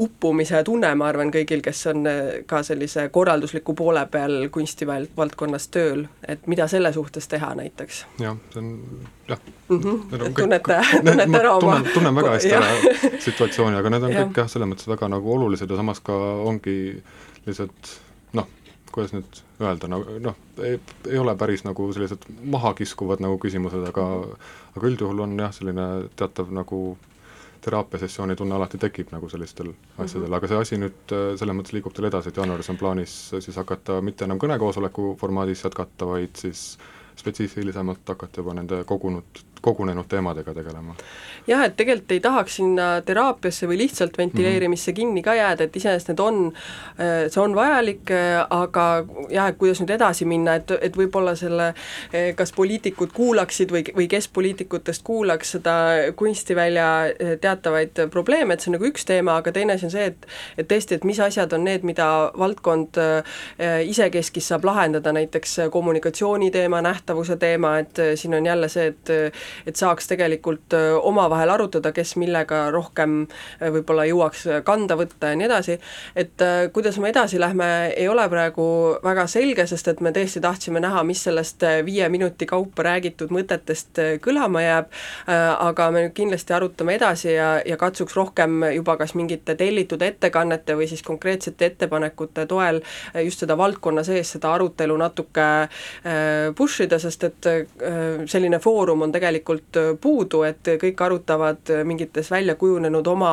uppumise 0.00 0.62
tunne, 0.66 0.92
ma 0.98 1.08
arvan, 1.10 1.32
kõigil, 1.34 1.62
kes 1.64 1.82
on 1.92 2.06
ka 2.48 2.62
sellise 2.66 3.08
korraldusliku 3.12 3.74
poole 3.78 4.02
peal 4.12 4.48
kunstivaldkonnas 4.52 5.68
tööl, 5.74 5.79
et 6.28 6.46
mida 6.50 6.66
selle 6.70 6.92
suhtes 6.92 7.28
teha 7.28 7.52
näiteks 7.58 8.04
jah, 8.22 8.36
see 8.52 8.62
on 8.62 8.70
jah 9.28 9.40
mm. 9.68 9.80
-hmm. 9.80 10.04
kõik- 10.12 10.36
tunnete, 10.38 10.78
tunnete 11.08 11.38
ära 11.40 11.54
oma 11.56 11.74
tunnen, 11.76 11.92
tunnen 11.94 12.14
väga 12.14 12.36
hästi 12.36 12.52
Jah. 12.54 12.70
ära 12.70 13.10
situatsiooni, 13.28 13.76
aga 13.76 13.90
need 13.90 14.08
on 14.08 14.12
Jah. 14.12 14.28
kõik 14.28 14.42
jah, 14.42 14.48
selles 14.52 14.70
mõttes 14.70 14.88
väga 14.90 15.08
nagu 15.08 15.34
olulised 15.34 15.70
ja 15.70 15.76
samas 15.76 16.00
ka 16.00 16.16
ongi 16.50 16.78
lihtsalt 17.46 17.94
noh, 18.32 18.48
kuidas 18.92 19.14
nüüd 19.16 19.42
öelda, 19.60 19.88
nagu 19.92 20.18
noh, 20.20 20.36
ei, 20.62 20.80
ei 21.10 21.18
ole 21.18 21.36
päris 21.36 21.64
nagu 21.64 21.92
sellised 21.92 22.26
mahakiskuvad 22.56 23.20
nagu 23.20 23.38
küsimused, 23.38 23.84
aga 23.92 24.06
aga 24.76 24.86
üldjuhul 24.86 25.26
on 25.26 25.38
jah, 25.38 25.52
selline 25.54 25.86
teatav 26.16 26.52
nagu 26.54 26.98
teraapiasessiooni 27.64 28.36
tunne 28.36 28.54
alati 28.56 28.78
tekib 28.80 29.12
nagu 29.14 29.28
sellistel 29.32 29.72
asjadel, 29.98 30.32
aga 30.38 30.50
see 30.50 30.60
asi 30.64 30.78
nüüd 30.80 31.14
äh, 31.16 31.26
selles 31.40 31.56
mõttes 31.56 31.76
liigub 31.76 31.94
teil 31.96 32.08
edasi, 32.10 32.32
et 32.32 32.40
jaanuaris 32.40 32.70
on 32.72 32.80
plaanis 32.80 33.16
siis 33.38 33.60
hakata 33.60 34.00
mitte 34.04 34.26
enam 34.28 34.40
kõnekoosoleku 34.42 35.14
formaadis 35.20 35.64
jätkata, 35.66 36.08
vaid 36.14 36.40
siis 36.40 36.64
spetsiifilisemalt 37.16 38.08
hakata 38.08 38.40
juba 38.40 38.54
nende 38.54 38.84
kogunud, 38.84 39.42
kogunenud 39.60 40.08
teemadega 40.08 40.54
tegelema. 40.54 40.94
jah, 41.46 41.64
et 41.64 41.76
tegelikult 41.76 42.12
ei 42.12 42.20
tahaks 42.20 42.56
sinna 42.60 42.88
teraapiasse 43.06 43.68
või 43.68 43.78
lihtsalt 43.82 44.18
ventileerimisse 44.18 44.92
kinni 44.96 45.22
ka 45.22 45.34
jääda, 45.34 45.66
et 45.66 45.76
iseenesest 45.76 46.12
need 46.12 46.22
on, 46.24 46.40
see 46.98 47.40
on 47.42 47.54
vajalik, 47.56 48.12
aga 48.50 48.86
jah, 49.32 49.50
et 49.50 49.58
kuidas 49.60 49.82
nüüd 49.82 49.94
edasi 49.96 50.28
minna, 50.28 50.56
et, 50.60 50.72
et 50.80 50.96
võib-olla 50.96 51.34
selle 51.38 51.72
kas 52.36 52.52
poliitikud 52.56 53.12
kuulaksid 53.16 53.72
või, 53.74 53.84
või 53.96 54.08
kes 54.10 54.28
poliitikutest 54.32 55.04
kuulaks 55.06 55.56
seda 55.56 55.76
kunstivälja 56.16 56.88
teatavaid 57.40 58.04
probleeme, 58.12 58.54
et 58.54 58.64
see 58.64 58.72
on 58.72 58.78
nagu 58.78 58.88
üks 58.88 59.08
teema, 59.08 59.38
aga 59.40 59.52
teine 59.56 59.76
asi 59.76 59.88
on 59.88 59.94
see, 59.94 60.10
et 60.12 60.28
et 60.58 60.68
tõesti, 60.68 60.96
et 60.96 61.04
mis 61.08 61.18
asjad 61.20 61.52
on 61.56 61.64
need, 61.66 61.84
mida 61.86 62.06
valdkond 62.38 62.98
eh, 63.00 63.80
isekeskis 63.90 64.50
saab 64.52 64.66
lahendada, 64.68 65.12
näiteks 65.16 65.56
kommunikatsiooni 65.72 66.50
teema, 66.54 66.82
nähtavuse 67.10 67.36
teema, 67.36 67.78
et 67.78 67.98
eh, 67.98 68.16
siin 68.16 68.34
on 68.34 68.46
jälle 68.46 68.68
see, 68.68 68.86
et 68.86 69.10
et 69.66 69.76
saaks 69.76 70.06
tegelikult 70.06 70.72
eh, 70.72 70.94
omavahel 70.94 71.50
arutada, 71.50 71.92
kes 71.92 72.14
millega 72.16 72.70
rohkem 72.70 73.26
võib-olla 73.60 74.04
jõuaks 74.06 74.46
kanda 74.64 74.96
võtta 74.96 75.32
ja 75.32 75.38
nii 75.38 75.46
edasi, 75.46 75.76
et 76.16 76.42
kuidas 76.72 76.98
me 77.02 77.10
edasi 77.10 77.40
lähme, 77.40 77.66
ei 77.96 78.08
ole 78.08 78.28
praegu 78.30 78.66
väga 79.02 79.26
selge, 79.26 79.66
sest 79.66 79.88
et 79.88 80.00
me 80.00 80.12
tõesti 80.14 80.40
tahtsime 80.40 80.80
näha, 80.80 81.02
mis 81.04 81.22
sellest 81.26 81.64
viie 81.84 82.08
minuti 82.08 82.46
kaupa 82.46 82.86
räägitud 82.86 83.32
mõtetest 83.34 83.98
kõlama 84.22 84.62
jääb, 84.62 84.90
aga 85.26 85.90
me 85.90 86.04
nüüd 86.06 86.14
kindlasti 86.16 86.54
arutame 86.56 86.94
edasi 86.98 87.32
ja, 87.34 87.50
ja 87.66 87.76
katsuks 87.80 88.16
rohkem 88.16 88.62
juba 88.74 88.96
kas 89.00 89.14
mingite 89.18 89.56
tellitud 89.58 90.02
ettekannete 90.02 90.76
või 90.78 90.88
siis 90.90 91.02
konkreetsete 91.06 91.72
ettepanekute 91.72 92.46
toel 92.50 92.80
just 93.24 93.44
seda 93.44 93.56
valdkonna 93.58 94.04
sees 94.06 94.34
seda 94.36 94.54
arutelu 94.54 94.96
natuke 95.00 95.48
push 96.56 96.84
ida, 96.84 96.89
sest 96.98 97.24
et 97.24 97.46
eh, 97.46 98.24
selline 98.26 98.58
foorum 98.58 99.02
on 99.02 99.12
tegelikult 99.12 99.76
eh, 99.76 99.90
puudu, 100.00 100.42
et 100.48 100.72
kõik 100.82 101.02
arutavad 101.04 101.70
eh, 101.70 101.84
mingites 101.84 102.30
välja 102.30 102.54
kujunenud 102.54 103.06
oma 103.06 103.32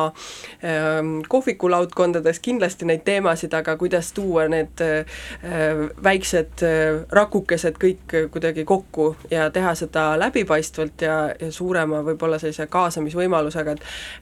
eh, 0.62 1.00
kohvikulaudkondades 1.28 2.40
kindlasti 2.44 2.88
neid 2.88 3.04
teemasid, 3.04 3.54
aga 3.54 3.76
kuidas 3.76 4.12
tuua 4.12 4.46
need 4.48 4.80
väiksed 6.04 6.62
rakukesed 7.12 7.76
kõik 7.80 8.14
kuidagi 8.32 8.64
kokku 8.68 9.08
ja 9.30 9.48
teha 9.50 9.74
seda 9.78 10.04
läbipaistvalt 10.20 11.02
ja, 11.02 11.16
ja 11.40 11.50
suurema 11.52 12.00
võib-olla 12.06 12.38
sellise 12.38 12.66
kaasamisvõimalusega, 12.70 13.74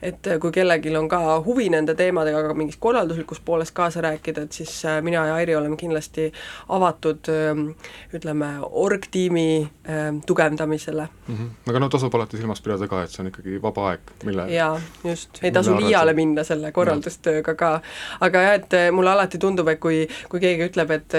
et 0.02 0.16
et 0.26 0.28
kui 0.40 0.52
kellelgi 0.54 0.92
on 0.96 1.08
ka 1.08 1.20
huvi 1.44 1.68
nende 1.72 1.94
teemadega 1.98 2.42
ka 2.48 2.54
mingist 2.56 2.80
korralduslikust 2.80 3.44
poolest 3.44 3.74
kaasa 3.76 4.00
rääkida, 4.00 4.46
et 4.46 4.52
siis 4.52 4.84
äh, 4.84 5.02
mina 5.02 5.26
ja 5.26 5.34
Airi 5.34 5.56
oleme 5.56 5.76
kindlasti 5.76 6.32
avatud 6.68 7.28
ähm, 7.28 7.68
ütleme, 8.14 8.48
org-tiimi 8.62 9.25
ähm, 9.32 10.20
tugevdamisele. 10.26 11.08
mm. 11.28 11.34
-hmm. 11.34 11.70
aga 11.70 11.80
no 11.80 11.88
tasub 11.88 12.14
alati 12.14 12.36
silmas 12.36 12.60
pidada 12.60 12.88
ka, 12.88 13.02
et 13.02 13.10
see 13.10 13.22
on 13.22 13.30
ikkagi 13.30 13.62
vaba 13.62 13.88
aeg, 13.90 14.00
mille 14.24 14.48
jaa, 14.52 14.80
just, 15.04 15.42
ei 15.42 15.52
tasu 15.52 15.76
liiale 15.76 16.10
sa- 16.10 16.16
minna 16.16 16.44
selle 16.44 16.72
korraldustööga 16.72 17.54
ka. 17.54 17.80
aga 18.20 18.42
jah, 18.42 18.54
et 18.54 18.74
äh, 18.74 18.90
mulle 18.92 19.10
alati 19.10 19.38
tundub, 19.38 19.68
et 19.68 19.80
kui, 19.80 20.08
kui 20.28 20.40
keegi 20.40 20.68
ütleb, 20.70 20.90
et 20.90 21.14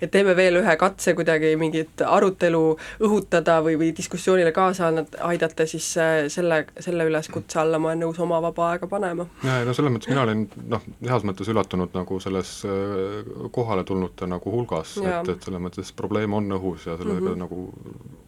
et 0.00 0.10
teeme 0.10 0.36
veel 0.36 0.56
ühe 0.62 0.76
katse 0.76 1.14
kuidagi 1.14 1.56
mingit 1.56 2.02
arutelu 2.06 2.62
õhutada 3.00 3.58
või, 3.64 3.76
või 3.80 3.92
diskussioonile 3.96 4.52
kaasa 4.52 4.90
aidata, 5.20 5.66
siis 5.66 5.96
äh, 5.96 6.28
selle, 6.28 6.64
selle 6.80 7.06
üleskutse 7.08 7.60
alla 7.60 7.78
ma 7.78 7.92
olen 7.92 8.04
nõus 8.06 8.20
oma 8.22 8.40
vaba 8.42 8.70
aega 8.72 8.86
panema. 8.86 9.26
jaa, 9.44 9.58
ei 9.60 9.68
no 9.68 9.74
selles 9.76 9.92
mõttes 9.94 10.10
mina 10.12 10.26
olin 10.26 10.46
noh, 10.68 10.82
heas 11.08 11.26
mõttes 11.28 11.50
üllatunud 11.52 11.94
nagu 11.96 12.20
selles 12.20 12.52
äh, 12.68 13.32
kohale 13.50 13.84
tulnute 13.88 14.26
nagu 14.30 14.54
hulgas, 14.54 14.96
et, 15.02 15.32
et 15.34 15.48
selles 15.48 15.62
mõttes 15.62 15.92
probleem 15.96 16.34
on 16.38 16.50
õhus 16.58 16.86
ja 16.88 16.96
sellega 16.98 17.20
mm. 17.20 17.28
-hmm. 17.28 17.42
nagu 17.44 17.51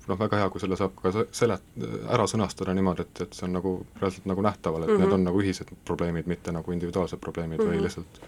noh, 0.08 0.18
väga 0.20 0.40
hea, 0.42 0.50
kui 0.52 0.60
selle 0.62 0.76
saab 0.80 0.94
ka 1.02 1.12
se- 1.14 1.26
selet-, 1.32 1.68
ära 2.14 2.26
sõnastada 2.30 2.74
niimoodi, 2.76 3.06
et, 3.06 3.20
et 3.26 3.36
see 3.38 3.46
on 3.48 3.54
nagu 3.58 3.74
reaalselt 4.00 4.26
nagu 4.30 4.42
nähtaval, 4.44 4.82
et 4.82 4.88
mm 4.88 4.94
-hmm. 4.94 4.98
Mhm. 4.98 5.08
need 5.08 5.18
on 5.18 5.24
nagu 5.30 5.42
ühised 5.42 5.70
probleemid, 5.84 6.26
mitte 6.26 6.52
nagu 6.52 6.72
individuaalsed 6.72 7.20
probleemid 7.20 7.58
mm 7.58 7.64
-hmm. 7.64 7.70
Mhm. 7.70 7.78
või 7.78 7.84
lihtsalt 7.88 8.20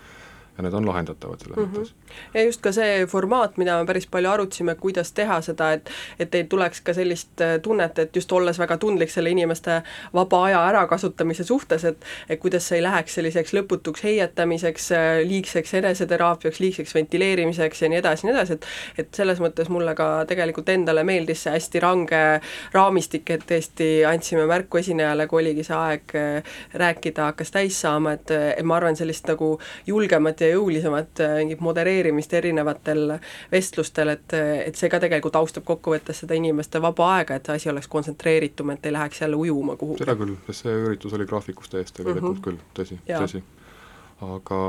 ja 0.56 0.62
need 0.64 0.72
on 0.72 0.86
lahendatavad 0.86 1.40
selles 1.40 1.56
mm. 1.56 1.64
-hmm. 1.64 1.78
mõttes. 1.78 1.94
ja 2.34 2.42
just 2.44 2.60
ka 2.60 2.72
see 2.72 3.06
formaat, 3.06 3.56
mida 3.56 3.78
me 3.78 3.86
päris 3.86 4.06
palju 4.06 4.30
arutasime, 4.30 4.74
kuidas 4.74 5.12
teha 5.12 5.40
seda, 5.40 5.72
et 5.72 5.90
et 6.18 6.34
ei 6.34 6.44
tuleks 6.44 6.80
ka 6.80 6.94
sellist 6.94 7.40
äh, 7.40 7.60
tunnet, 7.62 7.98
et 7.98 8.16
just 8.16 8.32
olles 8.32 8.58
väga 8.58 8.76
tundlik 8.76 9.10
selle 9.10 9.30
inimeste 9.30 9.82
vaba 10.14 10.44
aja 10.44 10.62
ärakasutamise 10.68 11.44
suhtes, 11.44 11.84
et 11.84 12.04
et 12.28 12.40
kuidas 12.40 12.68
see 12.68 12.78
ei 12.78 12.82
läheks 12.82 13.14
selliseks 13.14 13.52
lõputuks 13.52 14.04
heietamiseks, 14.04 14.90
liigseks 15.24 15.74
eneseteraapiaks, 15.74 16.60
liigseks 16.60 16.94
ventileerimiseks 16.94 17.82
ja 17.82 17.88
nii 17.88 17.98
edasi, 17.98 18.26
nii 18.26 18.34
edasi, 18.34 18.52
et 18.52 18.66
et 18.98 19.14
selles 19.14 19.40
mõttes 19.40 19.68
mulle 19.68 19.94
ka 19.94 20.24
tegelikult 20.28 20.68
endale 20.68 21.04
meeldis 21.04 21.42
see 21.42 21.52
hästi 21.52 21.80
range 21.80 22.22
raamistik, 22.72 23.30
et 23.30 23.44
tõesti 23.50 23.90
andsime 24.08 24.46
märku 24.46 24.78
esinejale, 24.78 25.26
kui 25.26 25.42
oligi 25.42 25.64
see 25.64 25.76
aeg 25.76 26.16
äh, 26.16 26.56
rääkida, 26.74 27.30
hakkas 27.30 27.50
täis 27.50 27.80
saama, 27.80 28.16
et 28.16 28.30
et 28.30 28.64
ma 28.64 28.76
arvan, 28.76 28.96
sellist 28.96 29.26
nagu 29.28 29.56
julgemat 29.86 30.40
ja 30.40 30.45
jõulisemat 30.50 31.22
äh, 31.24 31.34
mingit 31.40 31.60
modereerimist 31.64 32.32
erinevatel 32.34 33.16
vestlustel, 33.52 34.14
et 34.16 34.36
et 34.36 34.78
see 34.78 34.90
ka 34.92 35.00
tegelikult 35.02 35.36
austab 35.38 35.66
kokkuvõttes 35.68 36.22
seda 36.24 36.36
inimeste 36.38 36.80
vaba 36.82 37.10
aega, 37.16 37.36
et 37.36 37.46
see 37.46 37.60
asi 37.60 37.70
oleks 37.72 37.88
kontsentreeritum, 37.92 38.74
et 38.74 38.86
ei 38.86 38.94
läheks 38.96 39.20
jälle 39.20 39.36
ujuma 39.36 39.76
kuhugi. 39.76 40.04
seda 40.04 40.16
küll, 40.18 40.34
sest 40.48 40.66
see 40.66 40.74
üritus 40.86 41.14
oli 41.16 41.28
graafikust 41.28 41.74
ees 41.74 41.92
tegelikult 41.92 42.22
mm 42.22 42.36
-hmm. 42.36 42.44
küll, 42.44 42.58
tõsi, 42.78 42.98
tõsi. 43.06 43.42
aga 44.26 44.60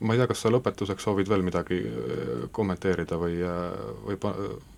ma 0.00 0.14
ei 0.14 0.18
tea, 0.18 0.26
kas 0.32 0.42
sa 0.42 0.52
lõpetuseks 0.54 1.08
soovid 1.08 1.28
veel 1.28 1.42
midagi 1.42 1.80
äh, 1.84 2.50
kommenteerida 2.52 3.18
või, 3.18 3.40
või 4.06 4.16
pa-, 4.16 4.36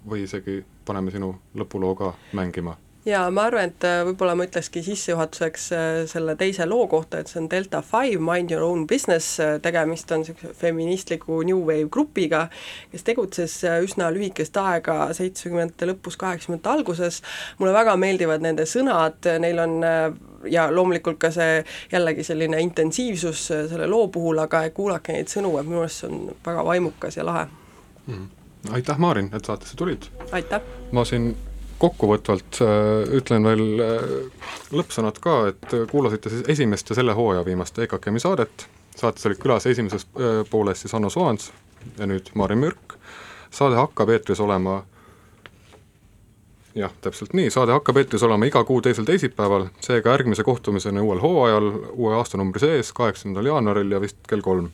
või 0.09 0.23
isegi 0.29 0.63
paneme 0.85 1.11
sinu 1.11 1.35
lõpuloo 1.55 1.97
ka 1.97 2.15
mängima? 2.33 2.77
Jaa, 3.07 3.31
ma 3.31 3.47
arvan, 3.49 3.71
et 3.71 3.85
äh, 3.87 4.03
võib-olla 4.05 4.35
ma 4.37 4.45
ütlekski 4.45 4.83
sissejuhatuseks 4.85 5.67
äh, 5.73 5.89
selle 6.11 6.35
teise 6.41 6.67
loo 6.69 6.87
kohta, 6.91 7.21
et 7.21 7.31
see 7.33 7.41
on 7.41 7.49
Delta 7.51 7.81
Five, 7.83 8.21
Mind 8.21 8.53
Your 8.53 8.65
Own 8.67 8.87
Business, 8.87 9.39
tegemist 9.63 10.13
on 10.13 10.25
niisuguse 10.25 10.53
feministliku 10.61 11.41
New 11.47 11.63
Wave 11.65 11.89
grupiga, 11.93 12.47
kes 12.93 13.07
tegutses 13.07 13.57
äh, 13.65 13.81
üsna 13.85 14.11
lühikest 14.13 14.57
aega, 14.61 14.99
seitsmekümnendate 15.17 15.89
lõpus, 15.93 16.19
kaheksakümnendate 16.21 16.75
alguses, 16.75 17.23
mulle 17.59 17.73
väga 17.77 17.97
meeldivad 18.01 18.45
nende 18.45 18.69
sõnad, 18.69 19.25
neil 19.41 19.65
on 19.65 19.79
äh, 19.87 20.03
ja 20.53 20.69
loomulikult 20.73 21.19
ka 21.21 21.33
see 21.35 21.61
jällegi 21.93 22.25
selline 22.27 22.61
intensiivsus 22.61 23.51
äh, 23.55 23.67
selle 23.73 23.89
loo 23.91 24.09
puhul, 24.13 24.45
aga 24.45 24.67
kuulake 24.77 25.17
neid 25.17 25.33
sõnu, 25.33 25.57
et 25.61 25.69
minu 25.69 25.85
arust 25.85 26.05
see 26.05 26.13
on 26.13 26.35
väga 26.47 26.65
vaimukas 26.69 27.17
ja 27.17 27.27
lahe. 27.27 27.47
mm. 28.07 28.15
-hmm. 28.15 28.75
aitäh, 28.75 28.99
Maarin, 28.99 29.31
et 29.33 29.45
saatesse 29.45 29.77
tulid! 29.77 30.13
aitäh! 30.33 30.61
ma 30.93 31.05
siin 31.05 31.37
kokkuvõtvalt 31.81 32.61
äh, 32.61 33.15
ütlen 33.17 33.47
veel 33.49 33.65
äh, 33.81 34.45
lõppsõnad 34.77 35.21
ka, 35.23 35.37
et 35.53 35.73
äh, 35.73 35.87
kuulasite 35.91 36.33
siis 36.33 36.45
esimest 36.53 36.93
ja 36.93 36.99
selle 36.99 37.17
hooaja 37.17 37.45
viimast 37.47 37.79
EKKM-i 37.81 38.21
saadet, 38.23 38.67
saates 38.97 39.27
olid 39.29 39.41
külas 39.41 39.67
esimeses 39.71 40.07
pooles 40.51 40.83
siis 40.83 40.93
Hanno 40.93 41.11
Soans 41.13 41.51
ja 41.99 42.09
nüüd 42.11 42.29
Maarin 42.37 42.61
Mürk, 42.61 42.97
saade 43.55 43.79
hakkab 43.81 44.13
eetris 44.13 44.43
olema 44.45 44.83
jah, 46.77 46.93
täpselt 47.01 47.33
nii, 47.39 47.49
saade 47.51 47.73
hakkab 47.73 48.03
eetris 48.03 48.25
olema 48.29 48.49
iga 48.51 48.63
kuu 48.69 48.83
teisel 48.85 49.09
teisipäeval, 49.09 49.71
seega 49.85 50.13
järgmise 50.19 50.45
kohtumiseni 50.45 51.01
uuel 51.01 51.23
hooajal, 51.25 51.71
uue 51.97 52.17
aastanumbri 52.21 52.61
sees, 52.67 52.93
kaheksandal 52.97 53.49
jaanuaril 53.55 53.97
ja 53.97 54.03
vist 54.05 54.21
kell 54.29 54.45
kolm. 54.45 54.69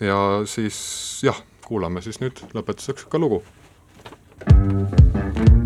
ja 0.00 0.16
siis 0.48 0.78
jah, 1.22 1.44
kuulame 1.66 2.02
siis 2.02 2.22
nüüd 2.24 2.40
lõpetuseks 2.56 3.10
ka 3.12 3.20
lugu. 3.20 3.44
Thank 4.42 5.61